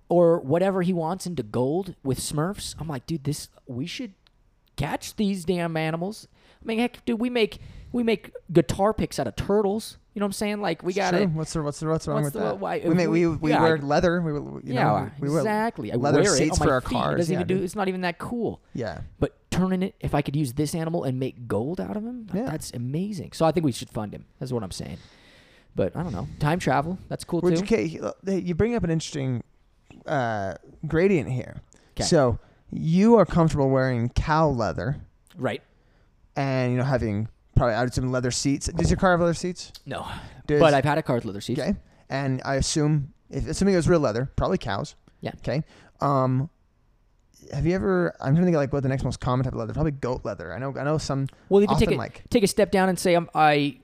or 0.10 0.40
whatever 0.40 0.82
he 0.82 0.94
wants 0.94 1.26
into 1.26 1.44
gold 1.44 1.96
with 2.04 2.20
Smurfs. 2.20 2.76
I'm 2.80 2.88
like, 2.88 3.06
dude, 3.06 3.24
this 3.24 3.50
we 3.66 3.86
should 3.86 4.14
catch 4.76 5.16
these 5.16 5.46
damn 5.46 5.76
animals. 5.78 6.28
I 6.62 6.66
mean, 6.66 6.80
heck, 6.80 7.04
dude, 7.06 7.20
we 7.20 7.30
make 7.30 7.60
we 7.92 8.04
make 8.04 8.32
guitar 8.52 8.94
picks 8.94 9.20
out 9.20 9.28
of 9.28 9.36
turtles. 9.36 9.98
You 10.14 10.20
know 10.20 10.26
what 10.26 10.30
I'm 10.30 10.34
saying? 10.34 10.62
Like 10.62 10.82
we 10.84 10.94
got 10.94 11.14
it. 11.14 11.30
What's 11.30 11.54
the 11.54 11.62
what's 11.62 11.80
the 11.80 11.88
what's 11.88 12.08
wrong 12.08 12.24
What's 12.24 12.34
with 12.34 12.42
the- 12.44 12.50
that? 12.50 12.60
why- 12.60 12.82
we 12.84 12.94
we 13.08 13.28
we- 13.28 13.36
we 13.38 13.50
yeah, 13.52 13.62
wear 13.62 13.78
leather. 13.78 14.20
We, 14.22 14.32
you 14.34 14.62
yeah, 14.64 14.84
know, 14.84 15.12
we, 15.20 15.28
we 15.28 15.34
wear 15.34 15.42
exactly. 15.42 15.92
I 15.92 15.96
wear 15.98 16.26
seats 16.26 16.58
it 16.58 16.62
on 16.62 16.68
for 16.68 16.74
our 16.74 16.82
feet. 16.82 16.90
cars. 16.92 17.14
It 17.14 17.18
doesn't 17.18 17.34
yeah, 17.34 17.40
even 17.42 17.58
do. 17.58 17.64
It's 17.64 17.76
not 17.76 17.88
even 17.88 18.02
that 18.02 18.18
cool. 18.18 18.62
yeah. 18.74 19.02
But 19.20 19.36
turning 19.52 19.84
it, 19.84 19.96
if 20.00 20.14
I 20.16 20.22
could 20.22 20.36
use 20.36 20.54
this 20.54 20.74
animal 20.76 21.04
and 21.04 21.20
make 21.20 21.48
gold 21.48 21.80
out 21.80 21.96
of 21.98 22.04
him, 22.04 22.28
Yeah. 22.34 22.44
that's 22.46 22.72
amazing. 22.74 23.32
So 23.34 23.46
I 23.46 23.52
think 23.52 23.66
we 23.66 23.72
should 23.72 23.90
fund 23.90 24.14
him. 24.14 24.26
That's 24.40 24.52
what 24.52 24.64
I'm 24.64 24.72
saying. 24.72 24.98
But 25.78 25.96
I 25.96 26.04
don't 26.04 26.12
know. 26.12 26.28
Time 26.40 26.60
travel, 26.60 26.98
that's 27.08 27.24
cool 27.24 27.40
Would 27.42 27.56
too. 27.56 27.62
okay, 27.64 27.84
you 28.26 28.54
bring 28.56 28.76
up 28.76 28.84
an 28.84 28.90
interesting 28.90 29.44
uh, 30.06 30.56
gradient 30.86 31.32
here. 31.32 31.62
'Kay. 31.96 32.04
So 32.04 32.40
you 32.72 33.16
are 33.16 33.26
comfortable 33.26 33.70
wearing 33.70 34.10
cow 34.10 34.50
leather 34.50 34.98
right? 35.38 35.62
and 36.36 36.72
you 36.74 36.78
know 36.78 36.84
having 36.84 37.30
probably 37.56 37.76
added 37.76 37.94
some 37.94 38.12
leather 38.12 38.32
seats. 38.32 38.68
Does 38.68 38.90
your 38.90 38.98
car 38.98 39.12
have 39.12 39.22
leather 39.22 39.34
seats? 39.34 39.72
No, 39.86 40.06
Does, 40.48 40.60
but 40.60 40.74
I've 40.74 40.84
had 40.84 40.98
a 40.98 41.04
car 41.04 41.16
with 41.16 41.26
leather 41.26 41.42
seats. 41.42 41.60
Okay. 41.62 41.76
And 42.10 42.42
I 42.44 42.56
assume 42.56 43.14
if 43.30 43.48
assuming 43.48 43.74
it 43.74 43.78
was 43.78 43.88
real 43.90 44.00
leather, 44.00 44.32
probably 44.36 44.58
cows. 44.58 44.96
Yeah. 45.22 45.32
Okay. 45.38 45.64
Um 46.02 46.50
have 47.54 47.66
you 47.66 47.74
ever 47.76 48.14
I'm 48.20 48.34
trying 48.34 48.38
to 48.38 48.44
think 48.46 48.56
of 48.56 48.62
like 48.62 48.74
what 48.74 48.84
the 48.84 48.90
next 48.90 49.04
most 49.04 49.20
common 49.20 49.44
type 49.44 49.54
of 49.54 49.60
leather, 49.60 49.74
probably 49.74 49.92
goat 49.92 50.22
leather. 50.26 50.54
I 50.54 50.60
know 50.60 50.74
I 50.78 50.84
know 50.84 50.98
some 50.98 51.28
Well, 51.50 51.62
even 51.62 51.76
often 51.76 51.88
take 51.88 51.96
a, 51.96 51.98
like 51.98 52.24
take 52.30 52.44
a 52.44 52.48
step 52.48 52.72
down 52.72 52.90
and 52.90 52.98
say 53.00 53.16
um, 53.16 53.30
I 53.34 53.80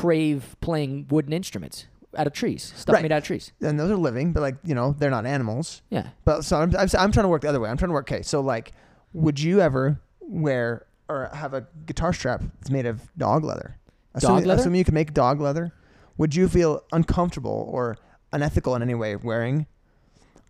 crave 0.00 0.56
playing 0.60 1.06
wooden 1.10 1.32
instruments 1.32 1.86
out 2.16 2.26
of 2.26 2.32
trees, 2.32 2.72
stuff 2.76 2.94
Right. 2.94 3.02
made 3.02 3.12
out 3.12 3.18
of 3.18 3.24
trees. 3.24 3.52
and 3.60 3.78
those 3.78 3.90
are 3.90 3.96
living, 3.96 4.32
but 4.32 4.40
like, 4.40 4.56
you 4.64 4.74
know, 4.74 4.94
they're 4.98 5.10
not 5.10 5.26
animals. 5.26 5.82
Yeah. 5.90 6.08
But 6.24 6.44
so 6.44 6.56
I'm, 6.58 6.74
I'm, 6.76 6.88
I'm 6.98 7.12
trying 7.12 7.24
to 7.24 7.28
work 7.28 7.42
the 7.42 7.48
other 7.48 7.60
way. 7.60 7.68
I'm 7.68 7.76
trying 7.76 7.90
to 7.90 7.94
work 7.94 8.10
okay. 8.10 8.22
So 8.22 8.40
like 8.40 8.72
would 9.12 9.38
you 9.40 9.60
ever 9.60 10.00
wear 10.20 10.86
or 11.08 11.30
have 11.32 11.54
a 11.54 11.66
guitar 11.86 12.12
strap 12.12 12.42
that's 12.60 12.70
made 12.70 12.86
of 12.86 13.00
dog 13.16 13.44
leather? 13.44 13.76
Assuming, 14.14 14.44
leather? 14.44 14.60
Assuming 14.60 14.78
you 14.78 14.84
can 14.84 14.94
make 14.94 15.12
dog 15.14 15.40
leather, 15.40 15.72
would 16.16 16.34
you 16.34 16.48
feel 16.48 16.82
uncomfortable 16.92 17.68
or 17.70 17.96
unethical 18.32 18.74
in 18.74 18.82
any 18.82 18.94
way 18.94 19.14
wearing? 19.16 19.66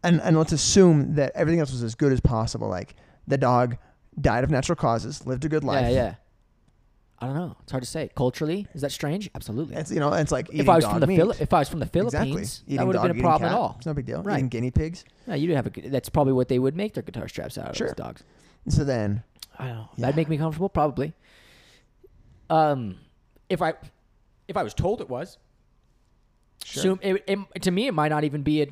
And 0.04 0.20
and 0.20 0.36
let's 0.38 0.52
assume 0.52 1.14
that 1.16 1.32
everything 1.34 1.58
else 1.60 1.72
was 1.72 1.82
as 1.82 1.94
good 1.94 2.12
as 2.12 2.20
possible. 2.20 2.68
Like 2.68 2.94
the 3.26 3.38
dog 3.38 3.76
died 4.20 4.44
of 4.44 4.50
natural 4.50 4.76
causes, 4.76 5.26
lived 5.26 5.44
a 5.44 5.48
good 5.48 5.64
life. 5.64 5.82
Yeah, 5.82 5.90
yeah. 5.90 6.14
I 7.18 7.26
don't 7.26 7.34
know. 7.34 7.56
It's 7.62 7.72
hard 7.72 7.82
to 7.82 7.88
say. 7.88 8.10
Culturally, 8.14 8.66
is 8.74 8.82
that 8.82 8.92
strange? 8.92 9.30
Absolutely. 9.34 9.76
It's 9.76 9.90
you 9.90 10.00
know, 10.00 10.12
it's 10.12 10.32
like 10.32 10.48
if 10.52 10.68
I 10.68 10.76
was 10.76 10.84
from 10.84 11.00
the. 11.00 11.06
Phili- 11.06 11.40
if 11.40 11.52
I 11.52 11.60
was 11.60 11.68
from 11.68 11.80
the. 11.80 11.86
Philippines, 11.86 12.62
Eating 12.66 12.76
that 12.76 12.86
would 12.86 12.96
have 12.96 13.04
been 13.04 13.18
a 13.18 13.22
problem 13.22 13.48
cat, 13.48 13.56
at 13.56 13.58
all. 13.58 13.74
It's 13.78 13.86
no 13.86 13.94
big 13.94 14.04
deal. 14.06 14.22
Right. 14.22 14.34
Eating 14.38 14.48
guinea 14.48 14.70
pigs. 14.70 15.04
Yeah, 15.26 15.34
you 15.36 15.48
do 15.48 15.54
have 15.54 15.66
a. 15.66 15.70
That's 15.88 16.08
probably 16.08 16.34
what 16.34 16.48
they 16.48 16.58
would 16.58 16.76
make 16.76 16.94
their 16.94 17.02
guitar 17.02 17.28
straps 17.28 17.56
out 17.56 17.70
of. 17.70 17.76
Sure. 17.76 17.92
dogs. 17.94 18.22
So 18.68 18.84
then, 18.84 19.22
I 19.58 19.68
don't 19.68 19.76
know. 19.76 19.88
Yeah. 19.96 20.02
That'd 20.02 20.16
make 20.16 20.28
me 20.28 20.36
comfortable, 20.36 20.68
probably. 20.68 21.14
Um, 22.50 22.98
if 23.48 23.62
I, 23.62 23.74
if 24.48 24.56
I 24.56 24.62
was 24.62 24.74
told 24.74 25.00
it 25.00 25.08
was, 25.08 25.38
Sure. 26.64 26.98
It, 27.00 27.24
it, 27.26 27.62
to 27.62 27.70
me, 27.70 27.86
it 27.86 27.94
might 27.94 28.08
not 28.08 28.24
even 28.24 28.42
be 28.42 28.62
a 28.62 28.66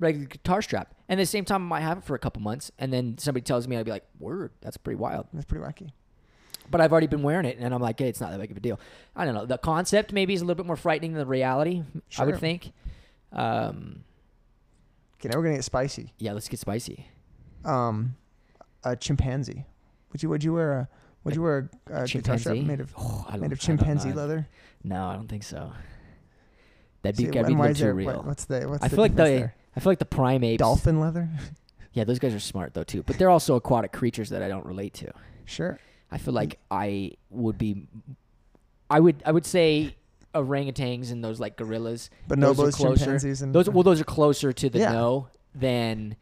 regular 0.00 0.26
guitar 0.26 0.62
strap. 0.62 0.94
And 1.08 1.20
at 1.20 1.22
the 1.22 1.26
same 1.26 1.44
time, 1.44 1.62
I 1.62 1.78
might 1.78 1.82
have 1.82 1.98
it 1.98 2.04
for 2.04 2.16
a 2.16 2.18
couple 2.18 2.42
months, 2.42 2.72
and 2.78 2.92
then 2.92 3.18
somebody 3.18 3.42
tells 3.44 3.68
me, 3.68 3.76
I'd 3.76 3.84
be 3.84 3.92
like, 3.92 4.04
"Word, 4.18 4.50
that's 4.60 4.76
pretty 4.76 4.96
wild." 4.96 5.28
That's 5.32 5.44
pretty 5.44 5.64
wacky. 5.64 5.90
But 6.70 6.80
I've 6.80 6.92
already 6.92 7.06
been 7.06 7.22
wearing 7.22 7.46
it, 7.46 7.58
and 7.60 7.72
I'm 7.74 7.80
like, 7.80 7.98
"Hey, 7.98 8.08
it's 8.08 8.20
not 8.20 8.30
that 8.32 8.40
big 8.40 8.50
of 8.50 8.56
a 8.56 8.60
deal." 8.60 8.78
I 9.14 9.24
don't 9.24 9.34
know. 9.34 9.46
The 9.46 9.58
concept 9.58 10.12
maybe 10.12 10.34
is 10.34 10.40
a 10.40 10.44
little 10.44 10.56
bit 10.56 10.66
more 10.66 10.76
frightening 10.76 11.12
than 11.12 11.20
the 11.20 11.26
reality. 11.26 11.82
I 12.18 12.24
would 12.24 12.38
think. 12.38 12.72
Um, 13.32 14.02
Okay, 15.18 15.30
now 15.30 15.38
we're 15.38 15.44
gonna 15.44 15.54
get 15.56 15.64
spicy. 15.64 16.12
yeah, 16.18 16.32
let's 16.32 16.48
get 16.48 16.60
spicy. 16.60 17.06
Um, 17.64 18.16
a 18.84 18.94
chimpanzee. 18.96 19.64
Would 20.12 20.22
you 20.22 20.28
would 20.28 20.44
you 20.44 20.52
wear 20.52 20.72
a 20.72 20.88
would 21.24 21.34
you 21.34 21.42
wear 21.42 21.70
a, 21.90 22.02
a 22.02 22.06
guitar 22.06 22.38
strap 22.38 22.54
Chimpanzee? 22.56 22.62
made 22.62 22.80
of 22.80 22.92
Oh, 22.96 23.26
made 23.38 23.50
of 23.52 23.58
chimpanzee 23.58 24.12
leather? 24.12 24.46
No, 24.84 25.06
I 25.06 25.14
don't 25.16 25.26
think 25.28 25.42
so. 25.42 25.72
That'd 27.02 27.16
be, 27.16 27.24
See, 27.24 27.30
that'd 27.30 27.46
be 27.46 27.52
and 27.52 27.58
why 27.58 27.68
is 27.68 27.78
too 27.78 27.84
there- 27.84 27.94
real. 27.94 28.06
what- 28.08 28.24
what's 28.26 28.44
the 28.44 28.68
what's 28.68 28.84
I 28.84 28.88
the 28.88 28.94
feel 28.96 29.04
like 29.04 29.16
the 29.16 29.24
there? 29.24 29.54
I 29.74 29.80
feel 29.80 29.90
like 29.90 29.98
the 29.98 30.04
primates. 30.04 30.58
dolphin 30.58 31.00
leather. 31.00 31.28
Yeah, 31.92 32.04
those 32.04 32.18
guys 32.18 32.34
are 32.34 32.40
smart 32.40 32.74
though 32.74 32.84
too, 32.84 33.02
but 33.04 33.16
they're 33.16 33.30
also 33.30 33.54
aquatic 33.56 33.90
creatures 33.90 34.28
that 34.28 34.42
I 34.42 34.48
don't 34.48 34.66
relate 34.66 34.92
to. 34.94 35.10
sure. 35.46 35.78
I 36.10 36.18
feel 36.18 36.34
like 36.34 36.50
mm. 36.50 36.56
I 36.70 37.12
would 37.30 37.58
be, 37.58 37.86
I 38.90 39.00
would 39.00 39.22
I 39.26 39.32
would 39.32 39.46
say 39.46 39.96
orangutans 40.34 41.10
and 41.10 41.24
those 41.24 41.40
like 41.40 41.56
gorillas. 41.56 42.10
those 42.28 42.58
are 42.58 42.70
closer. 42.70 42.96
chimpanzees, 43.04 43.42
and 43.42 43.54
Those 43.54 43.68
well, 43.68 43.82
those 43.82 44.00
are 44.00 44.04
closer 44.04 44.52
to 44.52 44.68
the 44.68 44.80
Yeah. 44.80 44.92
no 44.92 45.28
than 45.54 46.16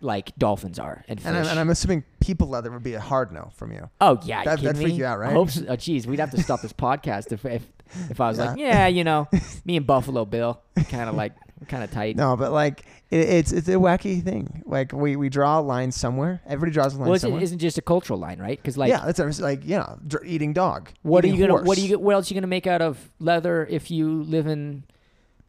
like 0.00 0.34
dolphins 0.38 0.78
are 0.78 1.04
and 1.08 1.18
fish. 1.20 1.26
and 1.26 1.36
I'm, 1.36 1.46
and 1.46 1.58
I'm 1.58 1.70
assuming 1.70 2.04
people 2.20 2.48
leather 2.48 2.70
would 2.70 2.84
be 2.84 2.94
a 2.94 3.00
hard 3.00 3.32
no 3.32 3.50
from 3.56 3.72
you. 3.72 3.90
oh 4.00 4.20
yeah, 4.22 4.44
That- 4.44 4.60
you 4.60 4.64
that'd 4.68 4.76
kidding 4.76 4.76
freak 4.82 4.92
me? 4.94 4.98
you 4.98 5.04
out, 5.04 5.18
right? 5.18 5.30
I 5.30 5.32
hope 5.32 5.50
so. 5.50 5.64
Oh, 5.68 5.76
geez, 5.76 6.06
we'd 6.06 6.20
have 6.20 6.30
to 6.30 6.42
stop 6.42 6.60
this 6.62 6.72
podcast 6.86 7.32
if 7.32 7.44
if 7.44 7.64
if 8.10 8.20
I 8.20 8.28
was 8.28 8.38
like, 8.38 8.58
yeah, 8.58 8.86
you 8.86 9.02
know, 9.02 9.28
me 9.64 9.76
and 9.76 9.86
Buffalo 9.86 10.24
Bill, 10.24 10.60
kind 10.88 11.08
of 11.08 11.14
like 11.16 11.32
kind 11.66 11.82
of 11.82 11.90
tight. 11.90 12.16
No, 12.16 12.36
but 12.36 12.52
like 12.52 12.84
it, 13.10 13.20
it's 13.20 13.52
it's 13.52 13.68
a 13.68 13.72
wacky 13.72 14.22
thing. 14.22 14.62
Like 14.66 14.92
we, 14.92 15.16
we 15.16 15.28
draw 15.28 15.58
a 15.58 15.62
line 15.62 15.90
somewhere. 15.90 16.40
Everybody 16.46 16.72
draws 16.72 16.94
a 16.94 16.98
line 16.98 17.06
well, 17.06 17.14
it's, 17.14 17.22
somewhere. 17.22 17.40
it 17.40 17.44
isn't 17.44 17.58
just 17.58 17.78
a 17.78 17.82
cultural 17.82 18.18
line, 18.18 18.38
right? 18.38 18.58
Because 18.58 18.76
like, 18.76 18.90
yeah, 18.90 19.04
that's 19.10 19.40
like 19.40 19.64
you 19.64 19.76
know, 19.76 19.98
dr- 20.06 20.24
eating 20.24 20.52
dog. 20.52 20.90
what 21.02 21.24
are 21.24 21.28
you 21.28 21.38
gonna 21.38 21.52
horse. 21.52 21.66
what 21.66 21.78
are 21.78 21.80
you 21.80 21.98
what 21.98 22.14
else 22.14 22.30
are 22.30 22.34
you 22.34 22.40
gonna 22.40 22.46
make 22.48 22.66
out 22.66 22.82
of 22.82 23.10
leather 23.18 23.66
if 23.68 23.90
you 23.90 24.22
live 24.24 24.46
in? 24.46 24.84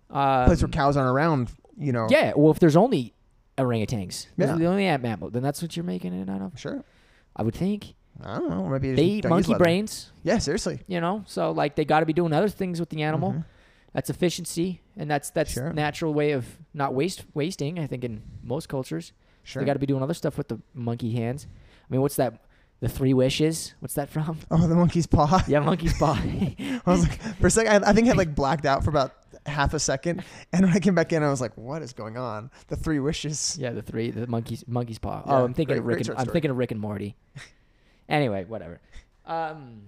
Um, 0.09 0.45
place 0.45 0.61
where 0.61 0.69
cows 0.69 0.97
aren't 0.97 1.11
around? 1.11 1.51
You 1.77 1.91
know. 1.91 2.07
Yeah, 2.09 2.33
well, 2.35 2.51
if 2.51 2.59
there's 2.59 2.75
only 2.75 3.13
orangutans, 3.57 4.27
Yeah. 4.37 4.55
the 4.55 4.65
only 4.65 4.85
mammal, 4.97 5.29
then 5.29 5.43
that's 5.43 5.61
what 5.61 5.75
you're 5.75 5.85
making 5.85 6.13
it 6.13 6.29
out 6.29 6.41
of. 6.41 6.59
Sure. 6.59 6.83
I 7.35 7.43
would 7.43 7.55
think 7.55 7.93
I 8.23 8.37
don't 8.37 8.49
know. 8.49 8.67
Maybe 8.67 8.93
they 8.93 9.03
eat 9.03 9.29
monkey 9.29 9.53
brains, 9.53 10.11
Yeah, 10.23 10.39
seriously. 10.39 10.81
you 10.87 10.99
know. 10.99 11.23
So 11.27 11.51
like 11.51 11.75
they 11.75 11.85
got 11.85 12.01
to 12.01 12.05
be 12.05 12.13
doing 12.13 12.33
other 12.33 12.49
things 12.49 12.79
with 12.79 12.89
the 12.89 13.03
animal. 13.03 13.33
Mhm. 13.33 13.45
That's 13.93 14.09
efficiency, 14.09 14.81
and 14.97 15.09
that's 15.09 15.29
that's 15.31 15.51
Sure. 15.51 15.73
natural 15.73 16.13
way 16.13 16.31
of 16.31 16.45
not 16.73 16.93
waste 16.93 17.25
wasting. 17.33 17.79
I 17.79 17.87
think 17.87 18.03
in 18.03 18.21
most 18.43 18.69
cultures, 18.69 19.13
Sure. 19.43 19.61
they 19.61 19.65
got 19.65 19.73
to 19.73 19.79
be 19.79 19.85
doing 19.87 20.03
other 20.03 20.13
stuff 20.13 20.37
with 20.37 20.47
the 20.47 20.59
monkey 20.73 21.13
hands. 21.13 21.47
I 21.49 21.87
mean, 21.93 22.01
what's 22.01 22.15
that? 22.17 22.43
The 22.81 22.87
three 22.87 23.13
wishes. 23.13 23.73
What's 23.79 23.95
that 23.95 24.09
from? 24.09 24.37
oh, 24.51 24.67
the 24.67 24.75
monkey's 24.75 25.07
paw. 25.07 25.43
Yeah, 25.47 25.59
monkey's 25.59 25.97
paw. 25.97 26.13
I 26.23 26.81
was 26.85 27.01
like, 27.01 27.19
for 27.37 27.47
a 27.47 27.51
second, 27.51 27.83
I, 27.83 27.89
I 27.89 27.93
think 27.93 28.05
I 28.05 28.09
had 28.09 28.17
like 28.17 28.35
blacked 28.35 28.65
out 28.65 28.83
for 28.83 28.89
about 28.91 29.15
half 29.45 29.73
a 29.73 29.79
second, 29.79 30.23
and 30.53 30.65
when 30.67 30.73
I 30.75 30.79
came 30.79 30.93
back 30.95 31.11
in, 31.11 31.23
I 31.23 31.29
was 31.29 31.41
like, 31.41 31.57
"What 31.57 31.81
is 31.81 31.91
going 31.93 32.15
on?" 32.17 32.51
The 32.67 32.75
three 32.75 32.99
wishes. 32.99 33.57
yeah, 33.59 33.71
the 33.71 33.81
three. 33.81 34.11
The 34.11 34.27
monkey's 34.27 34.63
monkey's 34.67 34.99
paw. 34.99 35.23
Yeah, 35.25 35.33
oh, 35.33 35.43
I'm 35.45 35.53
thinking 35.53 35.73
great- 35.75 35.79
of 35.79 35.85
Rick. 35.87 35.99
And, 36.01 36.09
I'm 36.11 36.15
story. 36.25 36.33
thinking 36.33 36.51
of 36.51 36.57
Rick 36.57 36.71
and 36.71 36.79
Morty. 36.79 37.15
anyway, 38.07 38.45
whatever. 38.45 38.79
Um, 39.25 39.81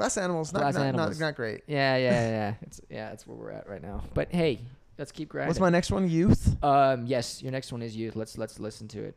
Glass 0.00 0.16
animals, 0.16 0.50
not 0.54 0.60
Glass 0.60 0.74
not, 0.76 0.86
animals. 0.86 1.20
not 1.20 1.26
not 1.26 1.36
great. 1.36 1.60
Yeah, 1.66 1.94
yeah, 1.98 2.30
yeah. 2.30 2.54
It's 2.62 2.80
yeah, 2.88 3.10
that's 3.10 3.26
where 3.26 3.36
we're 3.36 3.50
at 3.50 3.68
right 3.68 3.82
now. 3.82 4.02
But 4.14 4.32
hey, 4.32 4.60
let's 4.96 5.12
keep 5.12 5.28
grinding. 5.28 5.48
What's 5.48 5.60
my 5.60 5.68
next 5.68 5.90
one? 5.90 6.08
Youth. 6.08 6.56
um? 6.64 7.04
Yes, 7.04 7.42
your 7.42 7.52
next 7.52 7.70
one 7.70 7.82
is 7.82 7.94
youth. 7.94 8.16
Let's 8.16 8.38
let's 8.38 8.58
listen 8.58 8.88
to 8.88 9.12
it. 9.12 9.16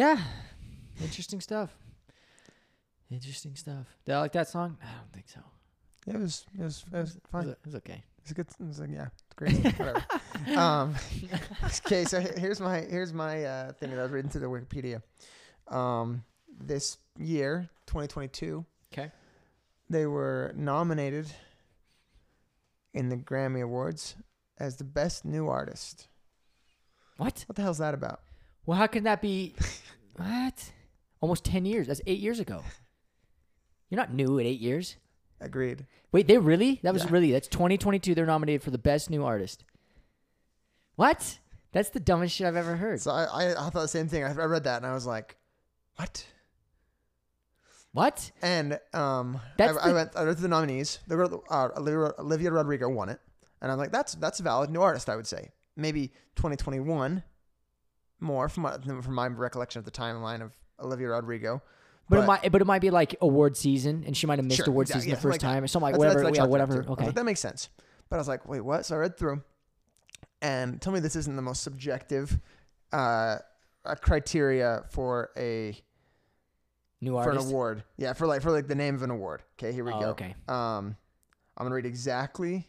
Yeah. 0.00 0.18
Interesting 1.02 1.42
stuff. 1.42 1.68
Interesting 3.10 3.54
stuff. 3.54 3.86
Did 4.06 4.14
I 4.14 4.20
like 4.20 4.32
that 4.32 4.48
song? 4.48 4.78
I 4.82 4.86
don't 4.96 5.12
think 5.12 5.28
so. 5.28 5.40
It 6.06 6.16
was 6.18 6.46
it 6.58 6.62
was, 6.62 6.84
it 6.90 6.96
was 6.96 7.16
It 7.16 7.22
fine. 7.30 7.42
was, 7.46 7.52
it 7.52 7.58
was 7.66 7.74
okay. 7.76 8.02
It's 8.22 8.30
a 8.30 8.34
good. 8.34 8.46
It's 8.68 8.78
like, 8.78 8.88
yeah, 8.90 9.08
it's 9.12 9.34
great. 9.36 9.62
Whatever. 9.78 10.04
um, 10.58 10.94
okay, 11.84 12.04
so 12.06 12.18
here's 12.18 12.60
my 12.60 12.80
here's 12.80 13.12
my 13.12 13.44
uh, 13.44 13.72
thing 13.72 13.90
that 13.90 13.98
I 13.98 14.02
was 14.04 14.10
reading 14.12 14.30
through 14.30 14.40
the 14.40 14.46
Wikipedia. 14.48 15.02
Um, 15.68 16.24
this 16.58 16.96
year, 17.18 17.68
2022, 17.86 18.64
Okay. 18.92 19.10
they 19.90 20.06
were 20.06 20.52
nominated 20.56 21.26
in 22.94 23.10
the 23.10 23.16
Grammy 23.16 23.62
Awards 23.62 24.16
as 24.58 24.76
the 24.76 24.84
best 24.84 25.24
new 25.26 25.46
artist. 25.48 26.08
What? 27.18 27.44
What 27.46 27.56
the 27.56 27.62
hell's 27.62 27.78
that 27.78 27.92
about? 27.94 28.20
Well, 28.66 28.78
how 28.78 28.86
can 28.86 29.04
that 29.04 29.20
be? 29.22 29.54
what? 30.16 30.72
Almost 31.20 31.44
10 31.44 31.64
years. 31.64 31.86
That's 31.86 32.00
eight 32.06 32.20
years 32.20 32.40
ago. 32.40 32.62
You're 33.88 33.96
not 34.00 34.12
new 34.14 34.38
at 34.38 34.46
eight 34.46 34.60
years. 34.60 34.96
Agreed. 35.40 35.86
Wait, 36.12 36.26
they 36.26 36.38
really? 36.38 36.80
That 36.82 36.92
was 36.92 37.04
Yeah. 37.04 37.10
really, 37.12 37.32
that's 37.32 37.48
2022. 37.48 38.14
They're 38.14 38.26
nominated 38.26 38.62
for 38.62 38.70
the 38.70 38.78
best 38.78 39.10
new 39.10 39.24
artist. 39.24 39.64
What? 40.96 41.38
That's 41.72 41.90
the 41.90 42.00
dumbest 42.00 42.34
shit 42.34 42.46
I've 42.46 42.56
ever 42.56 42.76
heard. 42.76 43.00
So 43.00 43.10
I, 43.10 43.24
I, 43.24 43.50
I 43.52 43.70
thought 43.70 43.82
the 43.82 43.88
same 43.88 44.08
thing. 44.08 44.24
I, 44.24 44.28
I 44.30 44.44
read 44.44 44.64
that 44.64 44.78
and 44.78 44.86
I 44.86 44.92
was 44.92 45.06
like, 45.06 45.36
what? 45.96 46.26
What? 47.92 48.30
And 48.42 48.78
um, 48.92 49.40
That's 49.56 49.76
I, 49.78 49.90
I 49.90 49.92
went. 49.92 50.10
I 50.16 50.22
read 50.24 50.36
through 50.36 50.42
the 50.42 50.48
nominees. 50.48 51.00
They 51.08 51.16
were, 51.16 51.28
uh, 51.50 51.68
Olivia, 51.76 52.12
Olivia 52.18 52.50
Rodrigo 52.52 52.88
won 52.88 53.08
it, 53.08 53.18
and 53.60 53.70
I'm 53.72 53.78
like, 53.78 53.90
that's 53.90 54.14
that's 54.14 54.38
a 54.38 54.44
valid 54.44 54.70
new 54.70 54.80
artist. 54.80 55.08
I 55.08 55.16
would 55.16 55.26
say 55.26 55.50
maybe 55.76 56.08
2021 56.36 57.22
more 58.20 58.48
from 58.48 58.64
my, 58.64 58.78
from 58.78 59.14
my 59.14 59.26
recollection 59.28 59.78
of 59.78 59.84
the 59.84 59.90
timeline 59.90 60.42
of 60.42 60.52
Olivia 60.78 61.08
Rodrigo. 61.08 61.62
But, 62.08 62.20
it 62.20 62.26
might, 62.26 62.50
but 62.52 62.60
it 62.60 62.64
might 62.64 62.80
be 62.80 62.90
like 62.90 63.14
award 63.20 63.56
season, 63.56 64.02
and 64.04 64.16
she 64.16 64.26
might 64.26 64.38
have 64.40 64.44
missed 64.46 64.56
Sure, 64.56 64.68
award 64.68 64.84
exactly, 64.84 65.00
season 65.02 65.10
yeah, 65.10 65.14
the 65.16 65.20
first 65.20 65.42
like 65.42 65.52
time, 65.52 65.62
or 65.62 65.68
something 65.68 65.92
like 65.92 65.98
whatever. 65.98 66.24
what 66.24 66.34
yeah, 66.34 66.40
chalked 66.40 66.48
it 66.54 66.60
up 66.60 66.68
whatever. 66.68 66.72
to. 66.72 66.78
I 66.78 66.90
was 66.90 66.98
Okay. 66.98 67.06
like, 67.06 67.14
that 67.14 67.24
makes 67.24 67.38
sense. 67.40 67.68
But 68.08 68.16
I 68.16 68.18
was 68.18 68.26
like, 68.28 68.48
wait, 68.48 68.60
what? 68.62 68.84
So 68.84 68.96
I 68.96 68.98
read 68.98 69.16
through, 69.16 69.42
and 70.42 70.80
tell 70.82 70.92
me 70.92 70.98
this 70.98 71.14
isn't 71.14 71.36
the 71.36 71.42
most 71.42 71.62
subjective 71.62 72.40
uh, 72.92 73.36
criteria 74.00 74.84
for 74.90 75.30
a 75.36 75.76
New 77.00 77.12
for 77.22 77.30
an 77.30 77.38
award. 77.38 77.84
Yeah, 77.96 78.12
for 78.12 78.26
like 78.26 78.42
for 78.42 78.50
like 78.50 78.66
the 78.66 78.74
name 78.74 78.94
of 78.94 79.02
an 79.02 79.10
award. 79.10 79.42
Okay, 79.58 79.72
here 79.72 79.84
we 79.84 79.92
Oh, 79.92 80.00
go. 80.00 80.06
okay. 80.10 80.34
Um, 80.48 80.96
I'm 81.56 81.64
gonna 81.64 81.74
read 81.74 81.86
exactly. 81.86 82.68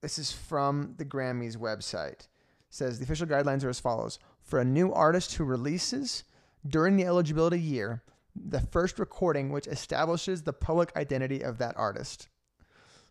This 0.00 0.18
is 0.18 0.32
from 0.32 0.94
the 0.96 1.04
Grammys 1.04 1.56
website. 1.56 2.20
It 2.22 2.26
says 2.70 2.98
the 2.98 3.04
official 3.04 3.26
guidelines 3.26 3.62
are 3.64 3.68
as 3.68 3.78
follows: 3.78 4.18
for 4.50 4.58
a 4.58 4.64
new 4.64 4.92
artist 4.92 5.34
who 5.34 5.44
releases 5.44 6.24
during 6.66 6.96
the 6.96 7.04
eligibility 7.04 7.60
year, 7.60 8.02
the 8.34 8.60
first 8.60 8.98
recording 8.98 9.50
which 9.50 9.68
establishes 9.68 10.42
the 10.42 10.52
public 10.52 10.94
identity 10.96 11.42
of 11.42 11.58
that 11.58 11.76
artist. 11.76 12.28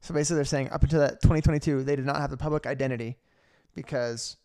So 0.02 0.14
basically, 0.14 0.36
they're 0.36 0.46
saying 0.46 0.70
up 0.70 0.84
until 0.84 1.00
that 1.00 1.22
2022, 1.22 1.84
they 1.84 1.96
did 1.96 2.06
not 2.06 2.18
have 2.18 2.30
the 2.30 2.38
public 2.38 2.68
identity 2.68 3.18
because 3.74 4.38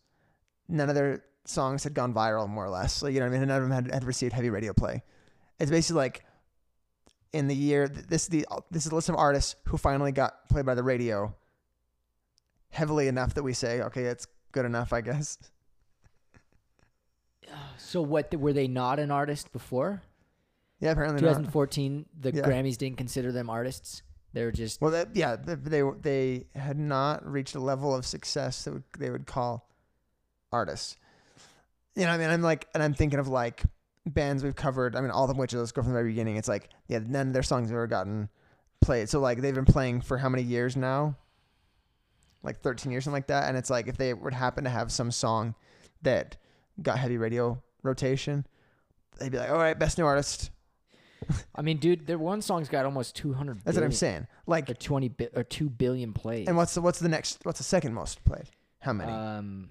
none 0.67 0.89
of 0.89 0.95
their 0.95 1.23
songs 1.45 1.83
had 1.83 1.93
gone 1.93 2.13
viral, 2.13 2.49
more 2.49 2.65
or 2.65 2.69
less. 2.69 2.93
So 2.93 3.07
you 3.07 3.19
know, 3.19 3.27
what 3.27 3.35
I 3.35 3.39
mean, 3.39 3.47
none 3.47 3.61
of 3.61 3.69
them 3.69 3.71
had, 3.71 3.93
had 3.93 4.03
received 4.03 4.33
heavy 4.33 4.49
radio 4.49 4.73
play. 4.73 5.03
It's 5.59 5.71
basically 5.71 5.99
like 5.99 6.25
in 7.35 7.47
the 7.47 7.55
year 7.55 7.89
this 7.89 8.23
is 8.23 8.27
the 8.29 8.45
this 8.71 8.85
is 8.85 8.91
a 8.93 8.95
list 8.95 9.09
of 9.09 9.15
artists 9.15 9.57
who 9.65 9.77
finally 9.77 10.13
got 10.13 10.47
played 10.47 10.65
by 10.65 10.73
the 10.73 10.83
radio 10.83 11.35
heavily 12.69 13.09
enough 13.09 13.33
that 13.33 13.43
we 13.43 13.51
say 13.51 13.81
okay 13.81 14.03
it's 14.03 14.25
good 14.53 14.65
enough 14.65 14.93
i 14.93 15.01
guess 15.01 15.37
So 17.77 18.01
what? 18.01 18.33
Were 18.33 18.53
they 18.53 18.67
not 18.67 18.99
an 18.99 19.11
artist 19.11 19.51
before? 19.51 20.01
yeah 20.79 20.91
apparently 20.91 21.21
not. 21.21 21.29
2014, 21.29 22.05
the 22.19 22.33
Yeah. 22.33 22.41
Grammys 22.41 22.77
didn't 22.77 22.97
consider 22.97 23.31
them 23.31 23.49
artists. 23.49 24.03
They 24.33 24.43
were 24.43 24.51
just 24.51 24.81
well 24.81 24.91
that, 24.91 25.15
yeah 25.15 25.37
they, 25.37 25.55
they 25.55 25.81
they 26.01 26.45
had 26.59 26.77
not 26.77 27.25
reached 27.25 27.55
a 27.55 27.59
level 27.59 27.95
of 27.95 28.05
success 28.05 28.65
that 28.65 28.73
would, 28.73 28.83
they 28.99 29.09
would 29.09 29.25
call 29.25 29.69
artists 30.51 30.97
you 31.95 32.03
know 32.03 32.09
what 32.09 32.15
i 32.15 32.17
mean 32.17 32.29
i'm 32.29 32.41
like 32.41 32.67
and 32.73 32.83
i'm 32.83 32.93
thinking 32.93 33.17
of 33.17 33.29
like 33.29 33.63
bands 34.05 34.43
we've 34.43 34.55
covered 34.55 34.93
i 34.97 34.99
mean 34.99 35.09
all 35.09 35.23
of 35.23 35.29
them 35.29 35.37
which 35.37 35.53
let's 35.53 35.71
go 35.71 35.81
from 35.81 35.93
the 35.93 35.97
very 35.97 36.09
beginning 36.09 36.35
it's 36.35 36.49
like 36.49 36.69
yeah 36.89 36.99
none 36.99 37.27
of 37.27 37.33
their 37.33 37.43
songs 37.43 37.69
have 37.69 37.75
ever 37.75 37.87
gotten 37.87 38.27
played 38.81 39.07
so 39.07 39.21
like 39.21 39.39
they've 39.39 39.55
been 39.55 39.63
playing 39.63 40.01
for 40.01 40.17
how 40.17 40.27
many 40.27 40.43
years 40.43 40.75
now 40.75 41.15
like 42.43 42.59
13 42.59 42.91
years 42.91 43.05
something 43.05 43.15
like 43.15 43.27
that 43.27 43.47
and 43.47 43.57
it's 43.57 43.69
like 43.69 43.87
if 43.87 43.95
they 43.95 44.13
would 44.13 44.33
happen 44.33 44.65
to 44.65 44.69
have 44.69 44.91
some 44.91 45.11
song 45.11 45.55
that 46.01 46.35
got 46.81 46.97
heavy 46.97 47.17
radio 47.17 47.61
rotation 47.83 48.45
they'd 49.19 49.31
be 49.31 49.37
like 49.37 49.49
all 49.49 49.57
right 49.57 49.77
best 49.79 49.97
new 49.97 50.05
artist 50.05 50.51
I 51.55 51.63
mean, 51.63 51.77
dude, 51.77 52.05
their 52.05 52.19
one 52.19 52.41
song's 52.43 52.69
got 52.69 52.85
almost 52.85 53.15
200. 53.15 53.61
that's 53.63 53.65
what 53.65 53.83
i'm 53.83 53.89
billion- 53.89 53.91
saying 53.93 54.27
like 54.45 54.69
Or 54.69 54.73
20 54.75 55.07
bi- 55.09 55.29
or 55.35 55.43
2 55.43 55.69
billion 55.69 56.13
plays. 56.13 56.47
and 56.47 56.55
what's 56.57 56.75
the 56.75 56.81
what's 56.81 56.99
the 56.99 57.09
next 57.09 57.39
what's 57.43 57.57
the 57.57 57.63
second 57.63 57.93
most 57.93 58.23
played 58.25 58.49
how 58.79 58.93
many 58.93 59.11
Um, 59.11 59.69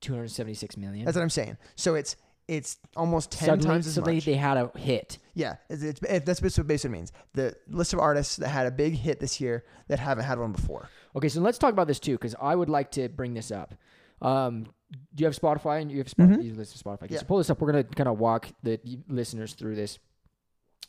276 0.00 0.76
million. 0.78 1.04
That's 1.04 1.16
what 1.16 1.22
I'm 1.22 1.28
saying. 1.30 1.58
So 1.76 1.94
it's 1.94 2.16
it's 2.48 2.78
almost 2.96 3.30
ten 3.30 3.46
suddenly, 3.46 3.66
times 3.68 3.86
as 3.86 3.94
suddenly 3.94 4.16
much. 4.16 4.24
they 4.24 4.34
had 4.34 4.56
a 4.56 4.72
hit. 4.76 5.18
yeah, 5.34 5.56
it's, 5.68 5.82
it's, 5.84 6.00
it, 6.02 6.26
that's 6.26 6.40
basically 6.40 6.62
what 6.62 6.68
basically 6.68 6.96
means. 6.98 7.12
The 7.34 7.54
list 7.68 7.92
of 7.92 8.00
artists 8.00 8.36
that 8.36 8.48
had 8.48 8.66
a 8.66 8.70
big 8.72 8.94
hit 8.94 9.20
this 9.20 9.40
year 9.40 9.64
that 9.88 9.98
haven't 10.00 10.24
had 10.24 10.38
one 10.38 10.50
before. 10.52 10.88
Okay, 11.14 11.28
so 11.28 11.40
let's 11.42 11.58
talk 11.58 11.72
about 11.72 11.86
this 11.86 12.00
too, 12.00 12.12
because 12.12 12.34
I 12.40 12.56
would 12.56 12.68
like 12.68 12.90
to 12.92 13.08
bring 13.08 13.34
this 13.34 13.52
up. 13.52 13.74
Um, 14.22 14.66
do 14.90 15.22
you 15.22 15.26
have 15.26 15.36
Spotify 15.38 15.80
and 15.82 15.90
you 15.90 15.98
have 15.98 16.06
Spotify? 16.08 16.36
Mhm. 16.38 16.44
You 16.44 16.54
listen 16.54 16.78
to 16.78 16.84
Spotify. 16.84 17.02
Okay, 17.04 17.14
Yeah. 17.14 17.20
So 17.20 17.26
pull 17.26 17.38
this 17.38 17.50
up. 17.50 17.60
We're 17.60 17.70
gonna 17.72 17.84
kind 17.84 18.08
of 18.08 18.18
walk 18.18 18.48
the 18.62 18.80
listeners 19.08 19.54
through 19.54 19.76
this, 19.76 19.98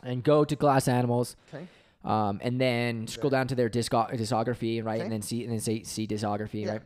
and 0.04 0.24
go 0.24 0.44
to 0.44 0.56
Glass 0.56 0.88
Animals, 0.88 1.36
Okay. 1.54 1.68
um, 2.04 2.40
and 2.44 2.60
then 2.60 3.06
scroll 3.08 3.30
down 3.30 3.48
to 3.48 3.56
their 3.56 3.70
disco- 3.70 4.08
discography, 4.14 4.84
right, 4.84 4.96
Okay. 4.96 5.04
and 5.04 5.12
then 5.12 5.22
see 5.22 5.44
and 5.44 5.52
then 5.54 5.60
say 5.60 5.84
see 5.84 6.08
discography, 6.08 6.66
Yeah. 6.66 6.72
right. 6.72 6.82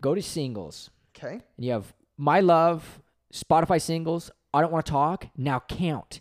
Go 0.00 0.14
to 0.14 0.22
singles, 0.22 0.90
Okay. 1.16 1.40
and 1.56 1.64
you 1.64 1.72
have 1.72 1.92
My 2.16 2.40
Love, 2.40 3.00
Spotify 3.32 3.80
singles. 3.82 4.30
I 4.52 4.60
don't 4.60 4.70
want 4.72 4.86
to 4.86 4.92
talk. 4.92 5.26
Now 5.36 5.60
count. 5.68 6.20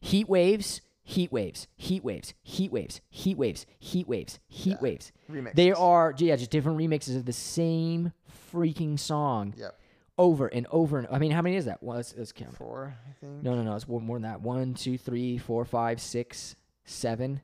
Heat 0.00 0.28
waves. 0.28 0.80
Heat 1.04 1.32
waves, 1.32 1.66
heat 1.76 2.04
waves, 2.04 2.32
heat 2.42 2.70
waves, 2.70 3.00
heat 3.10 3.36
waves, 3.36 3.66
heat 3.80 4.06
waves, 4.06 4.38
heat 4.46 4.70
Yeah. 4.70 4.80
waves. 4.80 5.12
Remix. 5.30 5.54
They 5.54 5.72
are 5.72 6.14
yeah, 6.16 6.36
just 6.36 6.50
different 6.52 6.78
remixes 6.78 7.16
of 7.16 7.24
the 7.24 7.32
same 7.32 8.12
freaking 8.52 8.96
song 8.98 9.52
Yep. 9.56 9.78
over 10.16 10.46
and 10.46 10.66
over 10.70 10.98
and 10.98 11.08
I 11.10 11.18
mean, 11.18 11.32
how 11.32 11.42
many 11.42 11.56
is 11.56 11.64
that? 11.64 11.82
Well, 11.82 11.96
let's, 11.96 12.14
let's 12.16 12.30
count. 12.30 12.56
Four, 12.56 12.96
I 13.08 13.12
think. 13.20 13.42
No, 13.42 13.56
no, 13.56 13.62
no. 13.64 13.74
It's 13.74 13.88
more, 13.88 14.00
more 14.00 14.16
than 14.16 14.22
that. 14.30 14.42
One, 14.42 14.74
two, 14.74 14.96
three, 14.96 15.38
four, 15.38 15.64
five, 15.64 16.00
six, 16.00 16.54
seven, 16.84 17.40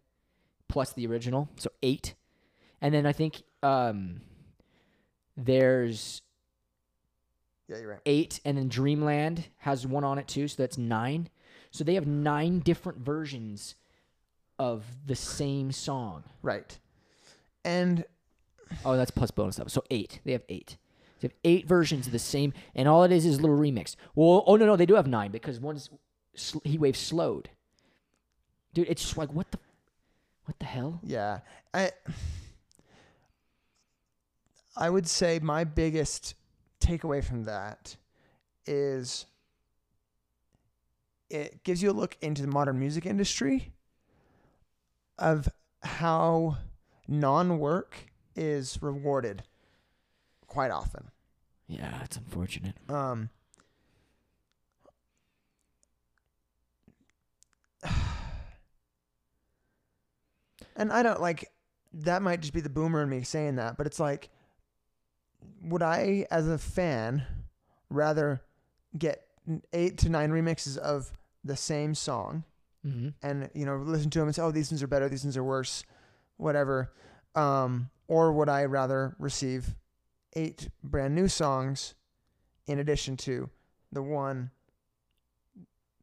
plus 0.68 0.92
the 0.92 1.06
original, 1.08 1.48
so 1.56 1.70
eight. 1.82 2.14
And 2.80 2.94
then 2.94 3.06
I 3.06 3.12
think 3.12 3.42
um, 3.64 4.20
there's 5.36 6.22
Yeah, 7.68 7.78
you're 7.78 7.90
right. 7.90 8.00
eight, 8.06 8.40
and 8.44 8.56
then 8.56 8.68
Dreamland 8.68 9.48
has 9.58 9.86
one 9.86 10.04
on 10.04 10.18
it 10.18 10.28
too, 10.28 10.46
so 10.48 10.62
that's 10.62 10.78
nine. 10.78 11.28
So 11.70 11.84
they 11.84 11.94
have 11.94 12.06
nine 12.06 12.60
different 12.60 12.98
versions 12.98 13.74
of 14.58 14.84
the 15.06 15.14
same 15.14 15.72
song. 15.72 16.24
Right. 16.42 16.78
And 17.64 18.04
Oh, 18.84 18.96
that's 18.96 19.10
plus 19.10 19.30
bonus 19.30 19.56
stuff. 19.56 19.70
So 19.70 19.82
eight. 19.90 20.20
They 20.24 20.32
have 20.32 20.42
eight. 20.48 20.76
They 21.20 21.28
have 21.28 21.34
eight 21.44 21.66
versions 21.66 22.06
of 22.06 22.12
the 22.12 22.18
same, 22.18 22.52
and 22.74 22.86
all 22.86 23.02
it 23.02 23.10
is 23.10 23.26
is 23.26 23.38
a 23.38 23.40
little 23.40 23.56
remix. 23.56 23.96
Well, 24.14 24.44
oh 24.46 24.56
no, 24.56 24.66
no, 24.66 24.76
they 24.76 24.86
do 24.86 24.94
have 24.94 25.06
nine 25.06 25.30
because 25.30 25.58
one's 25.58 25.90
sl- 26.36 26.60
Heat 26.64 26.78
Wave 26.78 26.96
slowed. 26.96 27.50
Dude, 28.72 28.88
it's 28.88 29.02
just 29.02 29.16
like 29.16 29.32
what 29.32 29.50
the, 29.50 29.58
what 30.44 30.58
the 30.58 30.66
hell? 30.66 31.00
yeah, 31.02 31.40
I 31.74 31.90
I 34.76 34.90
would 34.90 35.08
say 35.08 35.40
my 35.42 35.64
biggest 35.64 36.34
takeaway 36.80 37.24
from 37.24 37.44
that 37.44 37.96
is 38.64 39.26
it 41.30 41.62
gives 41.64 41.82
you 41.82 41.90
a 41.90 41.92
look 41.92 42.16
into 42.20 42.42
the 42.42 42.48
modern 42.48 42.78
music 42.78 43.06
industry 43.06 43.72
of 45.18 45.48
how 45.82 46.58
non-work 47.06 48.10
is 48.36 48.78
rewarded 48.80 49.42
quite 50.46 50.70
often. 50.70 51.10
Yeah, 51.66 52.02
it's 52.04 52.16
unfortunate. 52.16 52.76
Um, 52.88 53.30
and 60.76 60.92
I 60.92 61.02
don't 61.02 61.20
like 61.20 61.50
that 61.92 62.22
might 62.22 62.40
just 62.40 62.52
be 62.52 62.60
the 62.60 62.68
boomer 62.68 63.02
in 63.02 63.08
me 63.08 63.22
saying 63.22 63.56
that, 63.56 63.76
but 63.76 63.86
it's 63.86 63.98
like, 64.00 64.28
would 65.62 65.82
I, 65.82 66.26
as 66.30 66.46
a 66.48 66.58
fan, 66.58 67.24
rather 67.90 68.42
get 68.96 69.24
eight 69.72 69.98
to 69.98 70.08
nine 70.08 70.30
remixes 70.30 70.76
of 70.76 71.12
the 71.44 71.56
same 71.56 71.94
song 71.94 72.44
Mm-hmm. 72.86 73.08
and 73.22 73.50
you 73.54 73.66
know 73.66 73.76
listen 73.78 74.08
to 74.10 74.20
them 74.20 74.28
and 74.28 74.34
say, 74.34 74.40
oh, 74.40 74.52
these 74.52 74.70
ones 74.70 74.84
are 74.84 74.86
better, 74.86 75.08
these 75.08 75.24
ones 75.24 75.36
are 75.36 75.42
worse, 75.42 75.82
whatever, 76.36 76.92
um, 77.34 77.90
or 78.06 78.32
would 78.32 78.48
I 78.48 78.64
rather 78.66 79.16
receive 79.18 79.74
eight 80.34 80.68
brand 80.84 81.12
new 81.14 81.26
songs 81.26 81.94
in 82.68 82.78
addition 82.78 83.16
to 83.18 83.50
the 83.90 84.00
one 84.00 84.52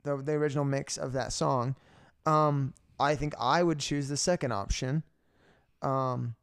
the 0.03 0.17
the 0.17 0.33
original 0.33 0.65
mix 0.65 0.97
of 0.97 1.13
that 1.13 1.31
song. 1.31 1.75
Um, 2.25 2.73
I 2.99 3.15
think 3.15 3.33
I 3.39 3.63
would 3.63 3.79
choose 3.79 4.09
the 4.09 4.17
second 4.17 4.51
option. 4.51 5.03
Um, 5.81 6.35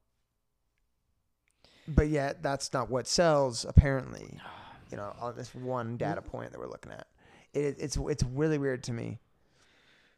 but 1.86 2.08
yet 2.08 2.42
that's 2.42 2.72
not 2.72 2.90
what 2.90 3.06
sells 3.06 3.64
apparently. 3.64 4.38
You 4.90 4.98
know, 4.98 5.14
on 5.20 5.34
this 5.36 5.54
one 5.54 5.96
data 5.96 6.20
point 6.20 6.52
that 6.52 6.58
we're 6.58 6.68
looking 6.68 6.92
at, 6.92 7.06
it, 7.54 7.76
it's 7.78 7.96
it's 7.96 8.22
really 8.24 8.58
weird 8.58 8.82
to 8.84 8.92
me. 8.92 9.18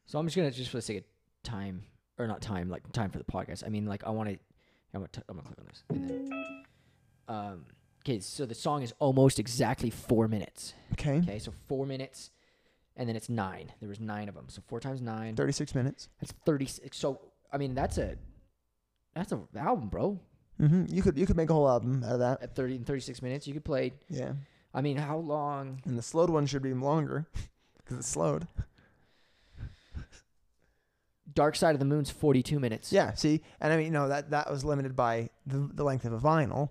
So 0.06 0.18
I'm 0.18 0.26
just 0.26 0.36
gonna 0.36 0.50
just 0.50 0.70
for 0.70 0.78
the 0.78 0.82
sake 0.82 0.98
of 0.98 1.04
time 1.42 1.82
or 2.18 2.26
not 2.26 2.40
time, 2.42 2.68
like 2.68 2.90
time 2.92 3.10
for 3.10 3.18
the 3.18 3.24
podcast. 3.24 3.64
I 3.66 3.68
mean, 3.70 3.86
like 3.86 4.04
I 4.06 4.10
want 4.10 4.28
to. 4.30 4.38
I'm 4.94 5.00
gonna, 5.00 5.08
t- 5.08 5.22
I'm 5.28 5.36
gonna 5.36 5.46
click 5.46 5.58
on 5.58 5.66
this. 5.66 5.82
And 5.90 6.08
then, 6.10 6.64
um. 7.28 7.64
Okay, 8.06 8.20
so 8.20 8.44
the 8.44 8.54
song 8.54 8.82
is 8.82 8.92
almost 8.98 9.38
exactly 9.38 9.88
four 9.88 10.28
minutes. 10.28 10.74
Okay, 10.92 11.18
Okay, 11.20 11.38
so 11.38 11.54
four 11.68 11.86
minutes, 11.86 12.30
and 12.98 13.08
then 13.08 13.16
it's 13.16 13.30
nine. 13.30 13.72
There 13.80 13.88
was 13.88 13.98
nine 13.98 14.28
of 14.28 14.34
them. 14.34 14.44
So 14.48 14.60
four 14.68 14.78
times 14.78 15.00
nine. 15.00 15.34
thirty 15.36 15.52
six 15.54 15.74
minutes. 15.74 16.08
That's 16.20 16.32
thirty 16.44 16.66
six. 16.66 16.98
So 16.98 17.20
I 17.50 17.56
mean, 17.56 17.74
that's 17.74 17.96
a 17.96 18.16
that's 19.14 19.32
a 19.32 19.40
album, 19.56 19.88
bro. 19.88 20.20
Mm-hmm. 20.60 20.94
You 20.94 21.02
could 21.02 21.16
you 21.18 21.24
could 21.26 21.36
make 21.36 21.48
a 21.48 21.54
whole 21.54 21.68
album 21.68 22.04
out 22.04 22.12
of 22.12 22.18
that. 22.20 22.42
At 22.42 22.54
thirty 22.54 22.76
and 22.76 22.86
thirty 22.86 23.00
six 23.00 23.22
minutes, 23.22 23.46
you 23.46 23.54
could 23.54 23.64
play. 23.64 23.92
Yeah, 24.10 24.34
I 24.74 24.82
mean, 24.82 24.96
how 24.96 25.18
long? 25.18 25.80
and 25.84 25.96
the 25.96 26.02
slowed 26.02 26.30
one 26.30 26.46
should 26.46 26.62
be 26.62 26.74
longer 26.74 27.26
because 27.78 27.98
it's 27.98 28.08
slowed. 28.08 28.48
Dark 31.32 31.56
Side 31.56 31.74
of 31.74 31.78
the 31.78 31.84
Moon's 31.84 32.10
forty 32.10 32.42
two 32.42 32.60
minutes. 32.60 32.92
Yeah, 32.92 33.14
see, 33.14 33.42
and 33.60 33.72
I 33.72 33.76
mean, 33.76 33.86
you 33.86 33.92
know 33.92 34.08
that 34.08 34.30
that 34.30 34.50
was 34.50 34.64
limited 34.64 34.94
by 34.94 35.30
the, 35.46 35.70
the 35.72 35.84
length 35.84 36.04
of 36.04 36.12
a 36.12 36.18
vinyl, 36.18 36.70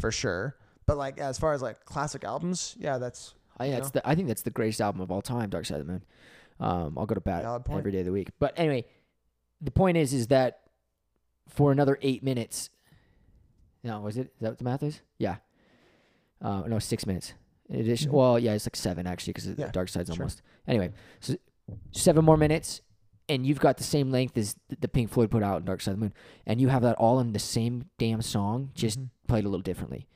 for 0.00 0.10
sure. 0.10 0.56
But 0.86 0.96
like 0.96 1.18
as 1.18 1.38
far 1.38 1.52
as 1.52 1.62
like 1.62 1.84
classic 1.84 2.24
albums, 2.24 2.76
yeah, 2.78 2.98
that's 2.98 3.34
I, 3.58 3.70
that's 3.70 3.90
the, 3.90 4.08
I 4.08 4.14
think 4.14 4.28
that's 4.28 4.42
the 4.42 4.50
greatest 4.50 4.80
album 4.80 5.00
of 5.00 5.10
all 5.10 5.22
time, 5.22 5.50
Dark 5.50 5.66
Side 5.66 5.80
of 5.80 5.86
the 5.86 5.92
Moon. 5.92 6.04
Um, 6.58 6.94
I'll 6.96 7.06
go 7.06 7.14
to 7.14 7.20
bat 7.20 7.44
every 7.70 7.92
day 7.92 8.00
of 8.00 8.06
the 8.06 8.12
week. 8.12 8.30
But 8.38 8.54
anyway, 8.56 8.84
the 9.60 9.70
point 9.70 9.96
is, 9.96 10.12
is 10.12 10.28
that 10.28 10.60
for 11.48 11.72
another 11.72 11.98
eight 12.02 12.22
minutes, 12.22 12.70
no, 13.84 14.00
was 14.00 14.16
it? 14.16 14.32
Is 14.34 14.40
that 14.40 14.50
what 14.50 14.58
the 14.58 14.64
math 14.64 14.82
is? 14.82 15.00
Yeah. 15.18 15.36
Uh, 16.42 16.62
no, 16.66 16.78
six 16.78 17.06
minutes. 17.06 17.34
In 17.68 17.80
addition, 17.80 18.10
Mhm. 18.10 18.14
well, 18.14 18.38
yeah, 18.38 18.52
it's 18.52 18.66
like 18.66 18.76
seven 18.76 19.06
actually 19.06 19.32
because 19.32 19.46
Yeah, 19.56 19.70
Dark 19.70 19.88
Side's 19.88 20.08
sure. 20.12 20.22
almost. 20.22 20.42
Anyway, 20.66 20.90
so 21.20 21.36
seven 21.92 22.24
more 22.24 22.36
minutes, 22.36 22.82
and 23.28 23.46
you've 23.46 23.60
got 23.60 23.76
the 23.76 23.84
same 23.84 24.10
length 24.10 24.36
as 24.36 24.56
the 24.80 24.88
Pink 24.88 25.10
Floyd 25.10 25.30
put 25.30 25.42
out 25.42 25.60
in 25.60 25.64
Dark 25.64 25.80
Side 25.80 25.92
of 25.92 25.98
the 25.98 26.04
Moon, 26.06 26.12
and 26.46 26.60
you 26.60 26.68
have 26.68 26.82
that 26.82 26.96
all 26.96 27.20
in 27.20 27.32
the 27.32 27.38
same 27.38 27.84
damn 27.98 28.20
song, 28.20 28.70
just 28.74 28.98
Mhm. 29.00 29.08
played 29.28 29.44
a 29.44 29.48
little 29.48 29.62
differently, 29.62 30.06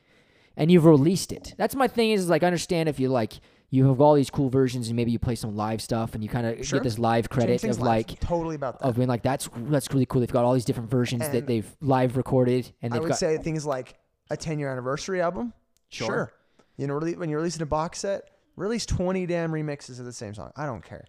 and 0.55 0.69
you've 0.71 0.85
released 0.85 1.31
it. 1.31 1.55
That's 1.57 1.75
my 1.75 1.87
thing 1.87 2.11
is 2.11 2.29
like 2.29 2.43
I 2.43 2.47
understand 2.47 2.89
if 2.89 2.99
you 2.99 3.09
like 3.09 3.39
you 3.69 3.85
have 3.87 3.99
all 3.99 4.13
these 4.13 4.29
cool 4.29 4.49
versions 4.49 4.87
and 4.87 4.95
maybe 4.95 5.11
you 5.11 5.19
play 5.19 5.35
some 5.35 5.53
live 5.53 5.81
stuff 5.81 6.13
and 6.15 6.23
you 6.23 6.29
kind 6.29 6.47
of 6.47 6.65
Sure. 6.65 6.79
get 6.79 6.83
this 6.85 6.97
live 6.97 7.27
credit 7.29 7.61
of 7.65 7.69
live. 7.71 7.79
like 7.81 8.17
totally 8.21 8.55
about 8.55 8.79
that. 8.79 8.85
of 8.87 8.95
being 8.95 9.09
like 9.09 9.23
that's 9.23 9.49
that's 9.53 9.91
really 9.91 10.05
cool. 10.05 10.21
They've 10.21 10.31
got 10.31 10.45
all 10.45 10.53
these 10.53 10.63
different 10.63 10.89
versions 10.89 11.27
that 11.29 11.47
they've 11.47 11.69
live 11.81 12.15
recorded 12.15 12.71
and 12.81 12.93
I 12.93 12.99
would 12.99 13.09
got 13.09 13.17
say 13.17 13.37
things 13.39 13.65
like 13.65 13.95
a 14.29 14.37
10 14.37 14.57
year 14.59 14.71
anniversary 14.71 15.21
album. 15.21 15.51
Sure. 15.89 16.33
You 16.77 16.87
know, 16.87 16.97
when 16.99 17.29
you're 17.29 17.39
releasing 17.39 17.61
a 17.61 17.65
box 17.67 17.99
set, 17.99 18.29
release 18.55 18.85
20 18.85 19.25
damn 19.25 19.51
remixes 19.51 19.99
of 19.99 20.05
the 20.05 20.13
same 20.13 20.33
song. 20.33 20.51
I 20.55 20.65
don't 20.65 20.83
care. 20.83 21.05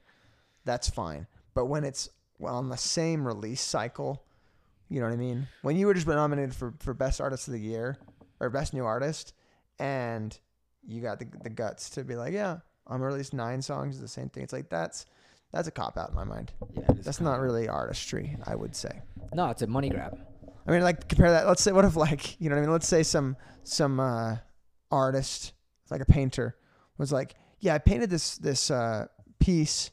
That's 0.65 0.89
fine. 0.89 1.27
But 1.55 1.67
when 1.67 1.85
it's 1.85 2.09
on 2.43 2.69
the 2.69 2.77
same 2.77 3.27
release 3.27 3.61
cycle, 3.61 4.23
you 4.89 5.01
know 5.01 5.07
what 5.07 5.13
I 5.13 5.17
mean? 5.17 5.49
When 5.63 5.77
you 5.77 5.87
were 5.87 5.95
just 5.95 6.07
nominated 6.07 6.55
for, 6.55 6.73
for 6.79 6.95
Best 6.95 7.21
Artist 7.21 7.49
of 7.49 7.53
the 7.55 7.61
Year 7.61 7.99
or 8.41 8.49
Best 8.51 8.73
New 8.73 8.85
Artist, 8.85 9.35
and 9.79 10.39
you 10.87 11.03
got 11.03 11.19
the, 11.19 11.27
the 11.43 11.51
guts 11.51 11.91
to 11.91 12.05
be 12.05 12.17
like, 12.17 12.33
yeah, 12.33 12.59
I'm 12.87 12.99
gonna 12.99 13.07
release 13.07 13.33
nine 13.33 13.61
songs 13.61 13.97
of 13.97 14.03
the 14.03 14.09
same 14.09 14.29
thing. 14.29 14.43
It's 14.45 14.53
like 14.53 14.71
that's 14.71 15.05
that's 15.53 15.69
a 15.69 15.71
cop 15.71 15.97
out 15.99 16.11
in 16.11 16.15
my 16.15 16.25
mind. 16.25 16.53
yeah, 16.75 16.83
That's 17.03 17.21
not 17.21 17.41
really 17.41 17.69
artistry, 17.69 18.37
I 18.47 18.55
would 18.55 18.75
say. 18.77 19.01
no, 19.35 19.49
it's 19.51 19.63
a 19.63 19.67
money 19.67 19.89
grab. 19.91 20.19
I 20.67 20.71
mean, 20.71 20.83
like 20.83 21.09
compare 21.09 21.31
that. 21.31 21.47
Let's 21.47 21.63
say, 21.63 21.73
what 21.73 21.85
if 21.85 21.97
like 21.97 22.41
you 22.41 22.49
know 22.49 22.57
what 22.57 22.61
I 22.61 22.63
mean? 22.65 22.73
Let's 22.73 22.89
say 22.89 23.03
some 23.03 23.37
some 23.65 24.01
uh, 24.01 24.37
artist, 24.91 25.53
like 25.91 26.01
a 26.01 26.05
painter, 26.07 26.57
was 26.97 27.13
like, 27.13 27.35
yeah, 27.61 27.75
I 27.75 27.79
painted 27.79 28.11
this 28.11 28.37
this 28.39 28.71
uh, 28.71 29.07
piece, 29.39 29.91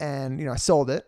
and 0.00 0.38
you 0.38 0.46
know 0.46 0.52
I 0.52 0.56
sold 0.56 0.90
it, 0.90 1.06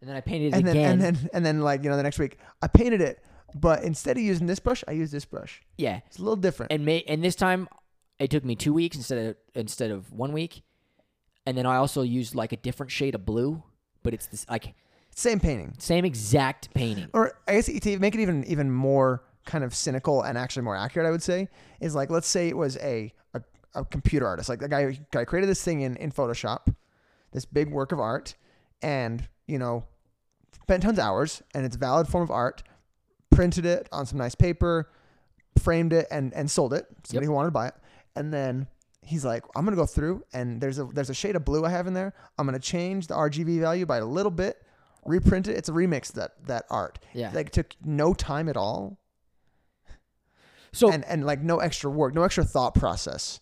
And 0.00 0.08
then 0.08 0.16
I 0.16 0.20
painted 0.20 0.48
it 0.48 0.56
and 0.56 0.66
then 0.66 0.76
again. 0.76 0.90
and 0.92 1.00
then 1.02 1.30
and 1.32 1.46
then 1.46 1.60
like 1.60 1.82
you 1.84 1.90
know 1.90 1.96
the 1.96 2.02
next 2.02 2.18
week 2.18 2.38
I 2.62 2.66
painted 2.68 3.00
it, 3.00 3.22
but 3.54 3.82
instead 3.82 4.16
of 4.16 4.22
using 4.22 4.46
this 4.46 4.60
brush, 4.60 4.82
I 4.88 4.92
used 4.92 5.12
this 5.12 5.24
brush. 5.24 5.62
yeah, 5.76 6.00
It's 6.06 6.18
a 6.18 6.22
little 6.22 6.36
different. 6.36 6.72
and 6.72 6.84
may 6.84 7.02
and 7.02 7.22
this 7.22 7.34
time 7.36 7.68
it 8.18 8.30
took 8.30 8.44
me 8.44 8.54
two 8.56 8.72
weeks 8.72 8.96
instead 8.96 9.18
of 9.26 9.36
instead 9.54 9.90
of 9.90 10.12
one 10.12 10.32
week, 10.32 10.62
and 11.46 11.56
then 11.56 11.66
I 11.66 11.76
also 11.76 12.02
used 12.02 12.34
like 12.34 12.52
a 12.52 12.56
different 12.56 12.90
shade 12.92 13.14
of 13.14 13.24
blue, 13.26 13.62
but 14.02 14.14
it's 14.14 14.26
this 14.26 14.46
like 14.48 14.74
Same 15.14 15.40
painting, 15.40 15.74
same 15.78 16.04
exact 16.04 16.72
painting. 16.74 17.08
or 17.12 17.32
I 17.46 17.52
guess 17.54 17.66
to 17.66 17.98
make 17.98 18.14
it 18.14 18.20
even 18.20 18.44
even 18.44 18.70
more 18.70 19.24
kind 19.44 19.64
of 19.64 19.74
cynical 19.74 20.22
and 20.22 20.36
actually 20.38 20.62
more 20.62 20.76
accurate, 20.76 21.06
I 21.06 21.10
would 21.10 21.22
say 21.22 21.48
is 21.80 21.94
like 21.94 22.10
let's 22.10 22.26
say 22.28 22.48
it 22.48 22.56
was 22.56 22.76
a 22.78 23.12
a, 23.34 23.42
a 23.74 23.84
computer 23.84 24.26
artist, 24.26 24.48
like 24.48 24.60
the 24.60 24.68
guy 24.68 24.98
guy 25.10 25.24
created 25.24 25.48
this 25.48 25.62
thing 25.62 25.80
in 25.82 25.96
in 25.96 26.10
Photoshop, 26.12 26.74
this 27.32 27.44
big 27.44 27.70
work 27.70 27.92
of 27.92 28.00
art, 28.00 28.34
and 28.82 29.28
you 29.46 29.58
know 29.58 29.84
spent 30.62 30.82
tons 30.82 30.98
of 30.98 31.04
hours, 31.04 31.42
and 31.54 31.64
it's 31.66 31.76
a 31.76 31.78
valid 31.78 32.08
form 32.08 32.22
of 32.24 32.30
art, 32.30 32.62
printed 33.30 33.66
it 33.66 33.88
on 33.92 34.06
some 34.06 34.18
nice 34.18 34.34
paper, 34.34 34.90
framed 35.62 35.92
it, 35.92 36.06
and 36.10 36.32
and 36.34 36.50
sold 36.50 36.72
it. 36.72 36.86
Somebody 37.04 37.24
Yep. 37.26 37.28
who 37.28 37.32
wanted 37.32 37.48
to 37.48 37.52
buy 37.52 37.68
it, 37.68 37.74
and 38.16 38.32
then. 38.32 38.66
He's 39.06 39.22
like, 39.22 39.44
I'm 39.54 39.66
gonna 39.66 39.76
go 39.76 39.84
through 39.84 40.24
and 40.32 40.62
there's 40.62 40.78
a 40.78 40.84
there's 40.86 41.10
a 41.10 41.14
shade 41.14 41.36
of 41.36 41.44
blue 41.44 41.66
I 41.66 41.68
have 41.68 41.86
in 41.86 41.92
there. 41.92 42.14
I'm 42.38 42.46
gonna 42.46 42.58
change 42.58 43.06
the 43.06 43.14
RGB 43.14 43.60
value 43.60 43.84
by 43.84 43.98
a 43.98 44.04
little 44.06 44.30
bit, 44.30 44.62
reprint 45.04 45.46
it. 45.46 45.58
It's 45.58 45.68
a 45.68 45.72
remix 45.72 46.10
that 46.14 46.30
that 46.46 46.64
art. 46.70 46.98
Yeah. 47.12 47.30
Like 47.34 47.50
took 47.50 47.76
no 47.84 48.14
time 48.14 48.48
at 48.48 48.56
all 48.56 48.96
So 50.74 50.90
and 50.90 51.04
and 51.04 51.24
like 51.24 51.40
no 51.40 51.58
extra 51.58 51.90
work, 51.90 52.14
no 52.14 52.22
extra 52.22 52.44
thought 52.44 52.74
process. 52.74 53.40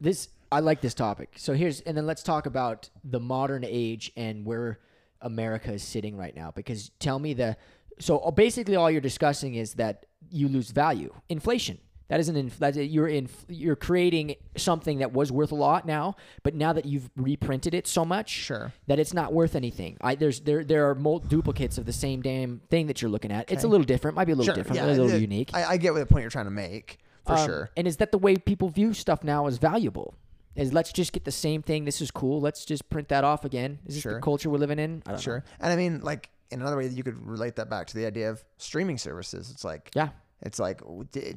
this 0.00 0.28
I 0.52 0.60
like 0.60 0.80
this 0.80 0.94
topic. 0.94 1.34
So 1.36 1.54
here's 1.54 1.80
and 1.80 1.96
then 1.96 2.06
let's 2.06 2.22
talk 2.22 2.46
about 2.46 2.90
the 3.02 3.18
modern 3.18 3.64
age 3.66 4.12
and 4.16 4.44
where 4.44 4.78
America 5.20 5.72
is 5.72 5.82
sitting 5.82 6.16
right 6.16 6.36
now. 6.36 6.52
Because 6.52 6.90
tell 7.00 7.18
me 7.18 7.34
the 7.34 7.56
so 7.98 8.30
basically 8.30 8.76
all 8.76 8.90
you're 8.90 9.00
discussing 9.00 9.54
is 9.54 9.74
that 9.74 10.06
you 10.30 10.48
lose 10.48 10.70
value, 10.70 11.12
inflation. 11.28 11.78
That 12.08 12.20
isn't 12.20 12.36
inf- 12.36 12.58
that 12.58 12.74
you're 12.76 13.08
in 13.08 13.28
you're 13.48 13.76
creating 13.76 14.36
something 14.56 14.98
that 14.98 15.12
was 15.12 15.32
worth 15.32 15.52
a 15.52 15.54
lot 15.54 15.86
now, 15.86 16.16
but 16.42 16.54
now 16.54 16.72
that 16.74 16.84
you've 16.84 17.08
reprinted 17.16 17.72
it 17.72 17.86
so 17.86 18.04
much, 18.04 18.28
Sure. 18.28 18.72
that 18.88 18.98
it's 18.98 19.14
not 19.14 19.32
worth 19.32 19.54
anything. 19.56 19.96
I 20.02 20.14
there's 20.14 20.40
there 20.40 20.62
there 20.64 20.90
are 20.90 20.94
mul- 20.94 21.20
duplicates 21.20 21.78
of 21.78 21.86
the 21.86 21.92
same 21.94 22.20
damn 22.20 22.60
thing 22.68 22.88
that 22.88 23.00
you're 23.00 23.10
looking 23.10 23.32
at. 23.32 23.50
It's 23.50 23.64
a 23.64 23.68
little 23.68 23.86
different, 23.86 24.16
might 24.16 24.26
be 24.26 24.32
a 24.32 24.36
little 24.36 24.52
Sure. 24.52 24.54
different, 24.54 24.76
yeah, 24.76 24.86
a 24.86 24.92
little 24.92 25.10
it- 25.10 25.20
unique. 25.20 25.50
I, 25.54 25.64
I 25.64 25.76
get 25.78 25.92
what 25.94 26.00
the 26.00 26.06
point 26.06 26.22
you're 26.22 26.30
trying 26.30 26.44
to 26.44 26.50
make 26.50 26.98
for 27.24 27.32
Um, 27.36 27.46
sure. 27.46 27.70
And 27.76 27.86
is 27.86 27.96
that 27.96 28.12
the 28.12 28.18
way 28.18 28.36
people 28.36 28.68
view 28.68 28.92
stuff 28.92 29.24
now 29.24 29.46
as 29.46 29.56
valuable? 29.56 30.14
Is 30.56 30.72
let's 30.72 30.92
just 30.92 31.12
get 31.12 31.24
the 31.24 31.32
same 31.32 31.62
thing. 31.62 31.84
This 31.84 32.00
is 32.00 32.10
cool. 32.12 32.40
Let's 32.40 32.64
just 32.64 32.88
print 32.90 33.08
that 33.08 33.24
off 33.24 33.44
again. 33.44 33.78
Is 33.86 33.94
this 33.94 34.02
Sure. 34.02 34.14
the 34.14 34.20
culture 34.20 34.48
we're 34.50 34.58
living 34.58 34.78
in? 34.78 35.02
I 35.06 35.10
don't 35.12 35.20
Sure. 35.20 35.42
And 35.58 35.72
I 35.72 35.74
mean, 35.74 36.00
like 36.02 36.28
in 36.50 36.60
another 36.60 36.76
way 36.76 36.86
that 36.86 36.94
you 36.94 37.02
could 37.02 37.18
relate 37.26 37.56
that 37.56 37.68
back 37.68 37.88
to 37.88 37.96
the 37.96 38.06
idea 38.06 38.30
of 38.30 38.44
streaming 38.58 38.98
services. 38.98 39.50
It's 39.50 39.64
like. 39.64 39.90
Yeah. 39.96 40.10
It's 40.44 40.58
like 40.58 40.80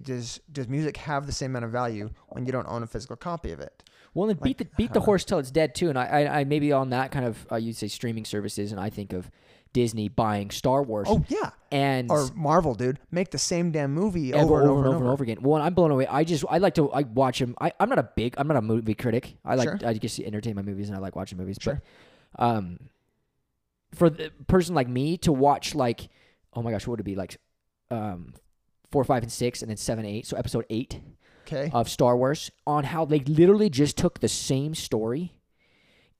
does 0.04 0.40
does 0.52 0.68
music 0.68 0.98
have 0.98 1.26
the 1.26 1.32
same 1.32 1.52
amount 1.52 1.66
of 1.66 1.72
value 1.72 2.10
when 2.30 2.46
you 2.46 2.52
don't 2.52 2.68
own 2.68 2.84
a 2.84 2.88
physical 2.88 3.16
copy 3.16 3.52
of 3.52 3.60
it? 3.60 3.84
Well, 4.14 4.28
then 4.28 4.38
beat 4.42 4.58
the 4.58 4.68
beat 4.78 4.94
the 4.94 5.02
horse 5.02 5.24
till 5.24 5.38
it's 5.40 5.52
dead 5.52 5.76
too. 5.76 5.90
And 5.90 5.98
I, 5.98 6.06
I, 6.06 6.40
I 6.40 6.44
maybe 6.44 6.72
on 6.72 6.90
that 6.90 7.12
kind 7.12 7.26
of 7.26 7.46
uh, 7.52 7.56
you'd 7.56 7.76
say 7.76 7.88
streaming 7.88 8.26
services, 8.26 8.72
and 8.72 8.82
I 8.82 8.90
think 8.90 9.14
of 9.14 9.30
Disney 9.74 10.08
buying 10.10 10.50
Star 10.50 10.82
Wars 10.82 11.08
Oh 11.10 11.24
yeah. 11.28 11.52
and 11.72 12.10
Or 12.10 12.28
Marvel, 12.34 12.74
dude, 12.74 13.00
make 13.12 13.30
the 13.30 13.38
same 13.38 13.72
damn 13.72 13.94
movie 13.94 14.34
over, 14.34 14.42
over, 14.56 14.62
and 14.62 14.70
over 14.70 14.80
and 14.80 14.88
over. 14.88 14.98
and 15.04 15.08
over 15.14 15.24
again. 15.24 15.38
Well, 15.42 15.62
I'm 15.62 15.74
blown 15.76 15.92
away. 15.92 16.08
I 16.08 16.24
just 16.24 16.46
I 16.50 16.58
like 16.58 16.74
to 16.76 16.92
I 16.92 17.04
watch 17.04 17.38
them. 17.40 17.56
I, 17.62 17.74
I'm 17.80 17.90
not 17.90 18.00
a 18.00 18.10
big 18.16 18.34
I'm 18.38 18.48
not 18.48 18.58
a 18.58 18.62
movie 18.62 18.96
critic. 18.96 19.38
I 19.46 19.54
like 19.56 19.68
Sure. 19.70 19.80
I 19.88 19.94
just 19.94 20.20
entertain 20.20 20.56
my 20.56 20.64
movies 20.64 20.88
and 20.90 20.98
I 20.98 21.02
like 21.02 21.16
watching 21.16 21.38
movies. 21.38 21.58
Sure. 21.62 21.82
But 22.38 22.44
um, 22.44 22.80
for 23.94 24.10
the 24.10 24.32
person 24.48 24.74
like 24.74 24.88
me 24.88 25.18
to 25.18 25.32
watch 25.32 25.76
like 25.76 26.10
oh 26.54 26.64
my 26.64 26.72
gosh, 26.72 26.88
what 26.88 26.92
would 26.94 27.00
it 27.02 27.04
be 27.04 27.16
like 27.16 27.38
um 27.92 28.34
four, 28.98 29.04
five, 29.04 29.22
and 29.22 29.32
six, 29.32 29.62
and 29.62 29.70
then 29.70 29.78
seven, 29.78 30.06
eight. 30.06 30.26
So 30.26 30.36
episode 30.38 30.66
eight 30.72 31.00
Okay. 31.46 31.70
of 31.72 31.88
Star 31.88 32.18
Wars 32.18 32.50
on 32.66 32.84
how 32.84 33.06
they 33.06 33.20
literally 33.20 33.70
just 33.70 33.96
took 33.96 34.20
the 34.22 34.28
same 34.28 34.74
story. 34.74 35.34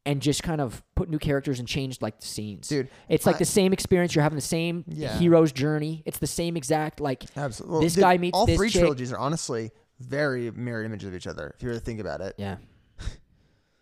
And 0.06 0.22
just 0.22 0.42
kind 0.42 0.62
of 0.62 0.84
put 0.96 1.10
new 1.10 1.18
characters 1.20 1.60
and 1.60 1.68
changed 1.68 2.02
like 2.02 2.22
the 2.22 2.28
scenes. 2.28 2.70
Dude, 2.70 2.88
it's 3.10 3.26
like 3.26 3.36
I- 3.38 3.40
the 3.40 3.46
same 3.46 3.74
experience. 3.74 4.16
You're 4.16 4.24
having 4.24 4.38
the 4.38 4.42
same 4.42 4.86
Yeah. 4.88 5.18
hero's 5.20 5.52
journey. 5.52 6.02
It's 6.06 6.18
the 6.20 6.28
same 6.28 6.56
exact 6.56 7.02
like 7.02 7.26
Absolutely. 7.36 7.86
This 7.88 7.98
guy 7.98 8.18
meets 8.18 8.34
all 8.38 8.46
this 8.46 8.56
three 8.56 8.70
chick. 8.70 8.80
trilogies 8.84 9.12
are 9.12 9.18
honestly 9.18 9.72
very 10.00 10.50
mirror 10.52 10.84
images 10.86 11.10
of 11.10 11.16
each 11.16 11.28
other. 11.28 11.52
If 11.58 11.62
you 11.64 11.68
really 11.70 11.82
think 11.82 12.00
about 12.00 12.22
it, 12.22 12.36
Yeah. 12.38 12.56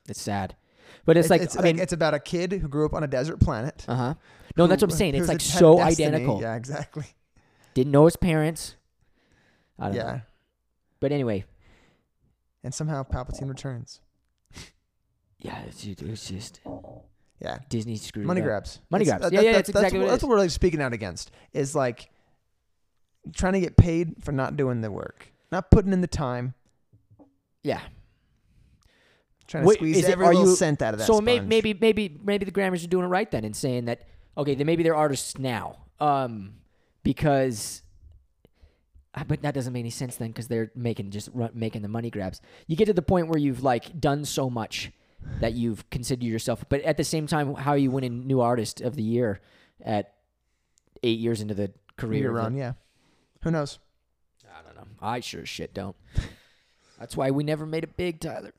it's 0.10 0.20
sad. 0.22 0.56
But 1.06 1.16
it's, 1.18 1.30
like 1.30 1.42
it's 1.42 1.58
I 1.60 1.62
mean 1.62 1.78
it's 1.78 1.94
about 1.94 2.16
a 2.16 2.20
kid 2.20 2.54
who 2.54 2.68
grew 2.70 2.86
up 2.88 2.94
on 2.96 3.04
a 3.04 3.08
desert 3.08 3.40
planet. 3.40 3.86
uh-huh. 3.88 4.16
No, 4.58 4.66
that's 4.66 4.82
what 4.82 4.92
I'm 4.92 4.98
saying. 4.98 5.14
It's 5.14 5.28
like 5.28 5.42
so 5.42 5.80
identical. 5.80 6.42
Yeah, 6.42 6.56
exactly. 6.56 7.06
Didn't 7.76 7.92
know 7.92 8.06
his 8.06 8.16
parents. 8.16 8.78
I 9.80 9.86
don't 9.88 9.96
Yeah. 9.96 10.04
know. 10.04 10.22
But 11.00 11.12
anyway, 11.12 11.46
And 12.64 12.74
somehow 12.74 13.04
Palpatine 13.04 13.48
returns. 13.48 14.02
yeah, 15.40 15.62
it's, 15.68 15.86
it's 15.86 16.28
just 16.28 16.62
Yeah, 17.40 17.60
Disney 17.70 17.96
screwed 17.98 18.26
money 18.26 18.42
up. 18.42 18.46
grabs. 18.46 18.80
Money 18.90 19.06
That's- 19.06 19.20
grabs. 19.22 19.32
that- 19.32 19.36
Yeah, 19.36 19.42
yeah, 19.42 19.52
that- 19.52 19.58
that's 19.58 19.70
exactly 19.70 20.00
what 20.00 20.08
that's 20.10 20.24
what 20.24 20.30
we're 20.30 20.40
like 20.40 20.50
speaking 20.50 20.82
out 20.82 20.94
against. 20.94 21.30
Is 21.54 21.76
like 21.76 22.10
trying 23.34 23.54
to 23.54 23.60
get 23.60 23.76
paid 23.78 24.24
for 24.24 24.32
not 24.32 24.56
doing 24.58 24.82
the 24.82 24.90
work, 24.92 25.28
not 25.52 25.70
putting 25.70 25.92
in 25.94 26.02
the 26.02 26.08
time, 26.08 26.54
Yeah. 27.62 27.82
trying 29.48 29.64
to 29.64 29.68
Wait, 29.68 29.76
squeeze 29.76 29.98
it- 30.00 30.10
every 30.12 30.26
little 30.28 30.46
you- 30.50 30.56
cent 30.56 30.82
out 30.82 30.94
of 30.96 31.00
that. 31.00 31.06
So 31.06 31.22
maybe 31.22 31.46
maybe 31.46 31.74
maybe 31.74 32.20
maybe 32.24 32.46
the 32.46 32.52
Grammys 32.52 32.84
are 32.84 32.88
doing 32.88 33.06
it 33.06 33.10
right 33.10 33.30
then 33.30 33.44
in 33.46 33.54
saying 33.54 33.86
that 33.86 34.08
okay, 34.38 34.56
then 34.56 34.66
maybe 34.66 34.82
they're 34.84 34.96
artists 34.96 35.38
now. 35.38 35.78
Um, 36.00 36.56
because 37.04 37.84
but 39.28 39.42
that 39.42 39.54
doesn't 39.54 39.72
make 39.72 39.82
any 39.82 39.90
sense 39.90 40.18
then 40.18 40.30
because 40.30 40.48
they're 40.48 40.72
making 40.76 41.12
just 41.12 41.30
run, 41.34 41.52
making 41.54 41.82
the 41.82 41.88
money 41.88 42.10
grabs. 42.10 42.42
You 42.68 42.76
get 42.76 42.86
to 42.86 42.94
the 42.94 43.02
point 43.02 43.28
where 43.28 43.40
you've 43.40 43.64
like 43.64 44.00
done 44.00 44.26
so 44.26 44.50
much 44.50 44.92
that 45.40 45.54
you've 45.54 45.90
considered 45.90 46.24
yourself, 46.24 46.66
but 46.70 46.82
at 46.82 46.98
the 46.98 47.04
same 47.04 47.26
time, 47.28 47.56
how 47.56 47.72
are 47.72 47.78
you 47.78 47.92
winning 47.92 48.28
new 48.28 48.42
artist 48.42 48.82
of 48.82 48.96
the 48.96 49.04
year 49.04 49.42
at 49.84 50.14
eight 51.02 51.20
years 51.20 51.42
into 51.42 51.54
the 51.54 51.72
career? 51.98 52.24
Year 52.24 52.32
run, 52.32 52.56
yeah. 52.56 52.74
Who 53.44 53.52
knows? 53.52 53.80
I 54.48 54.62
don't 54.64 54.76
know. 54.76 54.88
I 55.02 55.20
sure 55.20 55.42
as 55.42 55.50
shit 55.50 55.74
don't. 55.74 55.96
That's 57.00 57.18
why 57.18 57.32
we 57.32 57.44
never 57.44 57.66
made 57.66 57.84
it 57.84 57.98
big, 57.98 58.20
Tyler. 58.20 58.54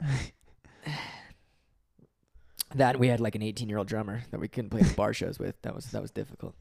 that 2.74 2.98
we 2.98 3.08
had 3.08 3.20
like 3.20 3.34
an 3.34 3.42
18 3.42 3.68
year 3.68 3.78
old 3.78 3.86
drummer 3.86 4.22
that 4.30 4.40
we 4.40 4.48
couldn't 4.48 4.70
play 4.70 4.82
the 4.82 4.94
bar 4.94 5.12
shows 5.12 5.38
with. 5.38 5.60
That 5.62 5.74
was 5.74 5.86
that 5.86 6.02
was 6.02 6.10
difficult. 6.10 6.54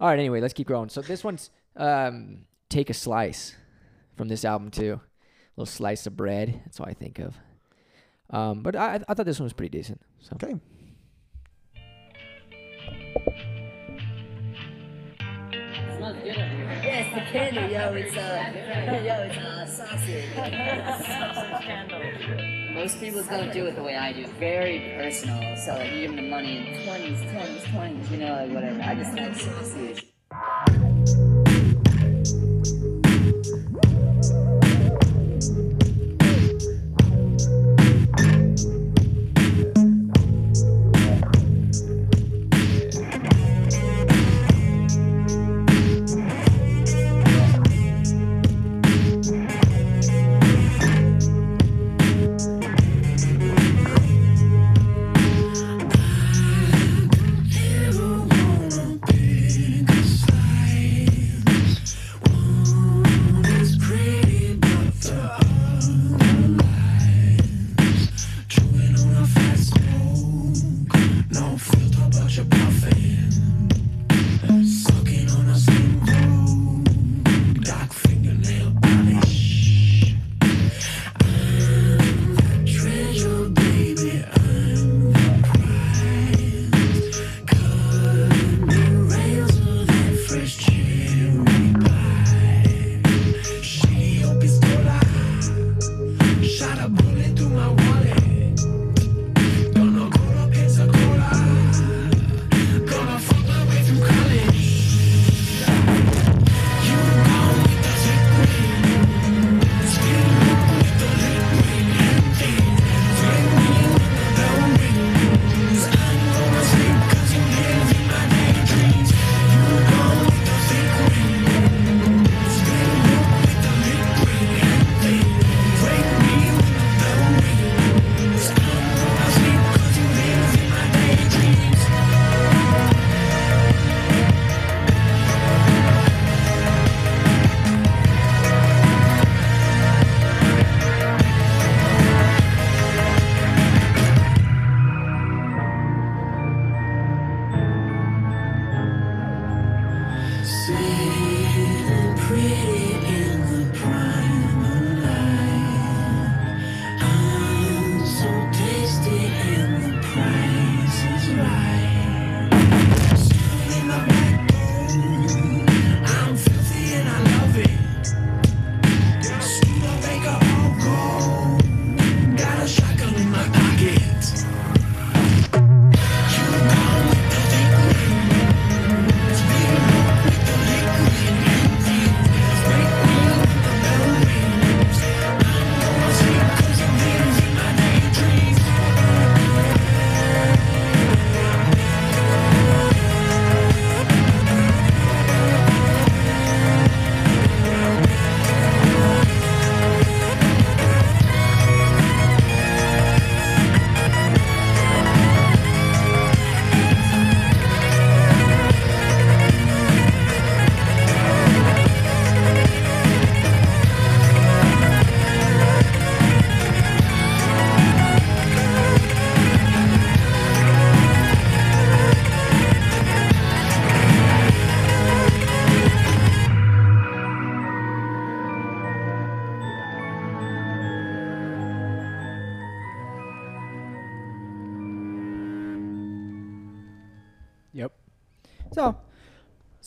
All 0.00 0.08
right. 0.08 0.18
Anyway, 0.18 0.40
let's 0.40 0.54
keep 0.54 0.68
going. 0.68 0.88
So 0.88 1.02
this 1.02 1.24
one's 1.24 1.50
um, 1.76 2.44
take 2.72 2.90
a 2.90 2.94
slice 2.94 3.54
from 4.16 4.28
this 4.28 4.44
album 4.44 4.70
too. 4.70 4.94
A 4.94 5.60
little 5.60 5.66
slice 5.66 6.06
of 6.06 6.16
bread. 6.16 6.62
That's 6.64 6.80
what 6.80 6.88
I 6.88 6.94
think 6.94 7.18
of. 7.18 7.36
Um, 8.30 8.62
but 8.62 8.74
I 8.74 9.00
I 9.08 9.14
thought 9.14 9.26
this 9.26 9.38
one 9.38 9.44
was 9.44 9.52
pretty 9.52 9.76
decent. 9.78 10.00
So 10.20 10.34
Okay. 10.34 10.58
Yes, 16.82 17.14
the 17.14 17.20
candy, 17.30 17.74
yo. 17.74 17.92
It's 17.94 18.16
uh, 18.16 18.20
yo, 19.06 19.14
it's 19.22 19.38
uh, 19.38 19.66
sausage. 19.66 20.34
Most 22.74 22.98
people 23.00 23.22
don't 23.22 23.52
do 23.52 23.66
it 23.66 23.76
the 23.76 23.82
way 23.82 23.96
I 23.96 24.12
do. 24.12 24.26
Very 24.38 24.94
personal. 24.96 25.56
So 25.56 25.74
like, 25.74 25.92
you 25.92 26.00
give 26.00 26.16
them 26.16 26.24
the 26.24 26.30
money 26.30 26.56
in 26.58 26.84
twenties, 26.84 27.20
tens, 27.20 27.62
twenties. 27.70 28.10
You 28.10 28.18
know, 28.18 28.32
like 28.34 28.50
whatever. 28.50 28.80
I 28.82 28.94
just 28.94 29.14
like 29.14 29.34
sausage. 29.34 30.06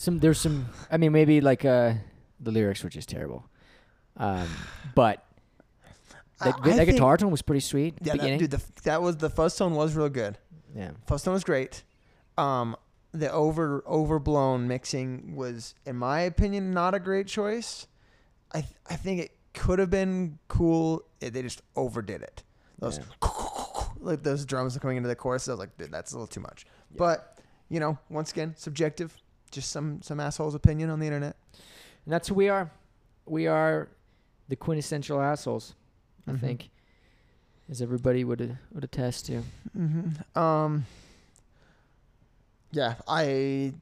Some 0.06 0.18
there's 0.20 0.40
some 0.40 0.66
I 0.90 0.96
mean 0.96 1.12
maybe 1.12 1.40
like 1.40 1.64
uh 1.64 1.94
the 2.40 2.50
lyrics 2.52 2.82
were 2.84 2.90
just 2.90 3.08
terrible. 3.08 3.44
Um 4.16 4.48
but 4.94 5.22
That, 6.40 6.54
I 6.62 6.68
that 6.70 6.76
think- 6.76 6.90
guitar 6.92 7.16
tone 7.16 7.30
was 7.30 7.42
pretty 7.42 7.60
sweet. 7.60 7.94
at 7.96 8.02
the 8.02 8.04
Yeah, 8.06 8.12
that, 8.12 8.18
beginning. 8.20 8.38
dude, 8.40 8.50
the, 8.52 8.62
that 8.84 9.00
was 9.02 9.16
the 9.16 9.30
fuzz 9.30 9.56
tone 9.56 9.74
was 9.74 9.94
real 9.94 10.08
good. 10.10 10.38
yeah. 10.74 10.90
Fuzz 11.06 11.22
tone 11.22 11.32
was 11.34 11.44
great. 11.44 11.82
Um, 12.38 12.76
the 13.12 13.32
over 13.32 13.82
overblown 13.86 14.68
mixing 14.68 15.34
was, 15.34 15.74
in 15.86 15.96
my 15.96 16.20
opinion, 16.20 16.72
not 16.74 16.94
a 16.94 17.00
great 17.00 17.26
choice. 17.26 17.86
I 18.52 18.60
th- 18.60 18.74
I 18.90 18.96
think 18.96 19.20
it 19.22 19.30
could 19.54 19.78
have 19.78 19.88
been 19.88 20.38
cool. 20.48 21.02
If 21.22 21.32
they 21.32 21.40
just 21.40 21.62
overdid 21.74 22.20
it. 22.20 22.42
Those 22.78 23.00
like 24.00 24.22
those 24.22 24.44
drums 24.44 24.76
coming 24.76 24.98
into 24.98 25.08
the 25.08 25.16
chorus. 25.16 25.48
I 25.48 25.52
was 25.52 25.60
like, 25.60 25.74
dude, 25.78 25.90
that's 25.90 26.12
a 26.12 26.16
little 26.16 26.26
too 26.26 26.40
much. 26.40 26.66
But 26.94 27.38
you 27.70 27.80
know, 27.80 27.96
once 28.10 28.30
again, 28.32 28.52
subjective. 28.58 29.16
Just 29.50 29.70
some 29.70 30.02
some 30.02 30.20
asshole's 30.20 30.54
opinion 30.54 30.90
on 30.90 31.00
the 31.00 31.06
internet. 31.06 31.36
And 32.04 32.12
that's 32.12 32.28
who 32.28 32.34
we 32.34 32.48
are. 32.48 32.70
We 33.26 33.46
are 33.46 33.88
the 34.48 34.56
quintessential 34.56 35.20
assholes. 35.20 35.74
I 36.28 36.32
Mhm. 36.32 36.40
think, 36.40 36.70
as 37.70 37.80
everybody 37.80 38.24
would 38.24 38.58
would 38.72 38.84
attest 38.84 39.26
to. 39.26 39.42
Mm-hmm. 39.76 40.38
Um. 40.38 40.86
Yeah, 42.72 42.96
I 43.08 43.72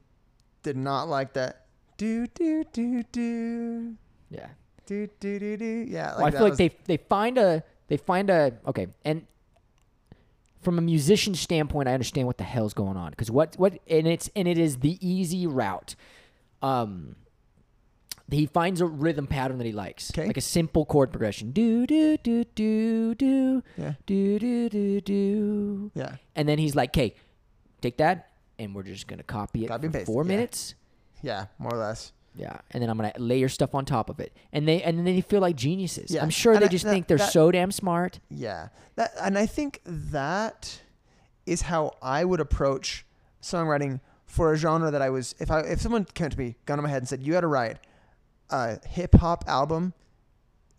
did 0.63 0.77
not 0.77 1.07
like 1.09 1.33
that. 1.33 1.65
Do 1.97 2.27
do 2.27 2.63
do 2.71 3.03
do 3.11 3.95
Yeah. 4.29 4.47
do 4.85 5.07
do 5.19 5.39
do 5.39 5.57
do. 5.57 5.85
Yeah, 5.89 6.13
like 6.13 6.17
Well, 6.17 6.25
I 6.27 6.31
feel 6.31 6.41
like 6.49 6.57
they 6.57 6.69
they 6.85 6.97
find 6.97 7.37
a 7.37 7.63
they 7.87 7.97
find 7.97 8.29
a 8.29 8.53
okay 8.67 8.87
and 9.03 9.25
from 10.65 10.77
a 10.77 10.81
musician 10.81 11.33
standpoint, 11.35 11.87
I 11.87 11.93
understand 11.93 12.27
what 12.27 12.37
the 12.37 12.43
hell's 12.43 12.73
going 12.73 12.97
on 12.97 13.11
because 13.11 13.31
what 13.31 13.55
what 13.57 13.79
and 13.87 14.07
it's 14.07 14.29
and 14.35 14.47
it 14.47 14.57
is 14.57 14.77
the 14.79 14.97
easy 15.07 15.47
route. 15.47 15.95
Um, 16.61 17.15
he 18.31 18.47
finds 18.47 18.81
a 18.81 18.85
rhythm 18.87 19.27
pattern 19.27 19.59
that 19.59 19.65
he 19.65 19.71
likes, 19.71 20.09
'Kay. 20.11 20.25
like 20.25 20.37
a 20.37 20.41
simple 20.41 20.83
chord 20.83 21.11
progression, 21.11 21.51
do 21.51 21.85
do 21.85 22.17
do 22.17 22.43
do 22.55 23.13
do 23.15 23.63
Yeah. 23.77 23.93
do 24.07 24.39
do 24.39 24.67
do 24.69 24.99
do, 25.01 25.91
Yeah, 25.93 26.15
and 26.35 26.49
then 26.49 26.57
he's 26.57 26.75
like, 26.75 26.89
"Okay, 26.89 27.13
take 27.81 27.97
that, 27.97 28.31
and 28.57 28.73
we're 28.73 28.81
just 28.83 29.05
gonna 29.07 29.21
copy 29.23 29.63
it 29.65 29.67
Copy 29.67 29.87
for 29.87 29.93
paste 29.93 30.05
four 30.07 30.23
yeah. 30.23 30.27
minutes." 30.27 30.73
yeah, 31.21 31.45
more 31.59 31.73
or 31.75 31.77
less. 31.77 32.11
Yeah, 32.37 32.57
and 32.71 32.81
then 32.83 32.89
I'm 32.89 32.97
gonna 32.97 33.13
layer 33.17 33.47
stuff 33.49 33.73
on 33.73 33.85
top 33.85 34.09
of 34.09 34.19
it, 34.19 34.35
and 34.51 34.67
they 34.67 34.81
and 34.83 34.97
then 34.97 35.05
they 35.05 35.21
feel 35.21 35.39
like 35.41 35.55
geniuses. 35.55 36.11
Yeah, 36.11 36.21
I'm 36.21 36.29
sure 36.29 36.53
and 36.53 36.61
they 36.61 36.65
I- 36.65 36.69
just 36.69 36.83
that- 36.85 36.91
think 36.91 37.07
they're 37.07 37.17
that- 37.17 37.31
so 37.31 37.49
damn 37.51 37.71
smart. 37.71 38.19
Yeah, 38.29 38.69
that 38.95 39.11
and 39.21 39.37
I 39.37 39.45
think 39.45 39.81
that 39.85 40.81
is 41.45 41.63
how 41.63 41.93
I 42.01 42.25
would 42.25 42.39
approach 42.39 43.05
songwriting 43.41 43.99
for 44.25 44.51
a 44.51 44.57
genre 44.57 44.91
that 44.91 45.01
I 45.01 45.09
was. 45.09 45.33
If 45.39 45.49
I 45.51 45.61
if 45.61 45.79
someone 45.81 46.05
came 46.05 46.29
to 46.29 46.37
me, 46.37 46.55
gun 46.65 46.77
on 46.79 46.83
my 46.83 46.89
head, 46.89 46.97
and 47.03 47.07
said 47.07 47.23
you 47.23 47.31
got 47.33 47.41
to 47.41 47.47
write 47.47 47.77
a 48.49 48.85
hip 48.87 49.15
hop 49.15 49.45
album 49.47 49.93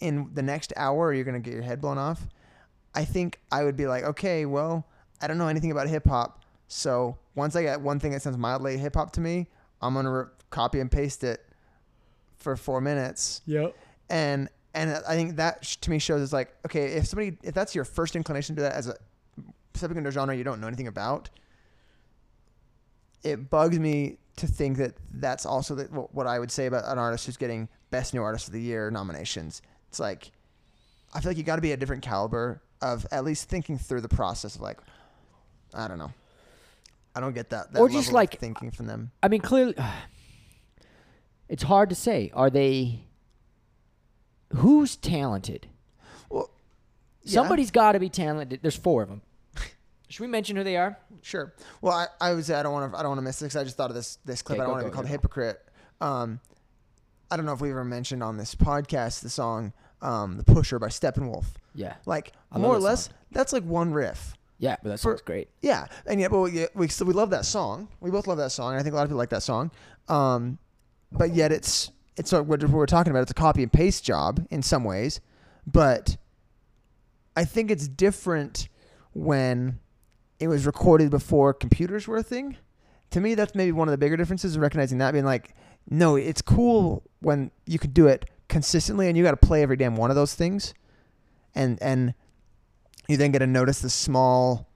in 0.01 0.31
the 0.35 0.43
next 0.43 0.73
hour, 0.77 1.07
or 1.07 1.15
you're 1.15 1.25
gonna 1.25 1.41
get 1.41 1.55
your 1.55 1.63
head 1.63 1.81
blown 1.81 1.97
off. 1.99 2.27
I 2.95 3.05
think 3.05 3.41
I 3.51 3.65
would 3.65 3.77
be 3.77 3.87
like, 3.87 4.05
okay, 4.05 4.45
well, 4.47 4.87
I 5.23 5.27
don't 5.27 5.39
know 5.39 5.49
anything 5.49 5.71
about 5.71 5.89
hip 5.89 6.07
hop, 6.07 6.45
so 6.69 7.17
once 7.35 7.57
I 7.57 7.63
get 7.63 7.81
one 7.81 7.99
thing 7.99 8.13
that 8.13 8.21
sounds 8.23 8.37
mildly 8.37 8.77
hip 8.79 8.95
hop 8.95 9.13
to 9.13 9.21
me, 9.21 9.49
I'm 9.81 9.95
gonna 9.95 10.13
re- 10.13 10.25
copy 10.51 10.81
and 10.81 10.91
paste 10.91 11.25
it 11.25 11.45
for 12.39 12.57
four 12.57 12.81
minutes 12.81 13.41
Yep. 13.47 13.75
and 14.11 14.49
and 14.75 14.91
I 15.09 15.15
think 15.17 15.37
that 15.37 15.63
to 15.63 15.91
me 15.91 15.99
shows 15.99 16.21
it's 16.23 16.33
like 16.33 16.55
okay 16.67 16.93
if 16.95 17.07
somebody 17.07 17.37
if 17.43 17.55
that's 17.55 17.75
your 17.75 17.85
first 17.85 18.15
inclination 18.17 18.55
to 18.57 18.61
do 18.61 18.63
that 18.65 18.75
as 18.75 18.89
a 18.89 18.97
stepping 19.75 19.97
into 19.97 20.09
a 20.09 20.13
genre 20.13 20.35
you 20.37 20.45
don't 20.45 20.61
know 20.61 20.67
anything 20.69 20.87
about, 20.87 21.29
it 23.23 23.51
bugs 23.51 23.79
me 23.79 24.19
to 24.37 24.47
think 24.47 24.77
that 24.79 24.95
that's 25.15 25.47
also 25.47 25.75
the, 25.75 25.85
what 25.85 26.27
I 26.27 26.39
would 26.39 26.51
say 26.51 26.67
about 26.67 26.85
an 26.91 26.99
artist 26.99 27.27
who's 27.27 27.37
getting 27.37 27.69
best 27.91 28.15
new 28.15 28.23
artist 28.23 28.47
of 28.49 28.53
the 28.53 28.61
year 28.61 28.91
nominations. 28.91 29.63
It's 29.89 29.99
like 30.01 30.31
I 31.15 31.21
feel 31.21 31.31
like 31.31 31.39
you 31.39 31.43
got 31.45 31.57
to 31.57 31.63
be 31.63 31.73
a 31.73 31.77
different 31.77 32.03
caliber 32.03 32.61
of 32.83 33.07
at 33.11 33.25
least 33.25 33.49
thinking 33.49 33.79
through 33.79 34.03
the 34.03 34.09
process 34.09 34.55
of 34.57 34.61
like 34.61 34.79
I 35.75 35.89
don't 35.89 35.99
know. 35.99 36.13
I 37.15 37.21
don't 37.21 37.35
get 37.35 37.49
that. 37.51 37.73
that 37.73 37.81
Or 37.81 37.89
just 37.89 38.09
level 38.09 38.11
of 38.11 38.15
like- 38.15 38.39
thinking 38.39 38.71
from 38.71 38.87
them. 38.87 39.11
I 39.23 39.29
mean, 39.29 39.41
clearly, 39.41 39.75
it's 41.49 41.63
hard 41.65 41.89
to 41.91 41.95
say. 41.95 42.31
Are 42.35 42.51
they? 42.51 43.05
Who's 44.55 44.97
talented? 44.97 45.69
Well, 46.29 46.51
yeah. 47.23 47.33
Somebody's 47.35 47.71
got 47.71 47.93
to 47.93 48.01
be 48.01 48.09
talented. 48.09 48.61
There's 48.63 48.77
four 48.77 49.03
of 49.03 49.09
them. 49.09 49.23
Should 50.09 50.23
we 50.23 50.29
mention 50.29 50.57
who 50.57 50.65
they 50.65 50.77
are? 50.77 50.99
Sure. 51.23 51.53
Well, 51.81 51.93
I, 51.93 52.07
I 52.21 52.33
was 52.33 52.51
I 52.51 52.63
don't 52.63 52.73
want 52.73 52.93
to 52.93 52.99
I 52.99 53.03
don't 53.03 53.11
want 53.11 53.19
to 53.19 53.25
miss 53.25 53.41
this. 53.41 53.57
I 53.57 53.65
just 53.65 53.77
thought 53.77 53.91
of 53.91 53.97
this 53.97 54.19
this 54.25 54.43
clip. 54.43 54.59
Okay, 54.59 54.63
I 54.63 54.67
don't 54.67 54.73
want 54.75 54.85
to 54.85 54.91
be 54.91 54.95
called 54.95 55.07
a 55.07 55.11
hypocrite. 55.11 55.61
Um, 56.01 56.41
I 57.31 57.37
don't 57.37 57.47
know 57.47 57.53
if 57.53 57.61
we 57.61 57.71
ever 57.71 57.85
mentioned 57.85 58.23
on 58.23 58.37
this 58.37 58.55
podcast 58.55 59.21
the 59.23 59.31
song 59.31 59.73
um, 60.03 60.37
"The 60.37 60.45
Pusher" 60.45 60.79
by 60.79 60.89
Steppenwolf. 60.89 61.47
Yeah. 61.75 61.95
Like 62.07 62.33
I 62.53 62.59
more 62.59 62.75
or 62.75 62.79
less, 62.79 63.07
song. 63.07 63.15
that's 63.33 63.53
like 63.53 63.65
one 63.65 63.93
riff. 63.93 64.35
Yeah, 64.59 64.77
but 64.83 64.91
that 64.91 65.01
For- 65.01 65.13
sounds 65.13 65.23
great. 65.23 65.49
Yeah, 65.61 65.87
and 66.07 66.21
yeah, 66.21 66.29
but 66.29 66.41
we 66.41 66.67
we, 66.75 66.89
still, 66.89 67.07
we 67.07 67.13
love 67.13 67.31
that 67.31 67.45
song. 67.45 67.89
We 68.01 68.11
both 68.11 68.27
love 68.27 68.39
that 68.39 68.53
song, 68.53 68.73
and 68.73 68.81
I 68.81 68.83
think 68.83 68.95
a 68.95 68.97
lot 68.97 69.03
of 69.03 69.09
people 69.09 69.19
like 69.19 69.31
that 69.31 69.43
song. 69.43 69.71
Um, 70.09 70.59
but 71.13 71.35
yet, 71.35 71.53
it's 71.53 71.91
it's 72.17 72.33
what 72.33 72.47
we're 72.47 72.87
talking 72.87 73.11
about. 73.11 73.23
It's 73.23 73.31
a 73.31 73.35
copy 73.35 73.63
and 73.63 73.73
paste 73.73 74.05
job 74.05 74.47
in 74.51 74.63
some 74.63 74.85
ways, 74.85 75.21
but 75.67 76.17
I 77.37 77.45
think 77.45 77.71
it's 77.71 77.89
different 77.89 78.69
when 79.13 79.79
it 80.39 80.49
was 80.49 80.67
recorded 80.67 81.11
before 81.11 81.53
computers 81.53 82.07
were 82.07 82.17
a 82.19 82.23
thing. 82.23 82.57
To 83.11 83.21
me, 83.21 83.35
that's 83.35 83.55
maybe 83.55 83.73
one 83.73 83.89
of 83.89 83.93
the 83.93 83.99
bigger 83.99 84.17
differences 84.17 84.57
in 84.57 84.61
recognizing 84.61 84.99
that 84.99 85.13
being 85.13 85.25
like, 85.25 85.55
no, 85.89 86.17
it's 86.17 86.43
cool 86.43 87.03
when 87.21 87.51
you 87.67 87.79
can 87.79 87.91
do 87.93 88.09
it 88.09 88.29
consistently, 88.49 89.09
and 89.09 89.17
you 89.17 89.23
got 89.23 89.39
to 89.39 89.47
play 89.47 89.63
every 89.63 89.77
damn 89.77 89.97
one 89.97 90.11
of 90.11 90.17
those 90.17 90.35
things, 90.35 90.75
and 91.55 91.79
and 91.83 92.15
you 93.09 93.17
then 93.17 93.31
get 93.31 93.39
to 93.41 93.47
notice 93.47 93.81
the 93.81 93.91
small 93.91 94.69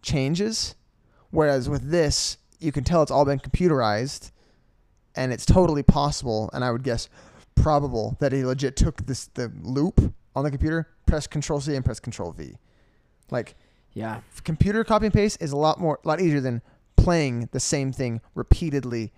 changes. 0.00 0.74
Whereas 1.30 1.68
with 1.68 1.90
this, 1.90 2.38
you 2.60 2.72
can 2.72 2.84
tell 2.84 3.02
it's 3.02 3.10
all 3.10 3.24
been 3.24 3.40
computerized, 3.40 4.30
and 5.16 5.32
it's 5.32 5.46
totally 5.46 5.82
possible, 5.82 6.50
and 6.52 6.64
I 6.64 6.70
would 6.70 6.82
guess 6.82 7.08
probable 7.54 8.16
that 8.20 8.32
he 8.32 8.44
legit 8.44 8.76
took 8.76 9.06
this 9.06 9.26
the 9.34 9.52
loop 9.62 10.12
on 10.34 10.44
the 10.44 10.50
computer, 10.50 10.88
press 11.06 11.26
Control 11.26 11.60
C 11.60 11.74
and 11.76 11.84
press 11.84 12.00
Control 12.00 12.32
V. 12.32 12.54
Like 13.30 13.54
Yeah. 13.92 14.20
computer 14.42 14.82
copy 14.84 15.06
and 15.06 15.14
paste 15.14 15.40
is 15.40 15.52
a 15.52 15.56
lot 15.56 15.78
more, 15.80 16.00
a 16.04 16.08
lot 16.08 16.20
easier 16.20 16.40
than 16.40 16.62
playing 16.96 17.48
the 17.52 17.60
same 17.60 17.92
thing 17.92 18.20
repeatedly 18.34 19.12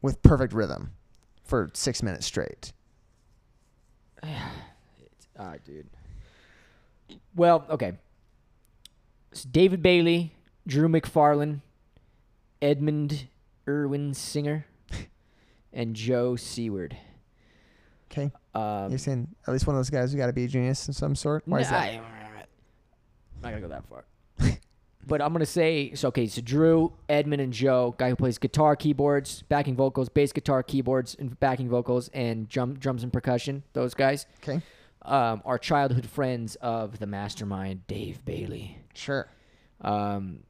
with 0.00 0.22
perfect 0.22 0.52
rhythm 0.52 0.92
for 1.44 1.70
six 1.74 2.02
minutes 2.02 2.26
straight. 2.26 2.72
Ah, 5.36 5.54
dude. 5.64 5.88
Well, 7.34 7.64
okay. 7.68 7.94
So 9.32 9.48
David 9.50 9.82
Bayley, 9.82 10.32
Drew 10.64 10.88
MacFarlane, 10.88 11.60
Edmund 12.62 13.26
Irwin 13.66 14.14
Singer, 14.14 14.64
and 15.74 15.94
Joe 15.94 16.36
Seaward. 16.36 16.96
Okay, 18.10 18.30
Um, 18.54 18.90
you're 18.90 18.98
saying 18.98 19.28
at 19.46 19.52
least 19.52 19.66
one 19.66 19.74
of 19.76 19.80
those 19.80 19.90
guys 19.90 20.12
who 20.12 20.18
got 20.18 20.26
to 20.28 20.32
be 20.32 20.44
a 20.44 20.48
genius 20.48 20.88
of 20.88 20.94
some 20.94 21.14
sort. 21.16 21.42
Why 21.46 21.60
is 21.60 21.68
that? 21.70 21.82
I- 21.82 21.96
I'm 21.96 22.02
not 23.42 23.50
gonna 23.50 23.60
go 23.60 23.68
that 23.68 23.84
far. 23.88 24.04
but 25.06 25.20
I'm 25.20 25.32
gonna 25.32 25.44
say 25.44 25.92
so. 25.94 26.08
Okay, 26.08 26.26
so 26.28 26.40
Drew, 26.40 26.92
Edmund, 27.08 27.42
and 27.42 27.52
Joe, 27.52 27.94
guy 27.98 28.08
who 28.10 28.16
plays 28.16 28.38
guitar, 28.38 28.74
keyboards, 28.76 29.42
backing 29.42 29.76
vocals, 29.76 30.08
bass 30.08 30.32
guitar, 30.32 30.62
keyboards, 30.62 31.14
and 31.18 31.38
backing 31.40 31.68
vocals, 31.68 32.08
and 32.14 32.48
drum, 32.48 32.74
drums 32.78 33.02
and 33.02 33.12
percussion. 33.12 33.64
Those 33.74 33.92
guys 33.94 34.24
Okay, 34.42 34.62
um, 35.02 35.42
are 35.44 35.58
childhood 35.58 36.06
friends 36.06 36.54
of 36.56 37.00
the 37.00 37.06
mastermind 37.06 37.86
Dave 37.86 38.24
Bayley. 38.24 38.78
sure. 38.94 39.28
Um, 39.82 40.44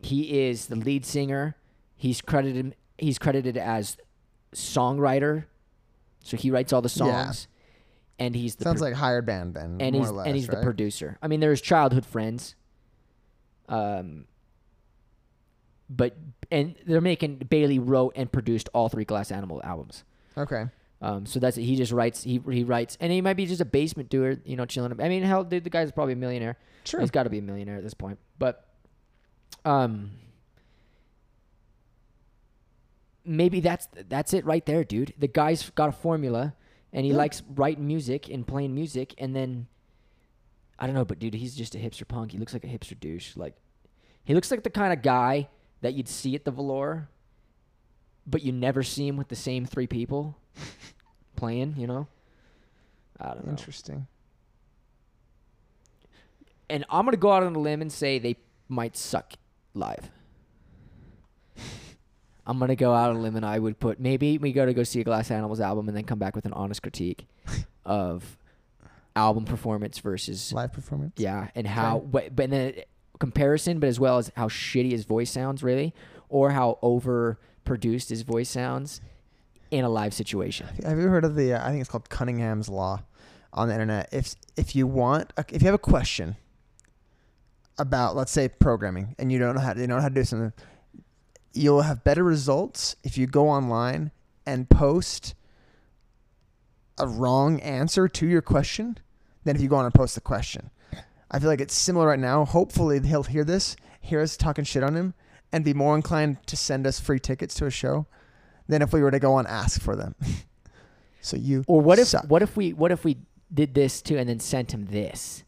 he 0.00 0.46
is 0.46 0.66
the 0.68 0.76
lead 0.76 1.04
singer. 1.04 1.56
He's 1.96 2.20
credited. 2.22 2.74
He's 2.96 3.18
credited 3.18 3.56
as 3.58 3.96
songwriter, 4.54 5.44
so 6.22 6.36
he 6.36 6.50
writes 6.50 6.72
all 6.72 6.82
the 6.82 6.88
Yeah. 6.88 7.24
songs, 7.24 7.48
and 8.18 8.34
he's 8.34 8.56
the 8.56 8.64
Sounds 8.64 8.80
pro- 8.80 8.88
like 8.88 8.96
hired 8.96 9.26
band 9.26 9.54
then, 9.54 9.76
and 9.80 9.92
more 9.94 10.02
he's 10.02 10.10
or 10.10 10.14
less, 10.14 10.26
and 10.26 10.36
he's 10.36 10.46
the 10.48 10.60
producer. 10.62 11.18
I 11.22 11.28
mean, 11.28 11.40
there's 11.40 11.60
childhood 11.60 12.04
friends. 12.06 12.54
Um, 13.68 14.24
but 15.90 16.16
and 16.50 16.74
they're 16.86 17.00
making 17.00 17.36
Bayley 17.48 17.78
wrote 17.78 18.12
and 18.16 18.30
produced 18.30 18.68
all 18.74 18.88
three 18.88 19.04
Glass 19.04 19.30
Animal 19.30 19.60
albums. 19.64 20.04
Okay, 20.36 20.66
Um, 21.02 21.26
so 21.26 21.38
that's 21.40 21.56
it. 21.58 21.62
He 21.64 21.76
just 21.76 21.92
writes. 21.92 22.22
He 22.22 22.40
he 22.50 22.64
writes, 22.64 22.96
and 23.00 23.12
he 23.12 23.20
might 23.20 23.34
be 23.36 23.46
just 23.46 23.60
a 23.60 23.64
basement 23.66 24.08
doer, 24.08 24.36
you 24.44 24.56
know, 24.56 24.64
chilling. 24.66 24.92
up. 24.92 25.00
I 25.00 25.08
mean, 25.08 25.22
hell, 25.22 25.44
dude, 25.44 25.64
the 25.64 25.70
guy's 25.70 25.92
probably 25.92 26.12
a 26.14 26.16
millionaire. 26.16 26.56
sure. 26.84 27.00
He's 27.00 27.10
got 27.10 27.24
to 27.24 27.30
be 27.30 27.38
a 27.38 27.42
millionaire 27.42 27.76
at 27.76 27.82
this 27.82 27.92
point. 27.94 28.18
But, 28.38 28.66
um, 29.66 30.10
maybe 33.28 33.60
that's 33.60 33.88
that's 34.08 34.32
it 34.34 34.44
right 34.44 34.64
there, 34.66 34.82
dude. 34.84 35.14
The 35.18 35.28
guy's 35.28 35.70
got 35.70 35.88
a 35.88 35.92
formula, 35.92 36.54
and 36.92 37.04
he 37.04 37.12
Yeah. 37.12 37.18
likes 37.18 37.42
writing 37.54 37.86
music 37.86 38.28
and 38.28 38.46
playing 38.46 38.74
music, 38.74 39.14
and 39.18 39.36
then 39.36 39.68
I 40.78 40.86
don't 40.86 40.94
know, 40.94 41.04
but 41.04 41.18
dude, 41.18 41.34
he's 41.34 41.54
just 41.54 41.74
a 41.74 41.78
hipster 41.78 42.06
punk. 42.06 42.32
He 42.32 42.38
looks 42.38 42.52
like 42.52 42.64
a 42.64 42.68
hipster 42.68 42.98
douche. 42.98 43.36
Like 43.36 43.54
he 44.24 44.34
looks 44.34 44.50
like 44.50 44.62
the 44.62 44.70
kind 44.70 44.92
of 44.92 45.02
guy 45.02 45.48
that 45.80 45.94
you'd 45.94 46.08
see 46.08 46.34
at 46.34 46.44
the 46.44 46.50
Valor, 46.50 47.08
but 48.26 48.42
you 48.42 48.52
never 48.52 48.82
see 48.82 49.06
him 49.06 49.16
with 49.16 49.28
the 49.28 49.36
same 49.36 49.64
three 49.66 49.86
people 49.86 50.36
playing. 51.36 51.74
You 51.76 51.86
know, 51.86 52.06
I 53.20 53.34
don't 53.34 53.44
know. 53.44 53.50
Interesting. 53.50 54.06
and 56.70 56.84
I'm 56.90 57.04
gonna 57.04 57.16
go 57.16 57.32
out 57.32 57.42
on 57.42 57.54
a 57.54 57.58
limb 57.58 57.80
and 57.82 57.90
say 57.92 58.18
they 58.18 58.36
might 58.68 58.96
suck 58.96 59.32
live. 59.74 60.10
I'm 62.48 62.58
gonna 62.58 62.74
go 62.76 62.92
out 62.94 63.10
on 63.10 63.16
a 63.16 63.20
limb 63.20 63.36
and 63.36 63.44
I 63.44 63.58
would 63.58 63.78
put 63.78 64.00
maybe 64.00 64.38
we 64.38 64.52
go 64.52 64.64
to 64.66 64.72
go 64.72 64.82
see 64.82 65.00
a 65.00 65.04
Glass 65.04 65.30
Animals 65.30 65.60
album 65.60 65.86
and 65.86 65.96
then 65.96 66.04
come 66.04 66.18
back 66.18 66.34
with 66.34 66.46
an 66.46 66.54
honest 66.54 66.82
critique 66.82 67.26
of 67.84 68.38
album 69.14 69.44
performance 69.44 69.98
versus 69.98 70.52
Live 70.52 70.72
performance. 70.72 71.12
yeah, 71.18 71.48
and 71.54 71.66
how 71.66 71.98
but 72.00 72.34
but 72.34 72.50
then 72.50 72.74
comparison, 73.18 73.80
but 73.80 73.88
as 73.88 74.00
well 74.00 74.18
as 74.18 74.32
how 74.36 74.48
shitty 74.48 74.92
his 74.92 75.04
voice 75.04 75.30
sounds 75.30 75.62
really, 75.62 75.92
or 76.28 76.50
how 76.50 76.78
overproduced 76.82 78.08
his 78.08 78.22
voice 78.22 78.48
sounds 78.48 79.00
in 79.70 79.84
a 79.84 79.88
live 79.88 80.14
situation. 80.14 80.66
Have 80.84 80.98
you 80.98 81.08
heard 81.08 81.24
of 81.24 81.34
the? 81.34 81.52
Uh, 81.52 81.66
I 81.66 81.70
think 81.70 81.82
it's 81.82 81.90
called 81.90 82.08
Cunningham's 82.08 82.68
law 82.70 83.02
on 83.52 83.68
the 83.68 83.74
internet. 83.74 84.08
If 84.10 84.34
if 84.56 84.74
you 84.74 84.86
want, 84.86 85.32
if 85.36 85.60
you 85.60 85.66
have 85.66 85.74
a 85.74 85.78
question 85.78 86.36
about, 87.78 88.16
let's 88.16 88.32
say, 88.32 88.48
programming, 88.48 89.14
and 89.18 89.30
you 89.30 89.38
don't 89.38 89.54
know 89.54 89.60
how 89.60 89.72
to, 89.72 89.80
you 89.80 89.86
don't 89.86 89.96
know 89.96 90.02
how 90.02 90.08
to 90.08 90.14
do 90.14 90.24
something, 90.24 90.52
you'll 91.58 91.82
have 91.82 92.04
better 92.04 92.24
results 92.24 92.96
if 93.02 93.18
you 93.18 93.26
go 93.26 93.48
online 93.48 94.10
and 94.46 94.68
post 94.68 95.34
a 96.98 97.06
wrong 97.06 97.60
answer 97.60 98.08
to 98.08 98.26
your 98.26 98.42
question 98.42 98.98
than 99.44 99.56
if 99.56 99.62
you 99.62 99.68
go 99.68 99.76
on 99.76 99.84
and 99.84 99.94
post 99.94 100.14
the 100.14 100.20
question. 100.20 100.70
I 101.30 101.38
feel 101.38 101.48
like 101.48 101.60
it's 101.60 101.74
similar 101.74 102.06
right 102.08 102.18
now. 102.18 102.44
Hopefully, 102.44 103.00
he'll 103.00 103.22
hear 103.24 103.44
this, 103.44 103.76
hear 104.00 104.20
us 104.20 104.36
talking 104.36 104.64
shit 104.64 104.82
on 104.82 104.94
him, 104.96 105.14
and 105.52 105.64
be 105.64 105.74
more 105.74 105.94
inclined 105.94 106.38
to 106.46 106.56
send 106.56 106.86
us 106.86 106.98
free 106.98 107.18
tickets 107.20 107.54
to 107.56 107.66
a 107.66 107.70
show 107.70 108.06
than 108.66 108.82
if 108.82 108.92
we 108.92 109.02
were 109.02 109.10
to 109.10 109.18
go 109.18 109.38
and 109.38 109.46
ask 109.46 109.80
for 109.80 109.94
them. 109.94 110.14
so 111.20 111.36
you 111.36 111.64
Or 111.66 111.80
what 111.80 111.98
if 111.98 112.08
suck. 112.08 112.24
what 112.28 112.42
if 112.42 112.56
we 112.56 112.72
what 112.72 112.90
if 112.92 113.04
we 113.04 113.18
did 113.52 113.74
this 113.74 114.00
too 114.02 114.16
and 114.18 114.28
then 114.28 114.40
sent 114.40 114.72
him 114.72 114.86
this? 114.86 115.44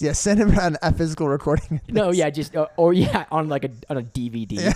yeah, 0.00 0.12
send 0.12 0.40
him 0.40 0.50
an, 0.58 0.76
a 0.82 0.92
physical 0.92 1.28
recording. 1.28 1.80
No, 1.88 2.10
yeah, 2.12 2.30
just 2.30 2.56
uh, 2.56 2.66
or 2.76 2.92
yeah, 2.92 3.26
on 3.30 3.48
like 3.48 3.64
a 3.64 3.70
on 3.90 3.96
a 3.98 4.02
DVD. 4.02 4.52
Yeah. 4.52 4.72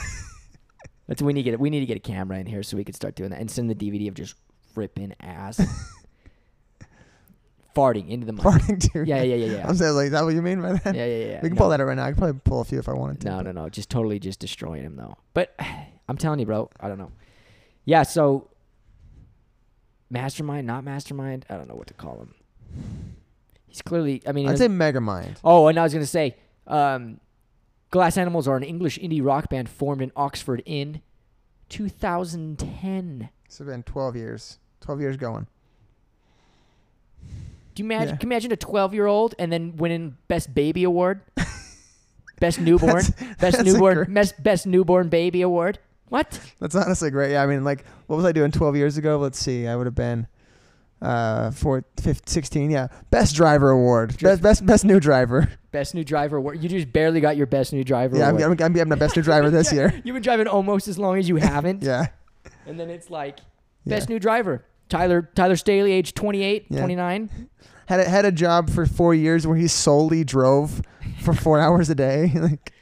That's 1.09 1.23
we 1.23 1.33
need 1.33 1.43
to 1.45 1.51
get 1.51 1.61
we 1.61 1.71
need 1.71 1.81
to 1.81 1.87
get 1.87 1.97
a 1.97 2.01
camera 2.01 2.39
in 2.39 2.47
here 2.47 2.63
so 2.63 2.77
we 2.77 2.85
could 2.85 2.95
start 2.95 3.17
doing 3.17 3.31
that 3.31 3.41
and 3.41 3.51
send 3.51 3.71
the 3.71 3.75
DVD 3.75 4.09
of 4.09 4.15
just 4.15 4.35
ripping 4.75 5.15
ass, 5.21 5.59
farting 7.77 8.11
into 8.11 8.27
the 8.27 8.35
mic. 8.35 8.43
farting 8.43 8.93
too. 8.93 9.05
Yeah, 9.05 9.23
yeah, 9.23 9.35
yeah, 9.35 9.57
yeah. 9.57 9.69
I'm 9.69 9.75
saying 9.75 9.95
like, 9.95 10.07
is 10.07 10.11
that 10.13 10.23
what 10.23 10.35
you 10.35 10.43
mean 10.43 10.61
by 10.61 10.75
that? 10.75 10.95
Yeah, 10.95 11.07
yeah, 11.07 11.25
yeah. 11.25 11.41
We 11.43 11.49
can 11.49 11.57
no. 11.57 11.61
pull 11.61 11.71
that 11.71 11.81
out 11.81 11.87
right 11.87 11.97
now. 11.97 12.05
I 12.05 12.11
can 12.11 12.19
probably 12.19 12.41
pull 12.45 12.61
a 12.61 12.65
few 12.65 12.79
if 12.79 12.89
I 12.91 12.93
wanted 12.93 13.23
to. 13.23 13.29
No, 13.31 13.41
no, 13.41 13.53
no. 13.53 13.69
Just 13.71 13.89
totally 13.89 14.19
just 14.19 14.39
destroying 14.39 14.83
him 14.83 14.97
though. 14.97 15.17
But 15.33 15.55
I'm 16.09 16.19
telling 16.19 16.41
you, 16.41 16.47
bro. 16.47 16.71
I 16.79 16.89
don't 16.89 16.99
know. 16.99 17.13
Yeah. 17.87 18.03
So 18.03 18.51
mastermind, 20.11 20.67
not 20.67 20.85
mastermind. 20.85 21.47
I 21.49 21.57
don't 21.57 21.69
know 21.69 21.75
what 21.75 21.87
to 21.87 21.95
call 21.95 22.21
him. 22.21 22.35
He's 23.67 23.81
clearly. 23.81 24.23
I 24.27 24.33
mean, 24.33 24.47
I'd 24.47 24.59
say 24.59 24.69
Megamind. 24.69 25.37
Oh, 25.43 25.69
and 25.69 25.79
I 25.79 25.85
was 25.85 25.95
gonna 25.95 26.05
say, 26.05 26.37
um, 26.67 27.19
Glass 27.91 28.17
Animals 28.19 28.47
are 28.47 28.57
an 28.57 28.63
English 28.63 28.99
indie 28.99 29.25
rock 29.25 29.49
band 29.49 29.69
formed 29.69 30.03
in 30.03 30.13
Oxford 30.17 30.63
in 30.67 31.01
2010. 31.71 33.29
It's 33.47 33.59
been 33.59 33.83
12 33.83 34.17
years. 34.17 34.59
12 34.81 35.01
years 35.01 35.17
going. 35.17 35.47
Do 37.75 37.83
you 37.83 37.87
imagine? 37.87 38.09
Yeah. 38.15 38.17
Can 38.17 38.29
you 38.29 38.35
imagine 38.35 38.53
a 38.53 38.57
12 38.57 38.95
year 38.95 39.07
old 39.07 39.35
and 39.39 39.53
then 39.53 39.77
winning 39.77 40.17
Best 40.29 40.53
Baby 40.55 40.85
Award, 40.85 41.21
Best 42.41 42.61
Newborn, 42.61 42.97
That's- 42.97 43.11
Best 43.11 43.39
that's 43.39 43.65
Newborn, 43.65 44.13
best, 44.15 44.43
best 44.43 44.67
Newborn 44.67 45.09
Baby 45.09 45.43
Award? 45.43 45.79
What? 46.09 46.41
That's 46.59 46.75
honestly 46.75 47.11
great. 47.11 47.33
Yeah, 47.33 47.43
I 47.43 47.47
mean, 47.47 47.65
like, 47.65 47.85
what 48.07 48.17
was 48.17 48.25
I 48.25 48.33
doing 48.33 48.51
12 48.51 48.77
years 48.77 48.97
ago? 48.97 49.19
Let's 49.19 49.39
see. 49.39 49.67
I 49.67 49.77
would 49.77 49.87
have 49.87 49.95
been 49.95 50.27
uh, 51.01 51.51
four, 51.51 51.85
15, 52.01 52.27
16. 52.27 52.71
Yeah, 52.71 52.89
best 53.11 53.35
driver 53.37 53.71
award. 53.71 54.19
Best, 54.21 54.43
best, 54.43 54.67
best 54.67 54.85
new 54.85 55.01
driver. 55.01 55.49
Best 55.71 55.95
New 55.95 56.03
Driver 56.03 56.39
Award. 56.39 56.63
You 56.63 56.69
just 56.71 56.91
barely 56.95 57.21
got 57.21 57.37
your 57.37 57.45
Best 57.47 57.75
New 57.75 57.85
Driver 57.85 58.17
Yeah, 58.17 58.31
I'm, 58.31 58.37
Award. 58.37 58.59
I'm, 58.59 58.67
I'm 58.69 58.73
getting 58.73 58.89
the 58.89 58.97
best 58.97 59.15
new 59.17 59.23
driver 59.23 59.51
this 59.51 59.71
year. 59.73 59.93
You've 60.03 60.15
been 60.15 60.23
driving 60.23 60.47
almost 60.47 60.89
as 60.89 60.99
long 60.99 61.19
as 61.19 61.29
you 61.29 61.37
haven't. 61.53 61.83
Yeah. 61.83 62.07
And 62.67 62.81
then 62.81 62.89
it's 62.89 63.11
like 63.11 63.37
Yeah. 63.85 63.97
Best 63.97 64.09
New 64.09 64.19
Driver. 64.19 64.65
Tyler 64.89 65.29
Tyler 65.35 65.57
Staley, 65.57 65.93
age 65.93 66.15
28, 66.15 66.69
Yeah. 66.71 66.79
29. 66.79 67.51
Had 67.85 68.01
a, 68.01 68.09
had 68.09 68.25
a 68.25 68.33
job 68.33 68.71
for 68.71 68.87
four 68.87 69.15
years 69.15 69.47
where 69.47 69.59
he 69.59 69.69
solely 69.69 70.25
drove 70.25 70.81
for 71.21 71.35
four 71.35 71.61
hours 71.61 71.91
a 71.91 71.95
day. 71.95 72.33
like, 72.35 72.73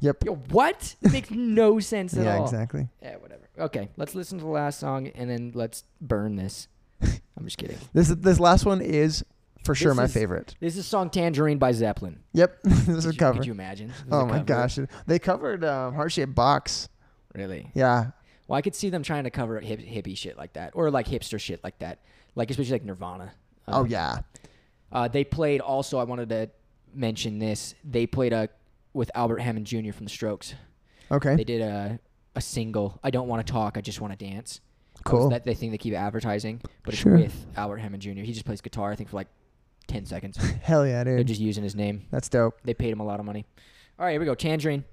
yep. 0.00 0.24
Yo, 0.24 0.36
what? 0.36 0.96
It 1.02 1.12
makes 1.12 1.30
no 1.30 1.80
sense 1.80 2.16
at 2.16 2.24
Yeah, 2.24 2.38
all. 2.38 2.44
exactly. 2.44 2.88
Yeah, 3.02 3.16
whatever. 3.16 3.46
Okay, 3.58 3.90
let's 3.98 4.14
listen 4.14 4.38
to 4.38 4.44
the 4.44 4.50
last 4.50 4.80
song 4.80 5.08
and 5.08 5.28
then 5.28 5.52
let's 5.54 5.84
burn 6.00 6.36
this. 6.36 6.66
I'm 7.36 7.44
just 7.44 7.58
kidding. 7.58 7.78
This 7.92 8.08
this 8.08 8.40
last 8.40 8.64
one 8.64 8.80
is 8.80 9.24
for 9.64 9.74
sure 9.74 9.90
This 9.92 9.96
my 9.96 10.04
is- 10.04 10.12
favorite. 10.14 10.54
This 10.60 10.76
is 10.76 10.86
song 10.86 11.10
Tangerine 11.10 11.58
by 11.58 11.72
Zeppelin. 11.72 12.20
Yep, 12.32 12.58
this 12.64 12.88
is 12.88 13.04
Could 13.04 13.10
a 13.10 13.12
you, 13.12 13.18
cover. 13.18 13.38
could 13.38 13.46
you 13.46 13.52
imagine? 13.52 13.92
Oh 14.10 14.24
my 14.24 14.32
cover. 14.38 14.44
gosh, 14.44 14.78
they 15.06 15.18
covered 15.18 15.64
uh, 15.64 15.90
Heart 15.92 16.12
Shaped 16.12 16.34
Box. 16.34 16.88
Really? 17.34 17.70
Yeah, 17.74 18.10
Well, 18.48 18.56
I 18.56 18.62
could 18.62 18.74
see 18.74 18.90
them 18.90 19.02
trying 19.02 19.24
to 19.24 19.30
cover 19.30 19.60
hip, 19.60 19.78
hippie 19.80 20.16
shit 20.16 20.36
like 20.38 20.54
that, 20.54 20.72
or 20.74 20.90
like 20.90 21.06
hipster 21.06 21.38
shit 21.38 21.62
like 21.62 21.78
that, 21.80 21.98
like 22.34 22.50
especially 22.50 22.72
like 22.72 22.84
Nirvana. 22.84 23.32
oh 23.68 23.80
Um, 23.82 23.86
yeah, 23.86 24.20
Uh, 24.90 25.06
they 25.08 25.24
played 25.24 25.60
also. 25.60 25.98
I 25.98 26.04
wanted 26.04 26.30
to 26.30 26.50
mention 26.94 27.38
this. 27.38 27.74
They 27.84 28.06
played 28.06 28.32
a 28.32 28.48
with 28.94 29.10
Albert 29.14 29.38
Hammond 29.40 29.66
Jr. 29.66 29.92
from 29.92 30.06
the 30.06 30.10
Strokes. 30.10 30.54
okay, 31.10 31.36
They 31.36 31.44
did 31.44 31.60
a 31.60 32.00
a 32.34 32.40
single. 32.40 32.98
I 33.04 33.10
don't 33.10 33.28
want 33.28 33.46
to 33.46 33.52
talk. 33.52 33.76
I 33.76 33.80
just 33.80 34.00
want 34.00 34.16
to 34.18 34.24
dance. 34.24 34.60
Cool. 35.08 35.30
That 35.30 35.44
they 35.44 35.54
think 35.54 35.72
they 35.72 35.78
keep 35.78 35.94
advertising, 35.94 36.60
but 36.84 36.94
it's 36.94 37.02
Sure. 37.02 37.16
with 37.16 37.46
Albert 37.56 37.78
Hammond 37.78 38.02
Jr. 38.02 38.10
He 38.20 38.32
just 38.32 38.44
plays 38.44 38.60
guitar. 38.60 38.92
I 38.92 38.96
think 38.96 39.08
for 39.10 39.16
like 39.16 39.28
ten 39.86 40.04
seconds. 40.06 40.36
Hell 40.62 40.86
yeah, 40.86 41.02
dude! 41.04 41.16
They're 41.18 41.24
just 41.24 41.40
using 41.40 41.64
his 41.64 41.74
name. 41.74 42.06
That's 42.10 42.28
dope. 42.28 42.58
They 42.64 42.74
paid 42.74 42.90
him 42.90 43.00
a 43.00 43.04
lot 43.04 43.20
of 43.20 43.26
money. 43.26 43.44
All 43.98 44.04
right, 44.04 44.12
here 44.12 44.20
we 44.20 44.26
go. 44.26 44.34
Tangerine. 44.34 44.84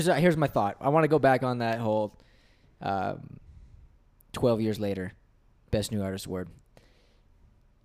Here's 0.00 0.08
uh, 0.08 0.14
here's 0.14 0.36
my 0.38 0.46
thought. 0.46 0.78
I 0.80 0.88
want 0.88 1.04
to 1.04 1.08
go 1.08 1.18
back 1.18 1.42
on 1.42 1.58
that 1.58 1.78
whole 1.78 2.16
um, 2.80 3.36
12 4.32 4.62
years 4.62 4.80
later, 4.80 5.12
best 5.70 5.92
new 5.92 6.02
artist 6.02 6.24
award. 6.24 6.48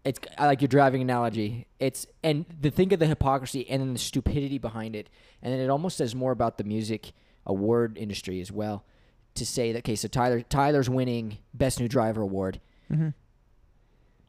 It's 0.06 0.18
I 0.38 0.46
like 0.46 0.62
your 0.62 0.70
driving 0.70 1.02
analogy. 1.02 1.68
It's 1.78 2.08
and 2.24 2.46
the 2.62 2.72
think 2.72 2.94
of 2.94 3.00
the 3.00 3.06
hypocrisy 3.06 3.70
and 3.70 3.82
then 3.82 3.92
the 3.92 4.00
stupidity 4.00 4.58
behind 4.60 4.96
it, 4.96 5.10
and 5.42 5.52
then 5.54 5.60
it 5.60 5.70
almost 5.70 5.98
says 5.98 6.16
more 6.16 6.32
about 6.32 6.58
the 6.58 6.64
music 6.64 7.12
award 7.46 7.98
industry 7.98 8.40
as 8.40 8.50
well. 8.50 8.86
To 9.34 9.46
say 9.46 9.74
that, 9.74 9.80
okay, 9.80 9.98
so 9.98 10.08
Tyler 10.08 10.40
Tyler's 10.42 10.90
winning 10.90 11.40
best 11.54 11.82
new 11.82 11.90
driver 11.90 12.22
award. 12.22 12.62
Mm-hmm. 12.90 13.10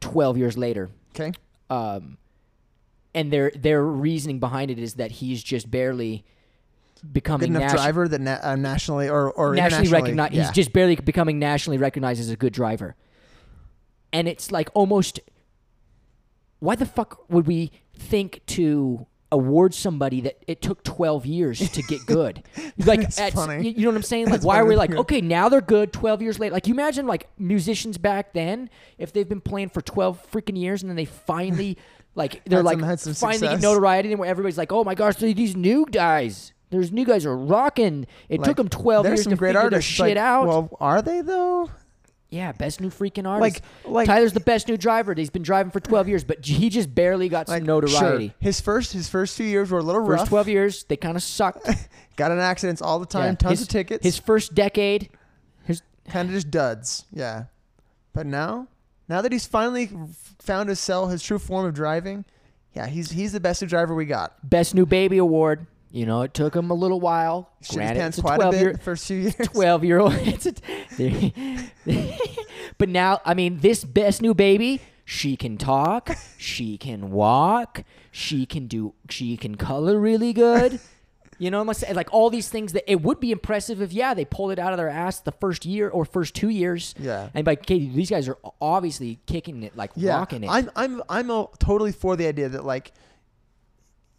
12 0.01 0.37
years 0.37 0.57
later, 0.57 0.89
Okay. 1.11 1.31
um, 1.69 2.17
and 3.13 3.31
their 3.31 3.49
their 3.55 3.81
reasoning 3.81 4.39
behind 4.41 4.71
it 4.71 4.77
is 4.77 4.95
that 4.95 5.11
he's 5.11 5.41
just 5.41 5.71
barely 5.71 6.25
becoming 7.01 7.51
Good 7.51 7.57
enough 7.57 7.71
nation- 7.73 7.77
driver 7.77 8.07
that 8.07 8.21
na- 8.21 8.39
uh, 8.41 8.55
nationally 8.55 9.09
or 9.09 9.31
or 9.31 9.53
nationally 9.55 9.85
internationally- 9.87 10.01
recognized. 10.01 10.33
Yeah. 10.33 10.41
He's 10.43 10.51
just 10.51 10.73
barely 10.73 10.95
becoming 10.95 11.39
nationally 11.39 11.77
recognized 11.77 12.19
as 12.19 12.29
a 12.29 12.35
good 12.35 12.53
driver, 12.53 12.95
and 14.13 14.27
it's 14.27 14.51
like 14.51 14.69
almost. 14.73 15.19
Why 16.59 16.75
the 16.75 16.87
fuck 16.87 17.29
would 17.29 17.45
we 17.45 17.71
think 17.95 18.41
to 18.47 19.05
award 19.31 19.73
somebody 19.75 20.21
that 20.21 20.37
it 20.47 20.59
took 20.61 20.83
12 20.83 21.25
years 21.27 21.59
to 21.69 21.83
get 21.83 22.03
good? 22.07 22.41
like, 22.79 23.01
That's 23.01 23.19
at- 23.19 23.33
funny. 23.33 23.69
You, 23.69 23.83
know 23.83 23.89
what 23.89 23.97
I'm 23.97 24.01
saying? 24.01 24.25
Like, 24.25 24.31
That's 24.35 24.45
why 24.45 24.59
are 24.59 24.65
we 24.65 24.75
like, 24.75 24.89
of. 24.91 24.99
okay, 24.99 25.21
now 25.21 25.49
they're 25.49 25.61
good 25.61 25.93
12 25.93 26.21
years 26.23 26.39
later? 26.39 26.53
Like, 26.53 26.65
you 26.65 26.73
imagine 26.73 27.05
like 27.05 27.27
musicians 27.37 27.99
back 27.99 28.33
then 28.33 28.71
if 28.97 29.13
they've 29.13 29.29
been 29.29 29.41
playing 29.41 29.69
for 29.69 29.81
12 29.81 30.31
freaking 30.31 30.57
years 30.57 30.81
and 30.81 30.89
then 30.89 30.95
they 30.95 31.05
finally. 31.05 31.77
Like 32.15 32.43
they're 32.45 32.63
like 32.63 32.79
some- 32.97 33.13
finally 33.13 33.37
success. 33.37 33.61
notoriety, 33.61 34.09
and 34.11 34.19
where 34.19 34.27
everybody's 34.27 34.57
like, 34.57 34.71
"Oh 34.71 34.83
my 34.83 34.95
gosh, 34.95 35.17
these 35.17 35.55
new 35.55 35.85
guys, 35.85 36.51
there's 36.69 36.91
new 36.91 37.05
guys 37.05 37.25
are 37.25 37.37
rocking." 37.37 38.07
It 38.29 38.43
took 38.43 38.57
them 38.57 38.69
12 38.69 39.05
years 39.05 39.23
to 39.23 39.29
figure 39.31 39.57
artists. 39.57 39.97
their 39.97 40.05
like, 40.05 40.11
shit 40.11 40.17
out. 40.17 40.47
Well, 40.47 40.77
are 40.79 41.01
they 41.01 41.21
though? 41.21 41.69
Yeah, 42.29 42.51
best 42.51 42.81
new 42.81 42.89
freaking 42.89 43.25
artist. 43.25 43.61
Like, 43.85 43.89
like 43.89 44.07
Tyler's 44.07 44.33
the 44.33 44.41
best 44.41 44.67
new 44.67 44.75
driver. 44.75 45.13
He's 45.13 45.29
been 45.29 45.43
driving 45.43 45.71
for 45.71 45.79
12 45.79 46.09
years, 46.09 46.23
but 46.25 46.45
he 46.45 46.69
just 46.69 46.93
barely 46.93 47.29
got 47.29 47.47
like 47.47 47.59
some 47.59 47.67
notoriety. 47.67 48.27
Sure. 48.27 48.35
His 48.39 48.59
first 48.59 48.91
his 48.91 49.07
first 49.07 49.37
few 49.37 49.45
years 49.45 49.71
were 49.71 49.79
a 49.79 49.83
little 49.83 50.05
First 50.05 50.21
rough. 50.21 50.29
12 50.29 50.47
years, 50.49 50.83
they 50.85 50.97
kind 50.97 51.15
of 51.15 51.23
sucked. 51.23 51.69
Got 52.17 52.31
in 52.31 52.39
accidents 52.39 52.81
all 52.81 52.99
the 52.99 53.05
time. 53.05 53.33
Yeah. 53.33 53.35
Tons 53.35 53.59
his, 53.59 53.61
of 53.61 53.67
tickets. 53.69 54.03
His 54.03 54.17
first 54.17 54.53
decade, 54.55 55.09
his 55.63 55.81
kind 56.09 56.27
of 56.27 56.35
just 56.35 56.51
duds. 56.51 57.05
Yeah. 57.13 57.45
But 58.11 58.25
now, 58.25 58.67
now 59.07 59.21
that 59.21 59.31
he's 59.31 59.45
finally 59.45 59.89
found 60.39 60.67
his 60.67 60.79
cell, 60.79 61.07
his 61.07 61.23
true 61.23 61.39
form 61.39 61.65
of 61.65 61.73
driving, 61.75 62.25
yeah, 62.73 62.87
he's 62.87 63.11
he's 63.11 63.31
the 63.31 63.39
best 63.39 63.61
new 63.61 63.69
driver 63.69 63.95
we 63.95 64.05
got. 64.05 64.33
best 64.47 64.75
new 64.75 64.85
baby 64.85 65.17
award. 65.17 65.65
You 65.91 66.05
know, 66.05 66.21
it 66.23 66.33
took 66.33 66.55
him 66.55 66.69
a 66.69 66.73
little 66.73 66.99
while. 66.99 67.49
Shit 67.61 67.75
Granted, 67.75 67.99
pants 67.99 68.19
quite 68.19 68.35
a 68.35 68.49
12 68.49 68.51
bit 68.51 68.61
year, 68.61 68.73
the 68.73 68.79
first 68.79 69.07
few 69.07 69.17
years. 69.17 69.35
12 69.35 69.83
year 69.83 69.99
old. 69.99 70.13
But 72.77 72.89
now, 72.89 73.21
I 73.25 73.33
mean, 73.33 73.59
this 73.59 73.83
best 73.83 74.21
new 74.21 74.33
baby, 74.33 74.81
she 75.05 75.35
can 75.35 75.57
talk, 75.57 76.11
she 76.37 76.77
can 76.77 77.11
walk, 77.11 77.83
she 78.11 78.45
can 78.45 78.67
do, 78.67 78.93
she 79.09 79.37
can 79.37 79.55
color 79.55 79.99
really 79.99 80.33
good. 80.33 80.79
You 81.39 81.51
know, 81.51 81.71
saying 81.71 81.93
like 81.93 82.11
all 82.11 82.31
these 82.31 82.49
things 82.49 82.73
that 82.73 82.91
it 82.91 83.01
would 83.03 83.19
be 83.19 83.31
impressive 83.31 83.79
if, 83.79 83.93
yeah, 83.93 84.15
they 84.15 84.25
pulled 84.25 84.51
it 84.51 84.57
out 84.57 84.73
of 84.73 84.77
their 84.77 84.89
ass 84.89 85.19
the 85.19 85.31
first 85.31 85.67
year 85.67 85.87
or 85.87 86.03
first 86.03 86.33
two 86.33 86.49
years. 86.49 86.95
Yeah. 86.97 87.29
And 87.35 87.45
like, 87.45 87.59
okay, 87.59 87.77
these 87.77 88.09
guys 88.09 88.27
are 88.27 88.39
obviously 88.59 89.19
kicking 89.27 89.61
it, 89.61 89.77
like 89.77 89.91
yeah, 89.95 90.17
rocking 90.17 90.43
it. 90.43 90.49
I'm 90.49 90.71
I'm 90.75 91.03
I'm 91.07 91.29
a, 91.29 91.47
totally 91.59 91.91
for 91.91 92.15
the 92.15 92.25
idea 92.25 92.49
that 92.49 92.65
like 92.65 92.91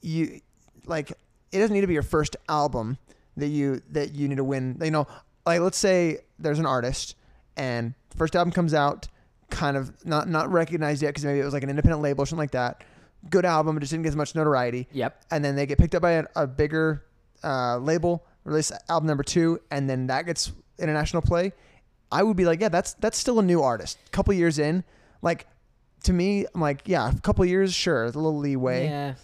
you 0.01 0.43
like 0.87 1.13
it 1.53 1.59
doesn't 1.59 1.75
need 1.75 1.83
to 1.83 1.87
be 1.87 1.95
your 1.95 2.03
first 2.03 2.37
album 2.49 2.99
that 3.37 3.49
you 3.49 3.83
that 3.91 4.15
you 4.15 4.29
need 4.29 4.37
to 4.37 4.45
win. 4.45 4.79
You 4.83 4.91
know, 4.91 5.07
like 5.47 5.61
let's 5.61 5.79
say 5.79 6.19
there's 6.39 6.59
an 6.59 6.67
artist 6.67 7.15
and 7.57 7.95
first 8.17 8.37
album 8.37 8.53
comes 8.53 8.75
out, 8.75 9.09
kind 9.51 9.77
of 9.77 9.93
not 10.05 10.29
not 10.29 10.51
recognized 10.51 11.03
yet 11.03 11.11
because 11.11 11.25
maybe 11.25 11.41
it 11.41 11.45
was 11.45 11.55
like 11.55 11.63
an 11.63 11.71
independent 11.71 12.03
label 12.03 12.23
or 12.23 12.27
something 12.27 12.39
like 12.39 12.53
that. 12.53 12.85
Good 13.31 13.45
album, 13.45 13.77
it 13.77 13.81
just 13.81 13.91
didn't 13.91 14.05
get 14.05 14.11
as 14.11 14.17
much 14.17 14.35
notoriety. 14.35 14.87
Yep. 14.93 15.25
And 15.31 15.45
then 15.45 15.57
they 15.57 15.67
get 15.67 15.79
picked 15.79 15.95
up 15.95 16.03
by 16.03 16.13
a, 16.13 16.25
a 16.37 16.47
bigger 16.47 17.05
uh, 17.43 17.79
label, 17.79 18.25
release 18.45 18.71
album 18.89 19.09
number 19.09 19.25
two, 19.25 19.61
and 19.71 19.91
then 19.91 20.07
that 20.07 20.27
gets 20.27 20.53
international 20.79 21.23
play. 21.23 21.53
I 22.13 22.23
would 22.23 22.37
be 22.37 22.45
like, 22.45 22.61
yeah, 22.61 22.69
that's 22.69 22.95
that's 22.95 23.19
still 23.19 23.39
a 23.39 23.43
new 23.43 23.63
artist. 23.63 23.99
couple 24.13 24.33
years 24.35 24.59
in, 24.59 24.85
like 25.21 25.47
to 26.05 26.13
me, 26.13 26.47
I'm 26.55 26.61
like, 26.61 26.83
yeah, 26.87 27.11
a 27.11 27.21
couple 27.21 27.45
years, 27.45 27.75
sure, 27.75 28.05
a 28.05 28.07
little 28.07 28.39
leeway. 28.39 28.85
Yeah. 28.87 29.15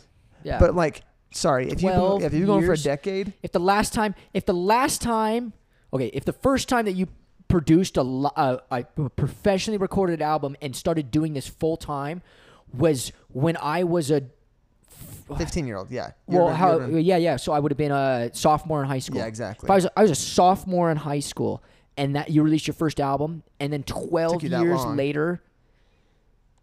Yeah. 0.42 0.59
But 0.59 0.74
like, 0.74 1.02
sorry, 1.35 1.69
if 1.70 1.82
you 1.82 1.90
if 1.90 2.23
you've 2.23 2.32
been 2.32 2.47
going 2.47 2.61
for 2.65 2.73
a 2.73 2.77
years. 2.77 2.82
decade, 2.85 3.32
if 3.43 3.52
the 3.52 3.61
last 3.61 3.93
time, 3.93 4.15
if 4.32 4.47
the 4.47 4.55
last 4.55 5.02
time, 5.02 5.52
okay, 5.93 6.06
if 6.06 6.24
the 6.24 6.32
first 6.32 6.69
time 6.69 6.85
that 6.86 6.93
you 6.93 7.09
produced 7.48 7.97
a, 7.97 8.02
lo- 8.02 8.32
a, 8.36 8.59
a 8.70 8.85
professionally 9.11 9.78
recorded 9.78 10.20
album 10.23 10.56
and 10.62 10.74
started 10.74 11.11
doing 11.11 11.35
this 11.35 11.47
full 11.47 11.77
time 11.77 12.23
was 12.73 13.12
when 13.28 13.56
I 13.61 13.85
was 13.85 14.11
a 14.11 14.23
fifteen 15.36 15.66
year 15.66 15.77
old, 15.77 15.90
yeah. 15.90 16.12
You 16.28 16.39
well, 16.39 16.44
would've 16.47 16.52
been- 16.55 16.56
how 16.59 16.73
would've 16.74 16.90
been- 16.93 17.05
yeah, 17.05 17.16
yeah. 17.19 17.36
So 17.36 17.52
I 17.52 17.59
would 17.59 17.70
have 17.70 17.78
been 17.78 17.93
a 17.93 18.31
sophomore 18.32 18.82
in 18.82 18.89
high 18.89 18.98
school. 18.98 19.19
Yeah, 19.19 19.27
exactly. 19.27 19.66
If 19.66 19.70
I 19.70 19.74
was, 19.74 19.86
I 19.97 20.02
was 20.02 20.11
a 20.11 20.15
sophomore 20.16 20.90
in 20.90 20.97
high 20.97 21.20
school, 21.20 21.62
and 21.97 22.16
that 22.16 22.31
you 22.31 22.43
released 22.43 22.66
your 22.66 22.74
first 22.74 22.98
album, 23.01 23.43
and 23.61 23.73
then 23.73 23.82
twelve 23.85 24.43
you 24.43 24.48
that 24.51 24.62
years 24.62 24.78
long. 24.85 24.97
later, 24.97 25.43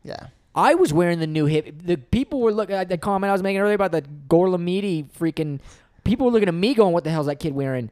yeah, 0.03 0.27
I 0.55 0.75
was 0.75 0.91
wearing 0.91 1.19
the 1.19 1.27
new 1.27 1.45
hip. 1.45 1.73
The 1.83 1.97
people 1.97 2.41
were 2.41 2.51
looking 2.51 2.75
at 2.75 2.87
uh, 2.87 2.89
the 2.89 2.97
comment 2.97 3.29
I 3.29 3.33
was 3.33 3.43
making 3.43 3.61
earlier 3.61 3.75
about 3.75 3.91
the 3.91 4.01
Gorlamidi 4.01 5.09
freaking. 5.11 5.59
People 6.03 6.25
were 6.25 6.31
looking 6.31 6.49
at 6.49 6.53
me 6.53 6.73
going, 6.73 6.93
"What 6.93 7.03
the 7.03 7.09
hell's 7.11 7.27
that 7.27 7.39
kid 7.39 7.53
wearing?" 7.53 7.89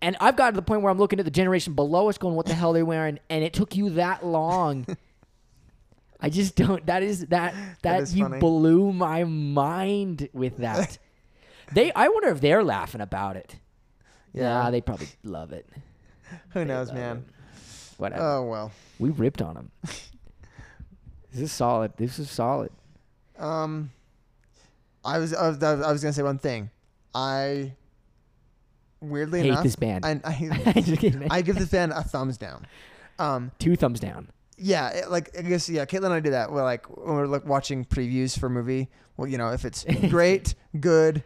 And 0.00 0.16
I've 0.20 0.34
got 0.34 0.50
to 0.50 0.56
the 0.56 0.62
point 0.62 0.82
where 0.82 0.90
I'm 0.90 0.98
looking 0.98 1.20
at 1.20 1.24
the 1.24 1.30
generation 1.30 1.74
below 1.74 2.08
us, 2.08 2.18
going, 2.18 2.34
"What 2.34 2.46
the 2.46 2.54
hell 2.54 2.70
are 2.70 2.74
they're 2.74 2.84
wearing?" 2.84 3.20
And 3.30 3.44
it 3.44 3.52
took 3.52 3.76
you 3.76 3.90
that 3.90 4.26
long. 4.26 4.86
I 6.20 6.30
just 6.30 6.56
don't. 6.56 6.84
That 6.86 7.02
is 7.02 7.26
that 7.26 7.54
that, 7.82 8.02
is 8.02 8.14
you 8.14 8.24
funny. 8.24 8.40
blew 8.40 8.92
my 8.92 9.24
mind 9.24 10.28
with 10.32 10.58
that. 10.58 10.98
they. 11.72 11.92
I 11.92 12.08
wonder 12.08 12.28
if 12.30 12.40
they're 12.40 12.64
laughing 12.64 13.00
about 13.00 13.36
it. 13.36 13.56
yeah. 14.32 14.48
Nah, 14.48 14.70
they 14.70 14.80
probably 14.80 15.08
love 15.22 15.52
it. 15.52 15.68
Who 16.50 16.64
knows, 16.64 16.88
love 16.88 16.96
man? 16.96 17.24
Whatever. 17.98 18.22
Oh 18.22 18.42
well. 18.46 18.72
we 18.98 19.10
ripped 19.10 19.42
on 19.42 19.54
them. 19.54 19.70
this 21.32 21.40
is 21.42 21.52
solid. 21.52 21.92
This 21.96 22.18
is 22.18 22.30
solid. 22.30 22.70
Um, 23.38 23.90
I 25.04 25.18
was 25.18 25.34
I 25.34 25.48
was, 25.48 25.62
I 25.62 25.90
was 25.90 26.02
gonna 26.02 26.12
say 26.12 26.22
one 26.22 26.38
thing. 26.38 26.70
I 27.14 27.72
weirdly 29.00 29.40
Hate 29.40 29.48
enough, 29.50 29.62
this 29.64 29.76
band. 29.76 30.04
I, 30.04 30.20
I, 30.24 31.26
I 31.30 31.42
give 31.42 31.56
this 31.56 31.68
band 31.70 31.92
a 31.92 32.02
thumbs 32.02 32.36
down. 32.38 32.66
Um, 33.18 33.50
Two 33.58 33.76
thumbs 33.76 34.00
down. 34.00 34.28
yeah, 34.56 34.90
it- 34.90 35.10
like 35.10 35.36
I 35.38 35.42
guess 35.42 35.68
yeah, 35.68 35.84
Caitlin 35.84 36.04
and 36.06 36.14
I 36.14 36.20
do 36.20 36.30
that. 36.30 36.52
We're 36.52 36.62
like 36.62 36.86
when 36.96 37.16
we're 37.16 37.26
like 37.26 37.44
watching 37.46 37.84
previews 37.84 38.38
for 38.38 38.46
a 38.46 38.50
movie. 38.50 38.88
Well, 39.16 39.28
you 39.28 39.38
know, 39.38 39.50
if 39.52 39.64
it's 39.64 39.84
great, 40.08 40.54
good, 40.80 41.22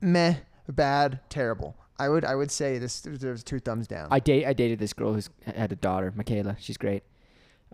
meh, 0.00 0.36
bad, 0.68 1.20
terrible. 1.28 1.76
I 1.98 2.08
would 2.08 2.24
I 2.24 2.34
would 2.34 2.50
say 2.50 2.78
this 2.78 3.00
there's 3.00 3.42
two 3.44 3.60
thumbs 3.60 3.86
down. 3.86 4.08
I 4.10 4.18
date 4.20 4.46
I 4.46 4.52
dated 4.52 4.78
this 4.78 4.92
girl 4.92 5.14
who's 5.14 5.30
had 5.46 5.72
a 5.72 5.76
daughter, 5.76 6.12
Michaela. 6.14 6.56
She's 6.60 6.76
great, 6.76 7.02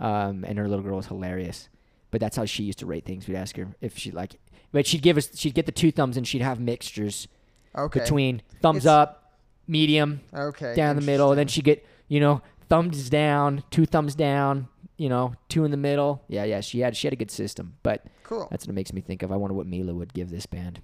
um, 0.00 0.44
and 0.44 0.58
her 0.58 0.66
little 0.68 0.82
girl 0.84 0.96
was 0.96 1.06
hilarious. 1.06 1.68
But 2.10 2.20
that's 2.20 2.36
how 2.36 2.44
she 2.44 2.64
used 2.64 2.80
to 2.80 2.86
rate 2.86 3.04
things. 3.04 3.28
We'd 3.28 3.36
ask 3.36 3.56
her 3.56 3.68
if 3.80 3.96
she 3.96 4.10
like, 4.10 4.34
but 4.72 4.84
she'd 4.86 5.02
give 5.02 5.16
us 5.16 5.30
she'd 5.38 5.54
get 5.54 5.66
the 5.66 5.72
two 5.72 5.92
thumbs 5.92 6.16
and 6.16 6.26
she'd 6.26 6.42
have 6.42 6.58
mixtures 6.58 7.28
okay. 7.76 8.00
between 8.00 8.42
thumbs 8.60 8.78
It's- 8.84 8.92
up, 8.92 9.34
medium, 9.68 10.20
okay. 10.34 10.74
down 10.74 10.96
the 10.96 11.02
middle. 11.02 11.32
Then 11.36 11.46
she'd 11.46 11.62
get 11.64 11.86
you 12.08 12.18
know 12.18 12.42
thumbs 12.68 13.08
down, 13.10 13.62
two 13.70 13.86
thumbs 13.86 14.16
down, 14.16 14.66
you 14.96 15.08
know 15.08 15.34
two 15.48 15.64
in 15.64 15.70
the 15.70 15.76
middle. 15.76 16.24
Yeah, 16.26 16.42
yeah. 16.44 16.60
She 16.62 16.80
had 16.80 16.96
she 16.96 17.06
had 17.06 17.12
a 17.12 17.16
good 17.16 17.30
system. 17.30 17.76
But 17.84 18.04
cool. 18.24 18.48
that's 18.50 18.64
what 18.66 18.70
it 18.72 18.74
makes 18.74 18.92
me 18.92 19.00
think 19.02 19.22
of. 19.22 19.30
I 19.30 19.36
wonder 19.36 19.54
what 19.54 19.66
Mila 19.68 19.94
would 19.94 20.12
give 20.12 20.30
this 20.30 20.46
band. 20.46 20.80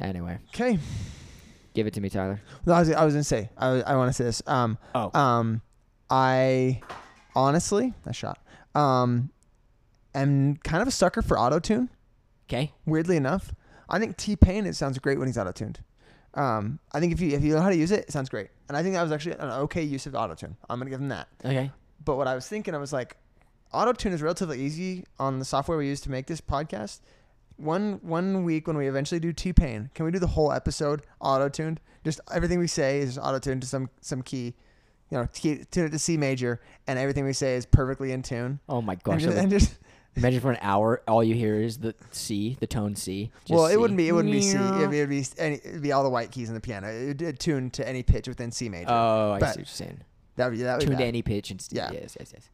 Anyway, 0.00 0.38
Okay. 0.48 0.78
give 1.72 1.86
it 1.86 1.94
to 1.94 2.00
me, 2.00 2.10
Tyler. 2.10 2.40
No, 2.66 2.72
I 2.72 2.80
was, 2.80 2.90
I 2.90 3.04
was 3.04 3.14
gonna 3.14 3.22
say 3.24 3.50
I, 3.56 3.72
was- 3.72 3.82
I 3.84 3.94
want 3.96 4.08
to 4.08 4.12
say 4.12 4.24
this. 4.24 4.42
Um, 4.46 4.76
Oh. 4.94 5.16
um, 5.18 5.62
I 6.10 6.80
honestly, 7.34 7.94
I 8.06 8.12
shot. 8.12 8.38
Um, 8.74 9.30
am 10.14 10.56
kind 10.56 10.82
of 10.82 10.88
a 10.88 10.92
sucker 10.92 11.22
for 11.22 11.38
auto 11.38 11.58
tune. 11.58 11.88
Okay. 12.48 12.72
Weirdly 12.86 13.16
enough, 13.16 13.54
I 13.88 13.98
think 13.98 14.16
T 14.16 14.36
Pain 14.36 14.66
it 14.66 14.76
sounds 14.76 14.98
great 14.98 15.18
when 15.18 15.28
he's 15.28 15.38
auto 15.38 15.52
tuned. 15.52 15.80
Um, 16.34 16.80
I 16.92 17.00
think 17.00 17.12
if 17.12 17.20
you 17.20 17.36
if 17.36 17.42
you 17.44 17.54
know 17.54 17.60
how 17.60 17.70
to 17.70 17.76
use 17.76 17.90
it, 17.90 18.00
it 18.00 18.12
sounds 18.12 18.28
great. 18.28 18.48
And 18.68 18.76
I 18.76 18.82
think 18.82 18.94
that 18.94 19.02
was 19.02 19.12
actually 19.12 19.36
an 19.36 19.50
okay 19.50 19.82
use 19.82 20.06
of 20.06 20.14
auto 20.14 20.34
tune. 20.34 20.56
I'm 20.68 20.78
gonna 20.78 20.90
give 20.90 21.00
him 21.00 21.08
that. 21.08 21.28
Okay. 21.44 21.70
But 22.04 22.16
what 22.16 22.26
I 22.26 22.34
was 22.34 22.46
thinking, 22.46 22.74
I 22.74 22.78
was 22.78 22.92
like, 22.92 23.16
auto 23.72 23.92
tune 23.92 24.12
is 24.12 24.20
relatively 24.20 24.60
easy 24.60 25.04
on 25.18 25.38
the 25.38 25.44
software 25.44 25.78
we 25.78 25.88
use 25.88 26.00
to 26.02 26.10
make 26.10 26.26
this 26.26 26.40
podcast. 26.40 27.00
One 27.56 28.00
one 28.02 28.44
week 28.44 28.66
when 28.66 28.76
we 28.76 28.88
eventually 28.88 29.20
do 29.20 29.32
T 29.32 29.52
Pain, 29.52 29.90
can 29.94 30.04
we 30.04 30.10
do 30.10 30.18
the 30.18 30.26
whole 30.26 30.52
episode 30.52 31.02
auto 31.20 31.48
tuned? 31.48 31.80
Just 32.04 32.20
everything 32.32 32.58
we 32.58 32.66
say 32.66 32.98
is 32.98 33.16
auto 33.16 33.38
tuned 33.38 33.62
to 33.62 33.68
some 33.68 33.88
some 34.00 34.22
key, 34.22 34.54
you 35.14 35.20
know, 35.20 35.28
key, 35.32 35.64
tune 35.70 35.86
it 35.86 35.90
to 35.90 35.98
C 35.98 36.16
major, 36.16 36.60
and 36.88 36.98
everything 36.98 37.24
we 37.24 37.32
say 37.32 37.54
is 37.54 37.66
perfectly 37.66 38.10
in 38.12 38.22
tune. 38.22 38.58
Oh 38.68 38.82
my 38.82 38.94
And 38.94 39.02
gosh. 39.04 39.22
just, 39.22 39.36
and 39.38 39.50
just 39.50 39.74
Imagine 40.16 40.40
for 40.40 40.50
an 40.52 40.58
hour, 40.60 41.02
all 41.08 41.24
you 41.24 41.34
hear 41.34 41.60
is 41.60 41.78
the 41.78 41.92
C, 42.12 42.56
the 42.60 42.66
tone 42.68 42.94
C. 42.94 43.30
Just 43.44 43.50
well, 43.56 43.66
it 43.66 43.72
C. 43.72 43.76
wouldn't 43.76 43.96
be. 43.96 44.08
It 44.08 44.12
wouldn't 44.12 44.30
be 44.32 44.40
C. 44.42 44.56
It'd 44.56 44.90
be, 44.90 44.98
it'd 44.98 45.10
be 45.10 45.24
any. 45.38 45.54
It'd 45.56 45.82
be 45.82 45.90
all 45.92 46.04
the 46.04 46.10
white 46.10 46.30
keys 46.30 46.48
in 46.48 46.54
the 46.54 46.60
piano. 46.60 46.86
It 46.88 47.20
would 47.20 47.40
tune 47.40 47.70
to 47.70 47.88
any 47.88 48.02
pitch 48.04 48.28
within 48.28 48.50
C 48.52 48.68
major. 48.68 48.86
Oh, 48.90 49.32
I 49.32 49.40
But 49.40 49.46
see 49.46 49.50
what 49.50 49.56
you're 49.58 49.66
saying. 49.66 50.00
that 50.36 50.44
would 50.50 50.56
be 50.56 50.62
that 50.62 50.74
would 50.74 50.80
be 50.80 50.86
Tuned 50.86 50.98
to 50.98 51.04
any 51.04 51.22
pitch 51.22 51.50
and 51.50 51.64
Yeah. 51.70 51.90
yes, 51.92 52.16
yes, 52.20 52.32
yes. 52.32 52.48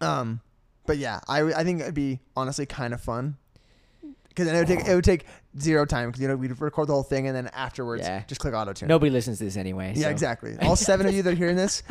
Um, 0.00 0.40
but 0.86 0.96
yeah, 0.98 1.20
I 1.28 1.42
I 1.52 1.64
think 1.64 1.80
it'd 1.82 1.92
be 1.94 2.20
honestly 2.36 2.64
kind 2.66 2.94
of 2.94 3.00
fun. 3.02 3.36
Because 4.28 4.46
then 4.46 4.56
it 4.56 4.60
would 4.60 4.68
take 4.68 4.86
it 4.88 4.94
would 4.94 5.04
take 5.04 5.26
zero 5.58 5.84
time 5.84 6.08
because 6.08 6.20
you 6.22 6.28
know 6.28 6.36
we'd 6.36 6.58
record 6.60 6.88
the 6.88 6.92
whole 6.94 7.02
thing 7.02 7.26
and 7.26 7.36
then 7.36 7.48
afterwards 7.48 8.02
Yeah. 8.02 8.22
just 8.26 8.40
click 8.40 8.54
auto 8.54 8.72
tune. 8.72 8.88
Nobody 8.88 9.10
listens 9.10 9.38
to 9.38 9.44
this 9.44 9.56
anyway. 9.56 9.92
Yeah, 9.94 10.04
so- 10.04 10.10
exactly. 10.10 10.56
All 10.62 10.76
seven 10.76 11.06
of 11.06 11.14
you 11.14 11.22
that 11.22 11.32
are 11.32 11.36
hearing 11.36 11.56
this, 11.56 11.82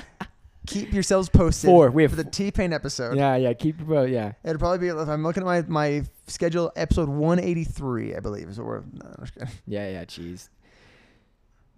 keep 0.67 0.91
yourselves 0.93 1.29
posted. 1.29 1.67
Four. 1.67 1.91
We 1.91 2.01
have 2.03 2.11
for 2.11 2.17
the 2.17 2.23
T 2.29 2.51
Pain 2.51 2.73
episode. 2.73 3.17
Yeah, 3.17 3.35
yeah. 3.35 3.53
Keep 3.53 3.79
bro. 3.79 4.03
Yeah. 4.03 4.33
It'll 4.43 4.59
probably 4.59 4.79
be 4.79 4.87
if 4.87 5.07
I'm 5.07 5.23
looking 5.23 5.43
at 5.43 5.47
my 5.47 5.61
my 5.63 6.03
schedule, 6.27 6.71
episode 6.75 7.09
183, 7.09 8.15
I 8.15 8.19
believe 8.19 8.47
is 8.49 8.57
what 8.57 8.65
we're. 8.67 8.79
No, 8.93 9.05
I'm 9.05 9.15
just 9.25 9.33
kidding. 9.35 9.49
Yeah, 9.67 9.89
yeah. 9.89 10.05
Jeez. 10.05 10.49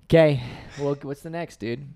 Okay. 0.05 0.41
Well, 0.79 0.95
what's 1.01 1.21
the 1.21 1.29
next, 1.29 1.59
dude? 1.59 1.87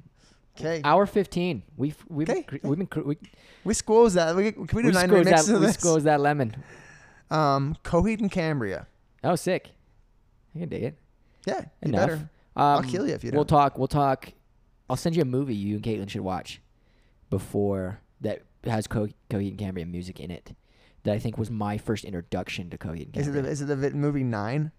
Okay, 0.59 0.81
Hour 0.83 1.05
fifteen. 1.05 1.61
We've 1.75 1.95
we've 2.09 2.27
Okay. 2.27 2.41
been, 2.49 2.59
cr- 2.61 2.67
we've 2.67 2.77
been 2.79 2.87
cr- 2.87 3.01
we, 3.01 3.17
we 3.63 3.73
squoze 3.75 4.15
that. 4.15 4.35
We, 4.35 4.51
can 4.53 4.65
we 4.73 4.81
do 4.81 4.87
we 4.87 4.91
nine 4.93 5.07
squoze 5.07 5.25
remixes 5.27 5.45
that 5.47 5.53
of 5.53 5.59
we 5.59 5.65
this? 5.67 5.75
squoze 5.75 6.03
that 6.05 6.19
lemon. 6.19 6.55
Um, 7.29 7.75
Coheed 7.83 8.21
and 8.21 8.31
Cambria. 8.31 8.87
Oh, 9.23 9.35
sick. 9.35 9.69
I 10.57 10.59
can 10.61 10.69
dig 10.69 10.83
it. 10.83 10.97
Yeah, 11.45 11.59
you 11.83 11.89
Enough. 11.89 12.01
better. 12.01 12.13
Um, 12.15 12.29
I'll 12.55 12.83
kill 12.83 13.07
you 13.07 13.13
if 13.13 13.23
you 13.23 13.31
don't. 13.31 13.37
We'll 13.37 13.45
talk. 13.45 13.77
We'll 13.77 13.87
talk. 13.87 14.33
I'll 14.89 14.95
send 14.97 15.15
you 15.15 15.21
a 15.21 15.25
movie 15.25 15.53
you 15.55 15.75
and 15.75 15.83
Caitlin 15.83 16.09
should 16.09 16.21
watch 16.21 16.61
before 17.29 17.99
that 18.21 18.43
has 18.63 18.87
Co- 18.87 19.09
Coheed 19.29 19.49
and 19.49 19.57
Cambria 19.57 19.85
music 19.85 20.19
in 20.19 20.31
it. 20.31 20.55
That 21.03 21.13
I 21.13 21.19
think 21.19 21.37
was 21.37 21.49
my 21.51 21.77
first 21.77 22.03
introduction 22.05 22.69
to 22.71 22.77
Coheed 22.77 23.05
and 23.07 23.17
Is 23.17 23.27
it 23.27 23.31
Cambria. 23.33 23.41
the, 23.43 23.49
is 23.49 23.61
it 23.61 23.65
the 23.65 23.75
vi- 23.75 23.89
movie 23.91 24.23
Nine? 24.23 24.71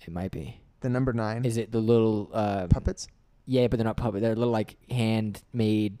it 0.00 0.12
might 0.12 0.30
be. 0.30 0.60
The 0.80 0.88
number 0.88 1.12
nine 1.12 1.44
Is 1.44 1.58
it 1.58 1.70
the 1.72 1.78
little 1.80 2.30
uh, 2.32 2.66
puppets? 2.68 3.06
Yeah, 3.44 3.66
but 3.68 3.76
they're 3.78 3.84
not 3.84 3.98
puppets. 3.98 4.22
They're 4.22 4.34
little 4.34 4.52
like 4.52 4.76
handmade 4.90 5.98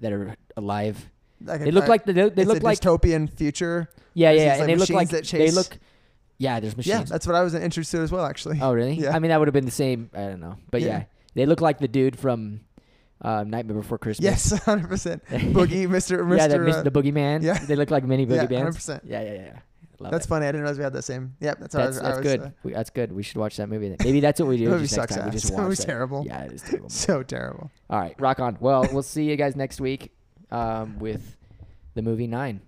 that 0.00 0.12
are 0.12 0.36
alive. 0.56 1.10
Like 1.44 1.62
They 1.62 1.70
a- 1.70 1.72
look 1.72 1.88
like 1.88 2.04
the, 2.04 2.12
they, 2.12 2.28
they 2.28 2.44
look 2.44 2.62
like 2.62 2.78
dystopian 2.78 3.28
future. 3.32 3.88
yeah, 4.14 4.30
yeah, 4.30 4.52
and 4.52 4.60
like, 4.60 4.66
they 4.68 4.76
look 4.76 4.90
like 4.90 5.08
that 5.08 5.24
they 5.26 5.50
look. 5.50 5.76
Yeah, 6.42 6.58
there's 6.60 6.76
machines. 6.76 6.88
Yeah, 6.98 7.04
that's 7.04 7.26
what 7.26 7.36
I 7.36 7.42
was 7.42 7.54
interested 7.54 7.98
in 7.98 8.02
as 8.04 8.10
well, 8.10 8.26
actually. 8.26 8.58
oh, 8.60 8.72
really? 8.72 8.94
Yeah. 8.94 9.14
I 9.14 9.18
mean, 9.20 9.28
that 9.30 9.38
would 9.38 9.48
have 9.48 9.54
been 9.54 9.64
the 9.64 9.70
same. 9.70 10.10
I 10.12 10.22
don't 10.22 10.40
know, 10.40 10.56
but 10.70 10.80
yeah, 10.80 10.86
Yeah. 10.88 11.04
they 11.34 11.46
look 11.46 11.60
like 11.60 11.78
the 11.78 11.88
dude 11.88 12.18
from 12.18 12.60
uh, 13.20 13.44
Nightmare 13.44 13.76
Before 13.76 13.98
Christmas. 13.98 14.24
Yes, 14.24 14.58
hundred 14.64 14.88
percent. 14.88 15.24
Boogie, 15.26 15.88
Mister, 15.88 16.24
Mister. 16.24 16.42
yeah, 16.42 16.72
that 16.72 16.78
uh, 16.78 16.82
the 16.82 16.90
boogeyman. 16.90 17.42
yeah. 17.42 17.58
they 17.64 17.76
look 17.76 17.90
like 17.92 18.04
mini 18.04 18.24
yeah, 18.24 18.44
boogeyman. 18.46 18.74
100%. 18.74 19.00
Yeah, 19.04 19.22
yeah, 19.22 19.32
yeah. 19.32 19.58
Love 20.00 20.10
That's 20.10 20.26
it. 20.26 20.28
funny. 20.30 20.46
I 20.46 20.48
didn't 20.48 20.62
realize 20.62 20.78
we 20.78 20.82
had 20.84 20.92
the 20.92 21.00
same. 21.00 21.36
Yep, 21.38 21.58
that's 21.60 21.74
how 21.76 21.80
I 21.82 21.86
That's. 21.86 21.98
I 22.00 22.08
was, 22.10 22.20
good. 22.22 22.40
uh, 22.40 22.50
we, 22.64 22.72
that's 22.72 22.90
good. 22.90 23.12
We 23.12 23.22
should 23.22 23.36
watch 23.36 23.56
that 23.58 23.68
movie 23.68 23.88
then. 23.88 23.98
Maybe 24.02 24.18
that's 24.18 24.40
what 24.40 24.48
we 24.48 24.56
do. 24.56 24.64
That 24.70 24.70
movie 24.72 24.88
sucks 24.88 25.14
time. 25.14 25.26
We 25.26 25.36
ass. 25.36 25.42
just 25.42 25.54
watch 25.54 25.76
that. 25.78 25.86
terrible. 25.86 26.24
Yeah, 26.26 26.42
it 26.42 26.52
is 26.52 26.62
terrible. 26.62 26.88
so 26.88 27.22
terrible. 27.22 27.70
All 27.88 28.00
right, 28.00 28.16
rock 28.18 28.40
on. 28.40 28.56
Well, 28.58 28.84
we'll 28.92 29.04
see 29.04 29.22
you 29.30 29.36
guys 29.36 29.54
next 29.54 29.80
week 29.80 30.10
um, 30.50 30.98
with 30.98 31.36
the 31.94 32.02
movie 32.02 32.26
Nine. 32.26 32.62